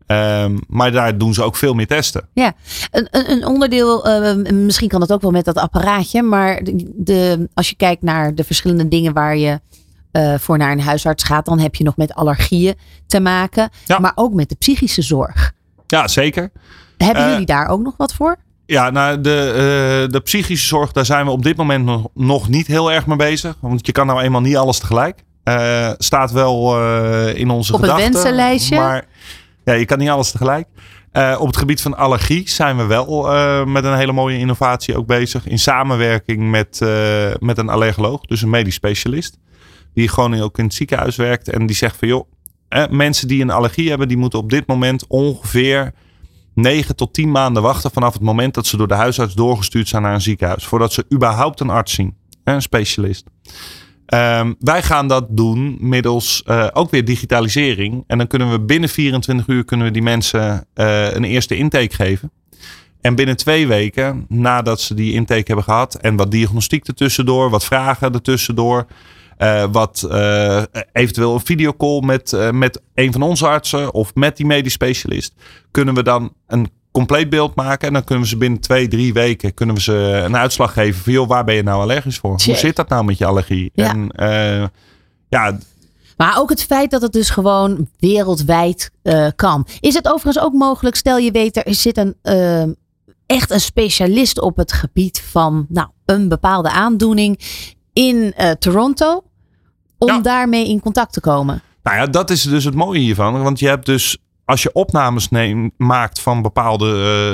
Um, 0.06 0.60
maar 0.68 0.92
daar 0.92 1.18
doen 1.18 1.34
ze 1.34 1.42
ook 1.42 1.56
veel 1.56 1.74
meer 1.74 1.86
testen. 1.86 2.28
Ja, 2.32 2.52
een, 2.90 3.08
een 3.10 3.46
onderdeel, 3.46 4.08
uh, 4.08 4.52
misschien 4.52 4.88
kan 4.88 5.00
het 5.00 5.12
ook 5.12 5.22
wel 5.22 5.30
met 5.30 5.44
dat 5.44 5.56
apparaatje, 5.56 6.22
maar 6.22 6.62
de, 6.94 7.48
als 7.54 7.68
je 7.68 7.76
kijkt 7.76 8.02
naar 8.02 8.34
de 8.34 8.44
verschillende 8.44 8.88
dingen 8.88 9.12
waar 9.12 9.36
je 9.36 9.60
uh, 10.16 10.34
voor 10.38 10.58
naar 10.58 10.72
een 10.72 10.80
huisarts 10.80 11.24
gaat, 11.24 11.44
dan 11.44 11.58
heb 11.58 11.74
je 11.74 11.84
nog 11.84 11.96
met 11.96 12.14
allergieën 12.14 12.74
te 13.06 13.20
maken, 13.20 13.70
ja. 13.84 13.98
maar 13.98 14.12
ook 14.14 14.32
met 14.32 14.48
de 14.48 14.54
psychische 14.54 15.02
zorg. 15.02 15.52
Ja, 15.86 16.08
zeker. 16.08 16.50
Hebben 16.96 17.22
uh, 17.22 17.30
jullie 17.30 17.46
daar 17.46 17.68
ook 17.68 17.82
nog 17.82 17.94
wat 17.96 18.14
voor? 18.14 18.36
Ja, 18.66 18.90
nou, 18.90 19.20
de, 19.20 20.06
de 20.10 20.20
psychische 20.20 20.66
zorg, 20.66 20.92
daar 20.92 21.04
zijn 21.04 21.24
we 21.24 21.30
op 21.30 21.42
dit 21.42 21.56
moment 21.56 21.84
nog, 21.84 22.06
nog 22.14 22.48
niet 22.48 22.66
heel 22.66 22.92
erg 22.92 23.06
mee 23.06 23.16
bezig. 23.16 23.56
Want 23.60 23.86
je 23.86 23.92
kan 23.92 24.06
nou 24.06 24.20
eenmaal 24.20 24.40
niet 24.40 24.56
alles 24.56 24.78
tegelijk. 24.78 25.24
staat 25.98 26.30
wel 26.32 26.80
in 27.28 27.50
onze 27.50 27.72
op 27.72 27.80
gedachten. 27.80 28.06
Op 28.06 28.12
het 28.12 28.22
wensenlijstje? 28.22 28.76
Maar 28.76 29.04
ja, 29.64 29.72
je 29.72 29.84
kan 29.84 29.98
niet 29.98 30.08
alles 30.08 30.30
tegelijk. 30.30 30.66
Uh, 31.16 31.36
op 31.38 31.46
het 31.46 31.56
gebied 31.56 31.82
van 31.82 31.96
allergie 31.96 32.48
zijn 32.48 32.76
we 32.76 32.84
wel 32.84 33.34
uh, 33.34 33.64
met 33.64 33.84
een 33.84 33.96
hele 33.96 34.12
mooie 34.12 34.38
innovatie 34.38 34.96
ook 34.96 35.06
bezig. 35.06 35.46
In 35.46 35.58
samenwerking 35.58 36.50
met, 36.50 36.80
uh, 36.82 36.88
met 37.38 37.58
een 37.58 37.68
allergoloog, 37.68 38.20
dus 38.20 38.42
een 38.42 38.50
medisch 38.50 38.74
specialist. 38.74 39.38
Die 39.94 40.08
gewoon 40.08 40.40
ook 40.40 40.58
in 40.58 40.64
het 40.64 40.74
ziekenhuis 40.74 41.16
werkt. 41.16 41.48
En 41.48 41.66
die 41.66 41.76
zegt 41.76 41.96
van 41.96 42.08
joh, 42.08 42.28
mensen 42.90 43.28
die 43.28 43.42
een 43.42 43.50
allergie 43.50 43.88
hebben, 43.88 44.08
die 44.08 44.16
moeten 44.16 44.38
op 44.38 44.50
dit 44.50 44.66
moment 44.66 45.06
ongeveer 45.06 45.92
9 46.54 46.96
tot 46.96 47.14
10 47.14 47.30
maanden 47.30 47.62
wachten 47.62 47.90
vanaf 47.90 48.12
het 48.12 48.22
moment 48.22 48.54
dat 48.54 48.66
ze 48.66 48.76
door 48.76 48.88
de 48.88 48.94
huisarts 48.94 49.34
doorgestuurd 49.34 49.88
zijn 49.88 50.02
naar 50.02 50.14
een 50.14 50.20
ziekenhuis. 50.20 50.64
Voordat 50.64 50.92
ze 50.92 51.06
überhaupt 51.12 51.60
een 51.60 51.70
arts 51.70 51.92
zien, 51.92 52.16
een 52.44 52.62
specialist. 52.62 53.24
Um, 54.06 54.56
wij 54.58 54.82
gaan 54.82 55.08
dat 55.08 55.26
doen 55.30 55.76
middels 55.80 56.42
uh, 56.46 56.66
ook 56.72 56.90
weer 56.90 57.04
digitalisering. 57.04 58.04
En 58.06 58.18
dan 58.18 58.26
kunnen 58.26 58.50
we 58.50 58.60
binnen 58.60 58.88
24 58.88 59.46
uur 59.46 59.64
kunnen 59.64 59.86
we 59.86 59.92
die 59.92 60.02
mensen 60.02 60.66
uh, 60.74 61.12
een 61.12 61.24
eerste 61.24 61.56
intake 61.56 61.94
geven. 61.94 62.30
En 63.00 63.14
binnen 63.14 63.36
twee 63.36 63.66
weken, 63.66 64.26
nadat 64.28 64.80
ze 64.80 64.94
die 64.94 65.12
intake 65.12 65.44
hebben 65.46 65.64
gehad 65.64 65.94
en 65.94 66.16
wat 66.16 66.30
diagnostiek 66.30 66.86
ertussendoor, 66.86 67.50
wat 67.50 67.64
vragen 67.64 68.12
ertussendoor, 68.12 68.86
uh, 69.38 69.64
wat 69.72 70.08
eventueel 70.92 71.34
een 71.34 71.44
videocall 71.44 72.00
met, 72.00 72.50
met 72.52 72.80
een 72.94 73.12
van 73.12 73.22
onze 73.22 73.46
artsen 73.46 73.94
of 73.94 74.14
met 74.14 74.36
die 74.36 74.46
medisch 74.46 74.72
specialist, 74.72 75.34
kunnen 75.70 75.94
we 75.94 76.02
dan 76.02 76.32
een 76.46 76.70
compleet 76.92 77.30
beeld 77.30 77.54
maken. 77.54 77.88
En 77.88 77.92
dan 77.94 78.04
kunnen 78.04 78.24
we 78.24 78.30
ze 78.30 78.36
binnen 78.36 78.60
twee, 78.60 78.88
drie 78.88 79.12
weken 79.12 79.54
kunnen 79.54 79.74
we 79.74 79.80
ze 79.80 80.22
een 80.24 80.36
uitslag 80.36 80.72
geven 80.72 81.02
van 81.02 81.12
joh, 81.12 81.28
waar 81.28 81.44
ben 81.44 81.54
je 81.54 81.62
nou 81.62 81.80
allergisch 81.80 82.18
voor? 82.18 82.30
Hoe 82.44 82.56
zit 82.56 82.76
dat 82.76 82.88
nou 82.88 83.04
met 83.04 83.18
je 83.18 83.26
allergie? 83.26 83.70
Ja. 83.74 83.90
En 83.90 84.10
ja. 85.28 85.58
Maar 86.16 86.38
ook 86.38 86.50
het 86.50 86.64
feit 86.64 86.90
dat 86.90 87.02
het 87.02 87.12
dus 87.12 87.30
gewoon 87.30 87.88
wereldwijd 87.98 88.90
uh, 89.02 89.28
kan. 89.36 89.66
Is 89.80 89.94
het 89.94 90.06
overigens 90.06 90.44
ook 90.44 90.52
mogelijk, 90.52 90.96
stel 90.96 91.18
je 91.18 91.30
weet, 91.30 91.66
er 91.66 91.74
zit 91.74 91.96
een 91.96 92.16
uh, 92.22 92.62
echt 93.26 93.50
een 93.50 93.60
specialist 93.60 94.40
op 94.40 94.56
het 94.56 94.72
gebied 94.72 95.20
van 95.20 95.66
nou, 95.68 95.88
een 96.04 96.28
bepaalde 96.28 96.70
aandoening 96.70 97.40
in 97.94 98.34
Toronto, 98.58 99.22
om 99.98 100.08
ja. 100.08 100.20
daarmee 100.20 100.68
in 100.68 100.80
contact 100.80 101.12
te 101.12 101.20
komen. 101.20 101.62
Nou 101.82 101.96
ja, 101.96 102.06
dat 102.06 102.30
is 102.30 102.42
dus 102.42 102.64
het 102.64 102.74
mooie 102.74 103.00
hiervan. 103.00 103.42
Want 103.42 103.58
je 103.58 103.68
hebt 103.68 103.86
dus 103.86 104.18
als 104.44 104.62
je 104.62 104.72
opnames 104.72 105.28
neemt, 105.28 105.72
maakt 105.76 106.20
van 106.20 106.42
bepaalde, 106.42 106.86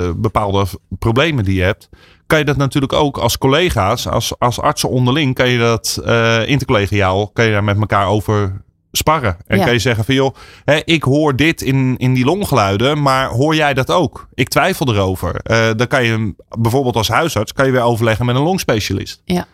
uh, 0.03 0.21
bepaalde 0.21 0.67
problemen 0.99 1.45
die 1.45 1.55
je 1.55 1.63
hebt, 1.63 1.89
kan 2.27 2.39
je 2.39 2.45
dat 2.45 2.57
natuurlijk 2.57 2.93
ook 2.93 3.19
als 3.19 3.39
collega's, 3.39 4.09
als, 4.09 4.39
als 4.39 4.61
artsen 4.61 4.89
onderling, 4.89 5.35
kan 5.35 5.49
je 5.49 5.59
dat 5.59 6.01
uh, 6.05 6.49
intercollegiaal, 6.49 7.29
kan 7.29 7.45
je 7.45 7.51
daar 7.51 7.65
met 7.65 7.81
elkaar 7.81 8.07
over 8.07 8.63
sparren. 8.93 9.37
En 9.47 9.59
ja. 9.59 9.65
kan 9.65 9.73
je 9.73 9.79
zeggen 9.79 10.05
van 10.05 10.15
joh, 10.15 10.35
hè, 10.65 10.81
ik 10.85 11.03
hoor 11.03 11.37
dit 11.37 11.63
in, 11.63 11.95
in 11.97 12.15
die 12.15 12.25
longgeluiden, 12.25 13.03
maar 13.03 13.29
hoor 13.29 13.55
jij 13.55 13.75
dat 13.75 13.91
ook? 13.91 14.29
Ik 14.35 14.49
twijfel 14.49 14.95
erover. 14.95 15.41
Uh, 15.51 15.71
dan 15.77 15.87
kan 15.87 16.05
je 16.05 16.35
bijvoorbeeld 16.59 16.97
als 16.97 17.09
huisarts, 17.09 17.53
kan 17.53 17.67
je 17.67 17.73
weer 17.73 17.83
overleggen 17.83 18.27
met 18.27 18.37
een 18.37 18.43
longspecialist. 18.43 19.23
Ja. 19.25 19.47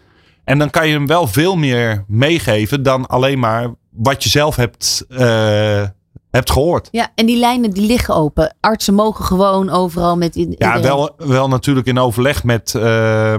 En 0.46 0.58
dan 0.58 0.70
kan 0.70 0.88
je 0.88 0.92
hem 0.92 1.06
wel 1.06 1.26
veel 1.26 1.56
meer 1.56 2.04
meegeven 2.08 2.82
dan 2.82 3.06
alleen 3.06 3.38
maar 3.38 3.74
wat 3.90 4.22
je 4.22 4.28
zelf 4.28 4.56
hebt 4.56 5.04
uh, 5.08 5.84
hebt 6.30 6.50
gehoord. 6.50 6.88
Ja, 6.90 7.08
en 7.14 7.26
die 7.26 7.38
lijnen 7.38 7.70
die 7.70 7.86
liggen 7.86 8.14
open. 8.14 8.56
Artsen 8.60 8.94
mogen 8.94 9.24
gewoon 9.24 9.70
overal 9.70 10.16
met 10.16 10.34
iedereen. 10.34 10.68
Ja, 10.68 10.80
wel, 10.80 11.14
wel 11.16 11.48
natuurlijk 11.48 11.86
in 11.86 11.98
overleg 11.98 12.44
met, 12.44 12.74
uh, 12.76 13.34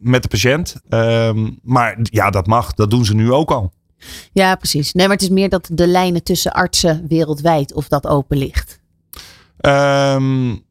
met 0.00 0.22
de 0.22 0.28
patiënt. 0.28 0.76
Uh, 0.88 1.30
maar 1.62 1.98
ja, 2.02 2.30
dat 2.30 2.46
mag. 2.46 2.74
Dat 2.74 2.90
doen 2.90 3.04
ze 3.04 3.14
nu 3.14 3.32
ook 3.32 3.50
al. 3.50 3.72
Ja, 4.32 4.54
precies. 4.54 4.92
Nee, 4.92 5.06
maar 5.06 5.16
het 5.16 5.24
is 5.24 5.32
meer 5.32 5.48
dat 5.48 5.68
de 5.72 5.86
lijnen 5.86 6.22
tussen 6.22 6.52
artsen 6.52 7.04
wereldwijd 7.08 7.74
of 7.74 7.88
dat 7.88 8.06
open 8.06 8.36
ligt. 8.36 8.80
Um, 9.60 10.68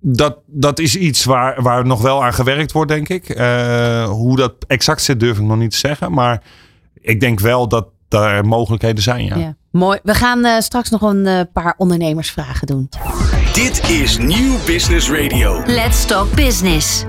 dat, 0.00 0.38
dat 0.46 0.78
is 0.78 0.96
iets 0.96 1.24
waar, 1.24 1.62
waar 1.62 1.86
nog 1.86 2.02
wel 2.02 2.24
aan 2.24 2.34
gewerkt 2.34 2.72
wordt, 2.72 2.90
denk 2.90 3.08
ik. 3.08 3.38
Uh, 3.38 4.08
hoe 4.08 4.36
dat 4.36 4.54
exact 4.66 5.02
zit, 5.02 5.20
durf 5.20 5.38
ik 5.38 5.44
nog 5.44 5.58
niet 5.58 5.70
te 5.70 5.78
zeggen. 5.78 6.12
Maar 6.12 6.42
ik 7.00 7.20
denk 7.20 7.40
wel 7.40 7.68
dat 7.68 7.86
daar 8.08 8.46
mogelijkheden 8.46 9.02
zijn, 9.02 9.24
ja. 9.24 9.36
ja. 9.36 9.56
Mooi. 9.70 9.98
We 10.02 10.14
gaan 10.14 10.44
uh, 10.44 10.58
straks 10.58 10.90
nog 10.90 11.02
een 11.02 11.26
uh, 11.26 11.40
paar 11.52 11.74
ondernemersvragen 11.76 12.66
doen. 12.66 12.88
Dit 13.52 13.90
is 13.90 14.18
Nieuw 14.18 14.56
Business 14.66 15.10
Radio. 15.10 15.62
Let's 15.66 16.06
Talk 16.06 16.34
Business. 16.34 17.04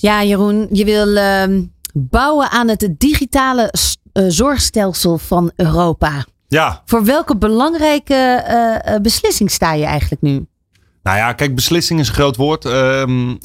Ja, 0.00 0.24
Jeroen, 0.24 0.68
je 0.70 0.84
wil 0.84 1.08
uh, 1.08 1.66
bouwen 1.92 2.50
aan 2.50 2.68
het 2.68 2.94
digitale 2.98 3.74
uh, 4.12 4.24
zorgstelsel 4.28 5.18
van 5.18 5.52
Europa. 5.56 6.24
Ja. 6.54 6.82
Voor 6.84 7.04
welke 7.04 7.36
belangrijke 7.36 8.98
beslissing 9.02 9.50
sta 9.50 9.72
je 9.72 9.84
eigenlijk 9.84 10.22
nu? 10.22 10.46
Nou 11.04 11.16
ja, 11.16 11.32
kijk, 11.32 11.54
beslissing 11.54 12.00
is 12.00 12.08
een 12.08 12.14
groot 12.14 12.36
woord. 12.36 12.64
Um, 12.64 13.38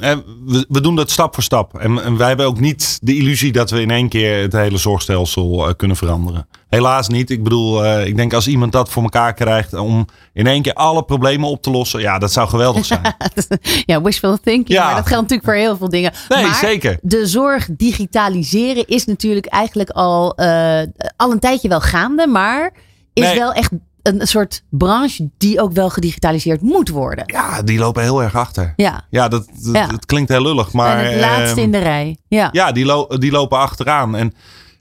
we, 0.45 0.65
we, 0.69 0.81
doen 0.81 0.95
dat 0.95 1.09
stap 1.09 1.33
voor 1.33 1.43
stap. 1.43 1.77
En, 1.77 2.03
en, 2.03 2.17
wij 2.17 2.27
hebben 2.27 2.45
ook 2.45 2.59
niet 2.59 2.99
de 3.01 3.15
illusie 3.15 3.51
dat 3.51 3.69
we 3.69 3.81
in 3.81 3.91
één 3.91 4.09
keer 4.09 4.41
het 4.41 4.53
hele 4.53 4.77
zorgstelsel 4.77 5.67
uh, 5.67 5.73
kunnen 5.77 5.97
veranderen. 5.97 6.47
Helaas 6.69 7.07
niet. 7.07 7.29
Ik 7.29 7.43
bedoel, 7.43 7.85
uh, 7.85 8.05
ik 8.05 8.15
denk 8.15 8.33
als 8.33 8.47
iemand 8.47 8.71
dat 8.71 8.89
voor 8.89 9.03
elkaar 9.03 9.33
krijgt 9.33 9.73
om 9.73 10.05
in 10.33 10.47
één 10.47 10.61
keer 10.61 10.73
alle 10.73 11.03
problemen 11.03 11.49
op 11.49 11.61
te 11.61 11.71
lossen. 11.71 11.99
Ja, 11.99 12.19
dat 12.19 12.31
zou 12.31 12.47
geweldig 12.49 12.85
zijn. 12.85 13.15
ja, 13.85 14.01
wishful 14.01 14.37
thinking. 14.37 14.77
Ja. 14.77 14.85
Maar 14.85 14.95
dat 14.95 15.07
geldt 15.07 15.29
natuurlijk 15.29 15.49
voor 15.49 15.67
heel 15.67 15.77
veel 15.77 15.89
dingen. 15.89 16.13
Nee, 16.29 16.43
maar 16.43 16.55
zeker. 16.55 16.97
De 17.01 17.27
zorg 17.27 17.67
digitaliseren 17.71 18.87
is 18.87 19.05
natuurlijk 19.05 19.45
eigenlijk 19.45 19.89
al, 19.89 20.33
uh, 20.41 20.81
al 21.15 21.31
een 21.31 21.39
tijdje 21.39 21.67
wel 21.67 21.81
gaande. 21.81 22.27
Maar 22.27 22.73
is 23.21 23.29
nee. 23.29 23.37
wel 23.37 23.53
echt 23.53 23.71
een 24.01 24.27
soort 24.27 24.63
branche 24.69 25.29
die 25.37 25.61
ook 25.61 25.71
wel 25.71 25.89
gedigitaliseerd 25.89 26.61
moet 26.61 26.89
worden. 26.89 27.23
Ja, 27.27 27.61
die 27.61 27.79
lopen 27.79 28.03
heel 28.03 28.23
erg 28.23 28.35
achter. 28.35 28.73
Ja, 28.75 29.05
ja 29.09 29.27
dat, 29.27 29.45
dat, 29.45 29.75
ja. 29.75 29.87
dat 29.87 30.05
klinkt 30.05 30.29
heel 30.29 30.41
lullig. 30.41 30.73
Maar, 30.73 30.97
en 30.97 31.11
het 31.11 31.19
laatste 31.19 31.57
uh, 31.57 31.63
in 31.63 31.71
de 31.71 31.77
rij. 31.77 32.17
Ja, 32.27 32.49
ja 32.51 32.71
die, 32.71 32.85
lo 32.85 33.07
die 33.07 33.31
lopen 33.31 33.57
achteraan. 33.57 34.15
En, 34.15 34.33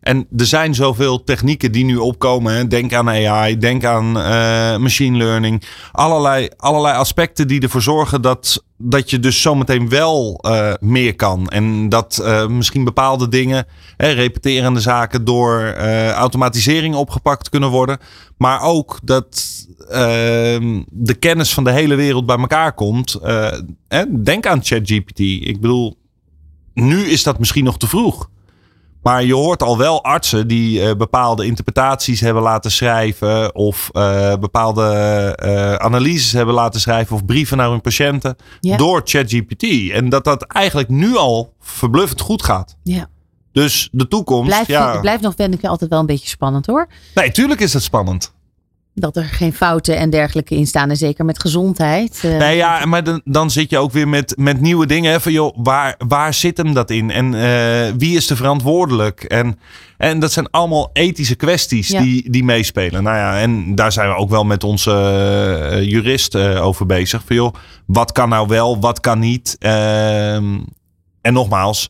en 0.09 0.27
er 0.37 0.47
zijn 0.47 0.75
zoveel 0.75 1.25
technieken 1.25 1.73
die 1.73 1.85
nu 1.85 1.97
opkomen. 1.97 2.55
Hè. 2.55 2.67
Denk 2.67 2.93
aan 2.93 3.09
AI, 3.09 3.59
denk 3.59 3.85
aan 3.85 4.07
uh, 4.17 4.77
machine 4.77 5.17
learning. 5.17 5.63
Allerlei, 5.93 6.49
allerlei 6.57 6.97
aspecten 6.97 7.49
die 7.49 7.61
ervoor 7.61 7.83
zorgen 7.83 8.23
dat, 8.23 8.65
dat 8.77 9.11
je 9.11 9.19
dus 9.19 9.43
zometeen 9.43 9.89
wel 9.89 10.45
uh, 10.47 10.73
meer 10.81 11.15
kan. 11.15 11.49
En 11.49 11.89
dat 11.89 12.21
uh, 12.23 12.47
misschien 12.47 12.85
bepaalde 12.85 13.29
dingen, 13.29 13.67
hè, 13.97 14.11
repeterende 14.11 14.81
zaken, 14.81 15.25
door 15.25 15.75
automatisering 16.13 16.95
opgepakt 16.95 17.49
kunnen 17.49 17.71
worden. 17.71 17.99
Maar 18.37 18.63
ook 18.63 18.99
dat 19.03 19.67
ehm, 19.89 20.83
de 20.91 21.15
kennis 21.15 21.55
van 21.55 21.65
de 21.65 21.73
hele 21.73 21.95
wereld 21.95 22.27
bij 22.27 22.39
elkaar 22.39 22.73
komt. 22.73 23.15
eh, 23.15 24.03
denk 24.25 24.47
aan 24.47 24.65
ChatGPT. 24.65 25.19
Ik 25.19 25.61
bedoel, 25.61 25.99
nu 26.75 27.05
is 27.05 27.23
dat 27.23 27.39
misschien 27.39 27.65
nog 27.65 27.79
te 27.79 27.89
vroeg. 27.89 28.29
Maar 29.03 29.25
je 29.25 29.35
hoort 29.35 29.63
al 29.63 29.79
wel 29.79 30.05
artsen 30.05 30.49
die 30.49 30.83
eh, 30.83 30.97
bepaalde 30.97 31.47
interpretaties 31.47 32.21
hebben 32.21 32.43
laten 32.43 32.71
schrijven. 32.71 33.55
Of 33.55 33.89
eh, 33.93 34.35
bepaalde 34.37 34.85
eh, 35.37 35.75
analyses 35.75 36.33
hebben 36.33 36.55
laten 36.55 36.81
schrijven. 36.81 37.17
Of 37.17 37.25
brieven 37.25 37.57
naar 37.57 37.71
hun 37.71 37.81
patiënten. 37.81 38.37
Ja. 38.61 38.77
Door 38.77 39.01
ChatGPT. 39.05 39.91
En 39.91 40.09
dat 40.09 40.25
dat 40.25 40.43
eigenlijk 40.43 40.89
nu 40.89 41.17
al 41.17 41.53
verbluffend 41.61 42.21
goed 42.21 42.43
gaat. 42.43 42.77
Ja. 42.83 43.09
Dus 43.53 43.89
de 43.93 44.09
toekomst. 44.09 44.47
Blijft, 44.47 44.67
ja. 44.67 45.01
blijft 45.01 45.23
nog 45.23 45.35
ben 45.35 45.53
ik 45.53 45.65
altijd 45.65 45.91
wel 45.91 45.99
een 45.99 46.07
beetje 46.07 46.29
spannend 46.29 46.67
hoor. 46.67 46.89
Nee, 47.15 47.31
tuurlijk 47.31 47.61
is 47.61 47.73
het 47.73 47.83
spannend. 47.83 48.37
Dat 49.01 49.17
er 49.17 49.25
geen 49.25 49.53
fouten 49.53 49.97
en 49.97 50.11
dergelijke 50.11 50.55
in 50.55 50.67
staan. 50.67 50.91
En 50.91 50.97
zeker 50.97 51.25
met 51.25 51.41
gezondheid. 51.41 52.21
eh, 52.25 52.37
Nee, 52.37 52.57
ja, 52.57 52.85
maar 52.87 53.05
dan, 53.05 53.21
dan 53.25 53.51
zit 53.51 53.71
je 53.71 53.79
ook 53.79 53.93
weer 53.93 54.09
met, 54.09 54.33
met 54.37 54.61
nieuwe 54.61 54.87
dingen. 54.87 55.13
hè, 55.13 55.21
Van 55.21 55.33
joh, 55.33 55.57
waar, 55.57 55.95
waar 56.09 56.35
zit 56.35 56.57
hem 56.57 56.75
dat 56.75 56.91
in? 56.91 57.11
En 57.11 57.35
eh, 57.35 57.93
wie 57.99 58.17
is 58.17 58.31
er 58.31 58.37
verantwoordelijk? 58.37 59.23
En, 59.23 59.59
en 59.97 60.19
dat 60.19 60.33
zijn 60.33 60.51
allemaal 60.51 60.91
ethische 60.93 61.35
kwesties 61.35 61.89
Ja. 61.89 62.01
die, 62.03 62.31
die 62.31 62.45
meespelen. 62.45 63.03
Nou 63.03 63.17
ja, 63.17 63.41
en 63.41 63.75
daar 63.75 63.93
zijn 63.93 64.09
we 64.09 64.15
ook 64.15 64.31
wel 64.31 64.45
met 64.45 64.65
onze 64.65 64.91
eh, 65.71 65.83
jurist 65.83 66.35
over 66.37 66.87
bezig. 66.87 67.23
Van 67.27 67.37
joh, 67.37 67.55
wat 67.87 68.13
kan 68.13 68.29
nou 68.29 68.47
wel, 68.49 68.81
wat 68.81 69.01
kan 69.01 69.19
niet? 69.19 69.57
Ehm, 69.59 70.59
en 71.21 71.33
nogmaals, 71.33 71.89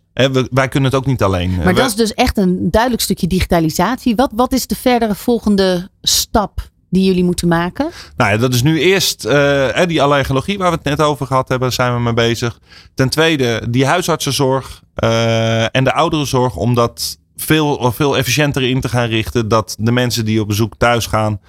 wij 0.51 0.69
kunnen 0.69 0.91
het 0.91 0.99
ook 1.01 1.07
niet 1.07 1.23
alleen. 1.23 1.57
Maar 1.65 1.75
dat 1.75 1.87
is 1.89 1.95
dus 1.95 2.15
echt 2.15 2.37
een 2.39 2.71
duidelijk 2.71 3.03
stukje 3.03 3.27
digitalisatie. 3.27 4.15
Wat, 4.17 4.31
wat 4.35 4.53
is 4.53 4.67
de 4.67 4.75
verdere 4.77 5.15
volgende 5.15 5.89
stap 6.03 6.61
die 6.91 7.05
jullie 7.05 7.25
moeten 7.25 7.49
maken? 7.49 7.91
Nou 8.17 8.31
ja, 8.31 8.37
dat 8.37 8.55
is 8.55 8.63
nu 8.63 8.81
eerst 8.81 9.23
hè, 9.23 9.87
die 9.87 10.03
allergologie 10.03 10.59
waar 10.59 10.71
we 10.71 10.77
het 10.77 10.85
net 10.85 11.01
over 11.01 11.27
gehad 11.27 11.49
hebben, 11.49 11.73
zijn 11.73 11.95
we 11.95 12.01
mee 12.01 12.15
bezig. 12.15 12.59
Ten 12.95 13.09
tweede 13.09 13.63
die 13.71 13.87
huisartsenzorg 13.87 14.83
eh, 14.95 15.77
en 15.77 15.85
de 15.85 15.93
ouderenzorg, 15.93 16.57
om 16.57 16.75
dat 16.75 17.19
veel, 17.37 17.93
veel 17.93 18.17
efficiënter 18.17 18.63
in 18.63 18.81
te 18.81 18.89
gaan 18.89 19.09
richten. 19.09 19.49
Dat 19.49 19.77
de 19.79 19.93
mensen 19.93 20.25
die 20.25 20.41
op 20.41 20.49
bezoek 20.49 20.75
thuis 20.77 21.07
gaan, 21.07 21.41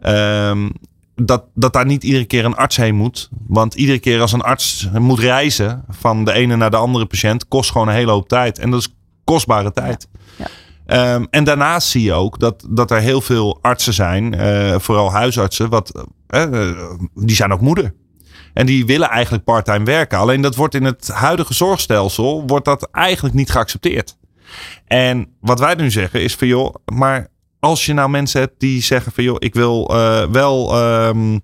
ehm, 0.00 0.68
dat, 1.14 1.44
dat 1.54 1.72
daar 1.72 1.86
niet 1.86 2.04
iedere 2.04 2.24
keer 2.24 2.44
een 2.44 2.56
arts 2.56 2.76
heen 2.76 2.94
moet. 2.94 3.28
Want 3.46 3.74
iedere 3.74 3.98
keer 3.98 4.20
als 4.20 4.32
een 4.32 4.40
arts 4.40 4.88
moet 4.98 5.18
reizen 5.18 5.84
van 5.88 6.24
de 6.24 6.32
ene 6.32 6.56
naar 6.56 6.70
de 6.70 6.76
andere 6.76 7.06
patiënt, 7.06 7.48
kost 7.48 7.70
gewoon 7.70 7.88
een 7.88 7.94
hele 7.94 8.10
hoop 8.10 8.28
tijd. 8.28 8.58
En 8.58 8.70
dat 8.70 8.80
is 8.80 8.94
kostbare 9.24 9.72
tijd. 9.72 10.08
Ja. 10.36 10.46
Ehm, 10.86 11.24
en 11.30 11.44
daarnaast 11.44 11.88
zie 11.88 12.02
je 12.02 12.12
ook 12.12 12.38
dat, 12.38 12.66
dat 12.68 12.90
er 12.90 13.00
heel 13.00 13.20
veel 13.20 13.58
artsen 13.62 13.94
zijn, 13.94 14.34
eh, 14.34 14.78
vooral 14.78 15.12
huisartsen, 15.12 15.68
wat, 15.68 16.06
eh, 16.26 16.42
eh, 16.42 16.76
die 17.14 17.36
zijn 17.36 17.52
ook 17.52 17.60
moeder. 17.60 17.94
En 18.52 18.66
die 18.66 18.86
willen 18.86 19.08
eigenlijk 19.08 19.44
parttime 19.44 19.84
werken. 19.84 20.18
Alleen 20.18 20.40
dat 20.40 20.54
wordt 20.54 20.74
in 20.74 20.84
het 20.84 21.08
huidige 21.08 21.54
zorgstelsel 21.54 22.42
wordt 22.46 22.64
dat 22.64 22.88
eigenlijk 22.92 23.34
niet 23.34 23.50
geaccepteerd. 23.50 24.16
En 24.86 25.28
wat 25.40 25.60
wij 25.60 25.74
nu 25.74 25.90
zeggen 25.90 26.22
is 26.22 26.34
van 26.34 26.48
joh, 26.48 26.74
maar 26.84 27.28
als 27.60 27.86
je 27.86 27.92
nou 27.92 28.10
mensen 28.10 28.40
hebt 28.40 28.60
die 28.60 28.82
zeggen 28.82 29.12
van 29.12 29.24
joh, 29.24 29.36
ik 29.38 29.54
wil 29.54 29.92
wel 30.32 30.74
ehm, 30.74 31.38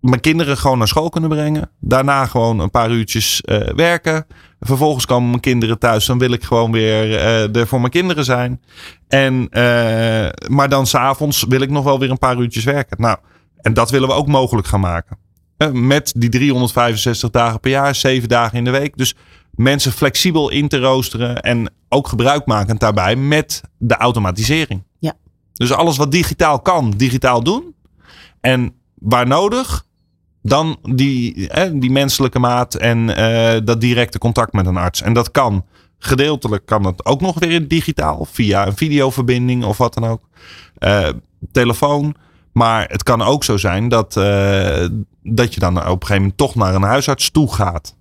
mijn 0.00 0.20
kinderen 0.20 0.56
gewoon 0.56 0.78
naar 0.78 0.88
school 0.88 1.08
kunnen 1.08 1.30
brengen. 1.30 1.70
Daarna 1.80 2.26
gewoon 2.26 2.58
een 2.58 2.70
paar 2.70 2.90
uurtjes 2.90 3.42
werken. 3.74 4.26
Vervolgens 4.60 5.06
komen 5.06 5.28
mijn 5.28 5.40
kinderen 5.40 5.78
thuis. 5.78 6.06
Dan 6.06 6.18
wil 6.18 6.32
ik 6.32 6.44
gewoon 6.44 6.72
weer 6.72 7.16
eh, 7.16 7.56
er 7.56 7.66
voor 7.66 7.80
mijn 7.80 7.92
kinderen 7.92 8.24
zijn. 8.24 8.62
En, 9.08 9.48
eh, 9.50 10.48
maar 10.48 10.68
dan 10.68 10.86
s'avonds 10.86 11.44
wil 11.48 11.60
ik 11.60 11.70
nog 11.70 11.84
wel 11.84 11.98
weer 11.98 12.10
een 12.10 12.18
paar 12.18 12.38
uurtjes 12.38 12.64
werken. 12.64 13.00
Nou, 13.00 13.18
en 13.60 13.74
dat 13.74 13.90
willen 13.90 14.08
we 14.08 14.14
ook 14.14 14.26
mogelijk 14.26 14.66
gaan 14.66 14.80
maken. 14.80 15.18
Eh, 15.56 15.70
met 15.70 16.12
die 16.16 16.28
365 16.28 17.30
dagen 17.30 17.60
per 17.60 17.70
jaar, 17.70 17.94
7 17.94 18.28
dagen 18.28 18.58
in 18.58 18.64
de 18.64 18.70
week. 18.70 18.96
Dus 18.96 19.14
mensen 19.50 19.92
flexibel 19.92 20.50
in 20.50 20.68
te 20.68 20.78
roosteren. 20.78 21.36
En 21.40 21.72
ook 21.88 22.08
gebruikmakend 22.08 22.80
daarbij 22.80 23.16
met 23.16 23.62
de 23.78 23.96
automatisering. 23.96 24.82
Ja. 24.98 25.12
Dus 25.52 25.72
alles 25.72 25.96
wat 25.96 26.12
digitaal 26.12 26.60
kan, 26.60 26.90
digitaal 26.90 27.42
doen. 27.42 27.74
En 28.40 28.74
waar 28.94 29.26
nodig, 29.26 29.84
dan 30.42 30.78
die, 30.82 31.48
eh, 31.48 31.70
die 31.74 31.90
menselijke 31.90 32.38
maat 32.38 32.74
en 32.74 33.16
eh, 33.16 33.60
dat 33.64 33.80
directe 33.80 34.18
contact 34.18 34.52
met 34.52 34.66
een 34.66 34.76
arts. 34.76 35.02
En 35.02 35.12
dat 35.12 35.30
kan. 35.30 35.64
Gedeeltelijk 35.98 36.66
kan 36.66 36.86
het 36.86 37.04
ook 37.04 37.20
nog 37.20 37.38
weer 37.38 37.68
digitaal, 37.68 38.24
via 38.24 38.66
een 38.66 38.76
videoverbinding 38.76 39.64
of 39.64 39.78
wat 39.78 39.94
dan 39.94 40.04
ook. 40.04 40.20
Eh, 40.78 41.08
telefoon. 41.52 42.14
Maar 42.52 42.88
het 42.88 43.02
kan 43.02 43.22
ook 43.22 43.44
zo 43.44 43.56
zijn 43.56 43.88
dat, 43.88 44.16
eh, 44.16 44.86
dat 45.22 45.54
je 45.54 45.60
dan 45.60 45.76
op 45.76 45.84
een 45.84 45.90
gegeven 45.90 46.16
moment 46.16 46.36
toch 46.36 46.54
naar 46.54 46.74
een 46.74 46.82
huisarts 46.82 47.30
toe 47.30 47.52
gaat. 47.54 47.96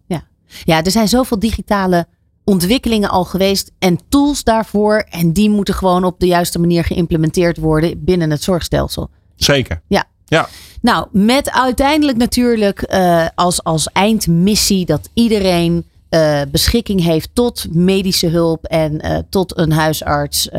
Ja, 0.64 0.84
er 0.84 0.92
zijn 0.92 1.08
zoveel 1.08 1.40
digitale 1.40 2.08
ontwikkelingen 2.44 3.10
al 3.10 3.24
geweest 3.26 3.72
en 3.80 4.00
tools 4.10 4.44
daarvoor. 4.44 5.06
En 5.10 5.34
die 5.34 5.50
moeten 5.50 5.74
gewoon 5.74 6.04
op 6.04 6.20
de 6.20 6.26
juiste 6.26 6.60
manier 6.60 6.84
geïmplementeerd 6.84 7.58
worden 7.58 8.04
binnen 8.04 8.30
het 8.30 8.44
zorgstelsel. 8.44 9.10
Zeker. 9.36 9.82
Ja. 9.88 10.06
Ja. 10.28 10.48
Nou, 10.82 11.08
met 11.12 11.52
uiteindelijk 11.52 12.18
natuurlijk 12.18 12.82
eh, 12.82 13.26
als, 13.36 13.64
als 13.64 13.90
eindmissie 13.92 14.86
dat 14.86 15.10
iedereen 15.14 15.86
eh, 16.10 16.42
beschikking 16.52 17.04
heeft 17.04 17.30
tot 17.34 17.66
medische 17.72 18.28
hulp 18.28 18.66
en 18.66 19.00
eh, 19.02 19.18
tot 19.30 19.58
een 19.58 19.72
huisarts. 19.72 20.50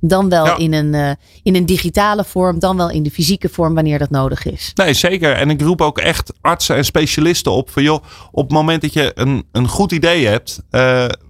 dan 0.00 0.28
wel 0.28 0.44
Ja. 0.46 0.56
in, 0.56 0.72
een, 0.72 1.16
in 1.42 1.56
een 1.56 1.66
digitale 1.66 2.24
vorm, 2.24 2.58
dan 2.58 2.76
wel 2.76 2.90
in 2.90 3.02
de 3.02 3.10
fysieke 3.10 3.48
vorm 3.48 3.74
wanneer 3.74 3.98
dat 3.98 4.10
nodig 4.10 4.44
is. 4.44 4.70
Nee, 4.74 4.94
zeker. 4.94 5.32
En 5.32 5.50
ik 5.50 5.60
roep 5.60 5.80
ook 5.80 5.98
echt 5.98 6.32
artsen 6.40 6.76
en 6.76 6.84
specialisten 6.84 7.52
op. 7.52 7.70
Van 7.70 7.82
joh, 7.82 8.04
op 8.30 8.42
het 8.42 8.52
moment 8.52 8.82
dat 8.82 8.92
je 8.92 9.12
een, 9.14 9.44
een 9.52 9.68
goed 9.68 9.92
idee 9.92 10.26
hebt. 10.26 10.62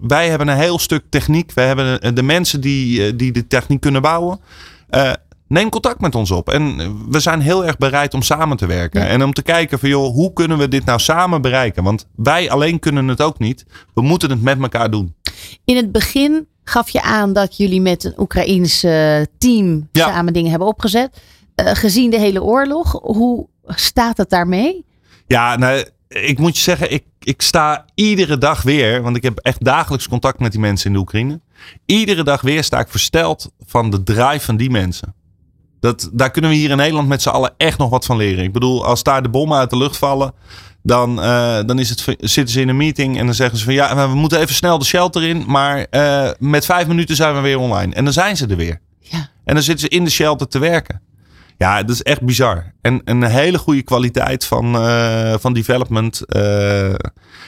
wij 0.01 0.28
hebben 0.28 0.49
een 0.49 0.57
heel 0.59 0.78
stuk 0.78 1.03
techniek. 1.11 1.53
Wij 1.53 1.66
hebben 1.66 2.14
de 2.14 2.22
mensen 2.22 2.61
die, 2.61 3.16
die 3.16 3.32
de 3.32 3.47
techniek 3.47 3.80
kunnen 3.80 4.03
bouwen. 4.03 4.41
Eh, 4.89 5.12
neem 5.49 5.69
contact 5.71 6.01
met 6.01 6.15
ons 6.15 6.31
op. 6.31 6.49
En 6.51 6.77
we 7.11 7.21
zijn 7.21 7.41
heel 7.41 7.67
erg 7.67 7.77
bereid 7.79 8.15
om 8.15 8.23
samen 8.23 8.57
te 8.57 8.67
werken. 8.67 9.01
Ja. 9.01 9.07
En 9.07 9.23
om 9.25 9.33
te 9.33 9.43
kijken 9.43 9.79
van 9.79 9.89
joh, 9.89 10.13
hoe 10.15 10.33
kunnen 10.33 10.59
we 10.59 10.69
dit 10.69 10.85
nou 10.85 10.99
samen 10.99 11.43
bereiken? 11.43 11.85
Want 11.85 12.07
wij 12.17 12.51
alleen 12.51 12.79
kunnen 12.79 13.09
het 13.09 13.21
ook 13.23 13.39
niet. 13.39 13.65
We 13.95 14.03
moeten 14.03 14.31
het 14.31 14.43
met 14.43 14.61
elkaar 14.61 14.91
doen. 14.91 15.15
In 15.65 15.77
het 15.77 15.93
begin 15.93 16.47
gaf 16.65 16.89
je 16.89 17.03
aan 17.03 17.33
dat 17.33 17.57
jullie 17.57 17.81
met 17.81 18.05
een 18.05 18.15
Oekraïns 18.19 18.83
eh, 18.83 19.21
team 19.39 19.89
Ja. 19.93 20.07
samen 20.09 20.33
dingen 20.33 20.51
hebben 20.51 20.69
opgezet. 20.69 21.21
Eh, 21.55 21.75
gezien 21.75 22.11
de 22.11 22.19
hele 22.19 22.43
oorlog, 22.43 22.93
hoe 23.03 23.47
staat 23.67 24.17
het 24.17 24.31
daarmee? 24.31 24.85
Ja, 25.27 25.57
nou, 25.57 25.85
ik 26.09 26.39
moet 26.39 26.57
je 26.57 26.63
zeggen, 26.63 26.93
ik, 26.93 27.05
ik 27.19 27.43
sta 27.43 27.85
iedere 27.95 28.39
dag 28.39 28.63
weer, 28.63 29.03
want 29.03 29.17
ik 29.17 29.23
heb 29.23 29.39
echt 29.39 29.65
dagelijks 29.65 30.09
contact 30.09 30.39
met 30.41 30.51
die 30.53 30.61
mensen 30.61 30.87
in 30.87 30.93
de 30.93 30.99
Oekraïne. 30.99 31.41
Iedere 31.87 32.23
dag 32.25 32.41
weer 32.41 32.65
sta 32.65 32.79
ik 32.81 32.89
versteld 32.89 33.51
van 33.67 33.91
de 33.91 34.03
drive 34.03 34.45
van 34.45 34.57
die 34.57 34.71
mensen. 34.71 35.15
Dat, 35.81 36.11
daar 36.12 36.31
kunnen 36.31 36.51
we 36.51 36.57
hier 36.57 36.70
in 36.70 36.77
Nederland 36.77 37.09
met 37.09 37.22
z'n 37.22 37.29
allen 37.29 37.55
echt 37.57 37.79
nog 37.79 37.91
wat 37.91 38.05
van 38.05 38.16
leren. 38.16 38.45
Ik 38.45 38.53
bedoel, 38.53 38.85
als 38.85 39.03
daar 39.03 39.22
de 39.22 39.29
bommen 39.29 39.59
uit 39.59 39.70
de 39.70 39.77
lucht 39.77 39.97
vallen, 39.97 40.33
dan, 40.87 41.22
eh, 41.22 41.59
dan 41.66 41.79
is 41.79 41.89
het, 41.89 42.05
zitten 42.18 42.49
ze 42.49 42.61
in 42.61 42.68
een 42.68 42.77
meeting 42.77 43.18
en 43.18 43.24
dan 43.27 43.35
zeggen 43.35 43.59
ze 43.59 43.64
van 43.64 43.74
ja, 43.74 44.09
we 44.09 44.14
moeten 44.14 44.41
even 44.41 44.55
snel 44.55 44.79
de 44.79 44.85
shelter 44.85 45.22
in, 45.22 45.45
maar 45.47 45.87
eh, 45.91 46.31
met 46.39 46.64
vijf 46.64 46.87
minuten 46.87 47.16
zijn 47.16 47.35
we 47.35 47.41
weer 47.41 47.59
online. 47.59 47.95
En 47.95 48.05
dan 48.05 48.12
zijn 48.12 48.37
ze 48.37 48.47
er 48.47 48.57
weer. 48.57 48.81
Ja. 48.99 49.29
En 49.45 49.55
dan 49.55 49.62
zitten 49.62 49.89
ze 49.91 49.97
in 49.97 50.05
de 50.05 50.11
shelter 50.11 50.49
te 50.49 50.59
werken. 50.59 51.01
Ja, 51.59 51.83
dat 51.83 51.95
is 51.95 52.03
echt 52.03 52.22
bizar. 52.22 52.72
En 52.81 53.01
een 53.05 53.22
hele 53.22 53.59
goede 53.59 53.83
kwaliteit 53.83 54.45
van, 54.45 54.77
eh, 54.77 55.35
van 55.39 55.53
development. 55.53 56.24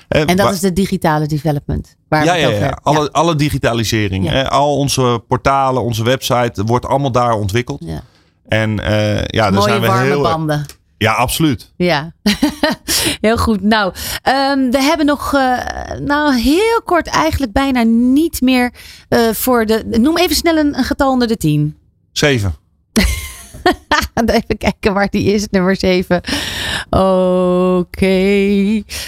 En 0.09 0.37
dat 0.37 0.53
is 0.53 0.61
de 0.61 0.73
digitale 0.73 1.27
development. 1.27 1.97
Waar 2.09 2.25
ja, 2.25 2.33
we 2.33 2.39
ja, 2.39 2.49
ja. 2.49 2.55
hebben. 2.55 2.83
Alle, 2.83 3.13
alle 3.13 3.35
digitalisering. 3.35 4.25
Ja. 4.25 4.31
hè. 4.31 4.51
Al 4.51 4.77
onze 4.77 5.23
portalen, 5.29 5.83
onze 5.83 6.05
website 6.05 6.65
wordt 6.65 6.87
allemaal 6.87 7.13
daar 7.13 7.33
ontwikkeld. 7.33 7.83
Ja. 7.85 8.03
En 8.49 8.81
eh, 8.81 9.25
ja, 9.25 9.43
daar 9.43 9.53
Mooie 9.53 9.69
zijn 9.69 9.81
we 9.81 9.87
warme 9.87 10.05
heel. 10.05 10.23
banden. 10.23 10.67
Ja, 10.99 11.13
absoluut. 11.13 11.73
Ja, 11.77 12.13
heel 13.21 13.37
goed. 13.37 13.63
Nou, 13.63 13.93
ehm, 14.23 14.71
we 14.71 14.83
hebben 14.83 15.07
nog, 15.07 15.35
eh, 15.35 15.59
nou 16.01 16.35
heel 16.35 16.83
kort 16.85 17.07
eigenlijk 17.07 17.53
bijna 17.53 17.83
niet 17.83 18.41
meer 18.41 18.73
eh, 19.09 19.31
voor 19.33 19.67
de. 19.67 19.85
Noem 20.01 20.19
even 20.19 20.37
snel 20.37 20.57
een, 20.57 20.79
een 20.79 20.85
getal 20.85 21.11
onder 21.11 21.29
de 21.29 21.37
tien. 21.37 21.77
Zeven. 22.13 22.55
Even 24.27 24.57
kijken 24.59 24.95
waar 24.95 25.09
die 25.11 25.33
is, 25.33 25.47
nummer 25.51 25.77
7. 25.77 26.21
Oké. 26.91 28.17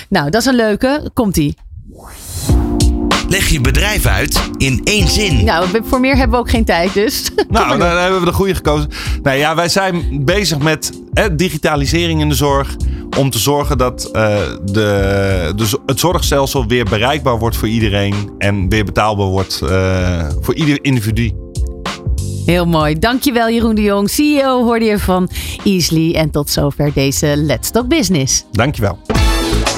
Nou, 0.08 0.30
dat 0.30 0.40
is 0.40 0.46
een 0.46 0.54
leuke. 0.54 1.10
Komt-ie. 1.14 1.56
Leg 3.30 3.48
je 3.48 3.60
bedrijf 3.60 4.06
uit 4.06 4.50
in 4.56 4.80
één 4.84 5.08
zin. 5.08 5.44
Nou, 5.44 5.68
voor 5.84 6.00
meer 6.00 6.16
hebben 6.16 6.30
we 6.30 6.44
ook 6.44 6.50
geen 6.50 6.64
tijd, 6.64 6.94
dus. 6.94 7.30
Nou, 7.48 7.78
dan 7.78 7.96
hebben 7.96 8.20
we 8.20 8.24
de 8.24 8.32
goede 8.32 8.54
gekozen. 8.54 8.90
Nou 9.22 9.36
ja, 9.36 9.54
wij 9.54 9.68
zijn 9.68 10.24
bezig 10.24 10.58
met 10.58 10.92
hè, 11.12 11.34
digitalisering 11.34 12.20
in 12.20 12.28
de 12.28 12.34
zorg. 12.34 12.76
Om 13.18 13.30
te 13.30 13.38
zorgen 13.38 13.78
dat 13.78 14.04
eh, 14.04 14.36
de, 14.64 15.78
het 15.86 16.00
zorgstelsel 16.00 16.66
weer 16.66 16.84
bereikbaar 16.84 17.38
wordt 17.38 17.56
voor 17.56 17.68
iedereen. 17.68 18.30
En 18.38 18.68
weer 18.68 18.84
betaalbaar 18.84 19.26
wordt 19.26 19.60
eh, 19.62 20.28
voor 20.40 20.54
ieder 20.54 20.78
individu. 20.84 21.32
Heel 22.46 22.66
mooi. 22.66 22.98
Dankjewel 22.98 23.50
Jeroen 23.50 23.74
de 23.74 23.82
Jong, 23.82 24.10
CEO 24.10 24.64
hoorde 24.64 24.84
je 24.84 24.98
van 24.98 25.30
Easly. 25.64 26.14
En 26.14 26.30
tot 26.30 26.50
zover 26.50 26.92
deze 26.92 27.34
Let's 27.36 27.70
Talk 27.70 27.88
Business. 27.88 28.44
Dankjewel. 28.52 28.98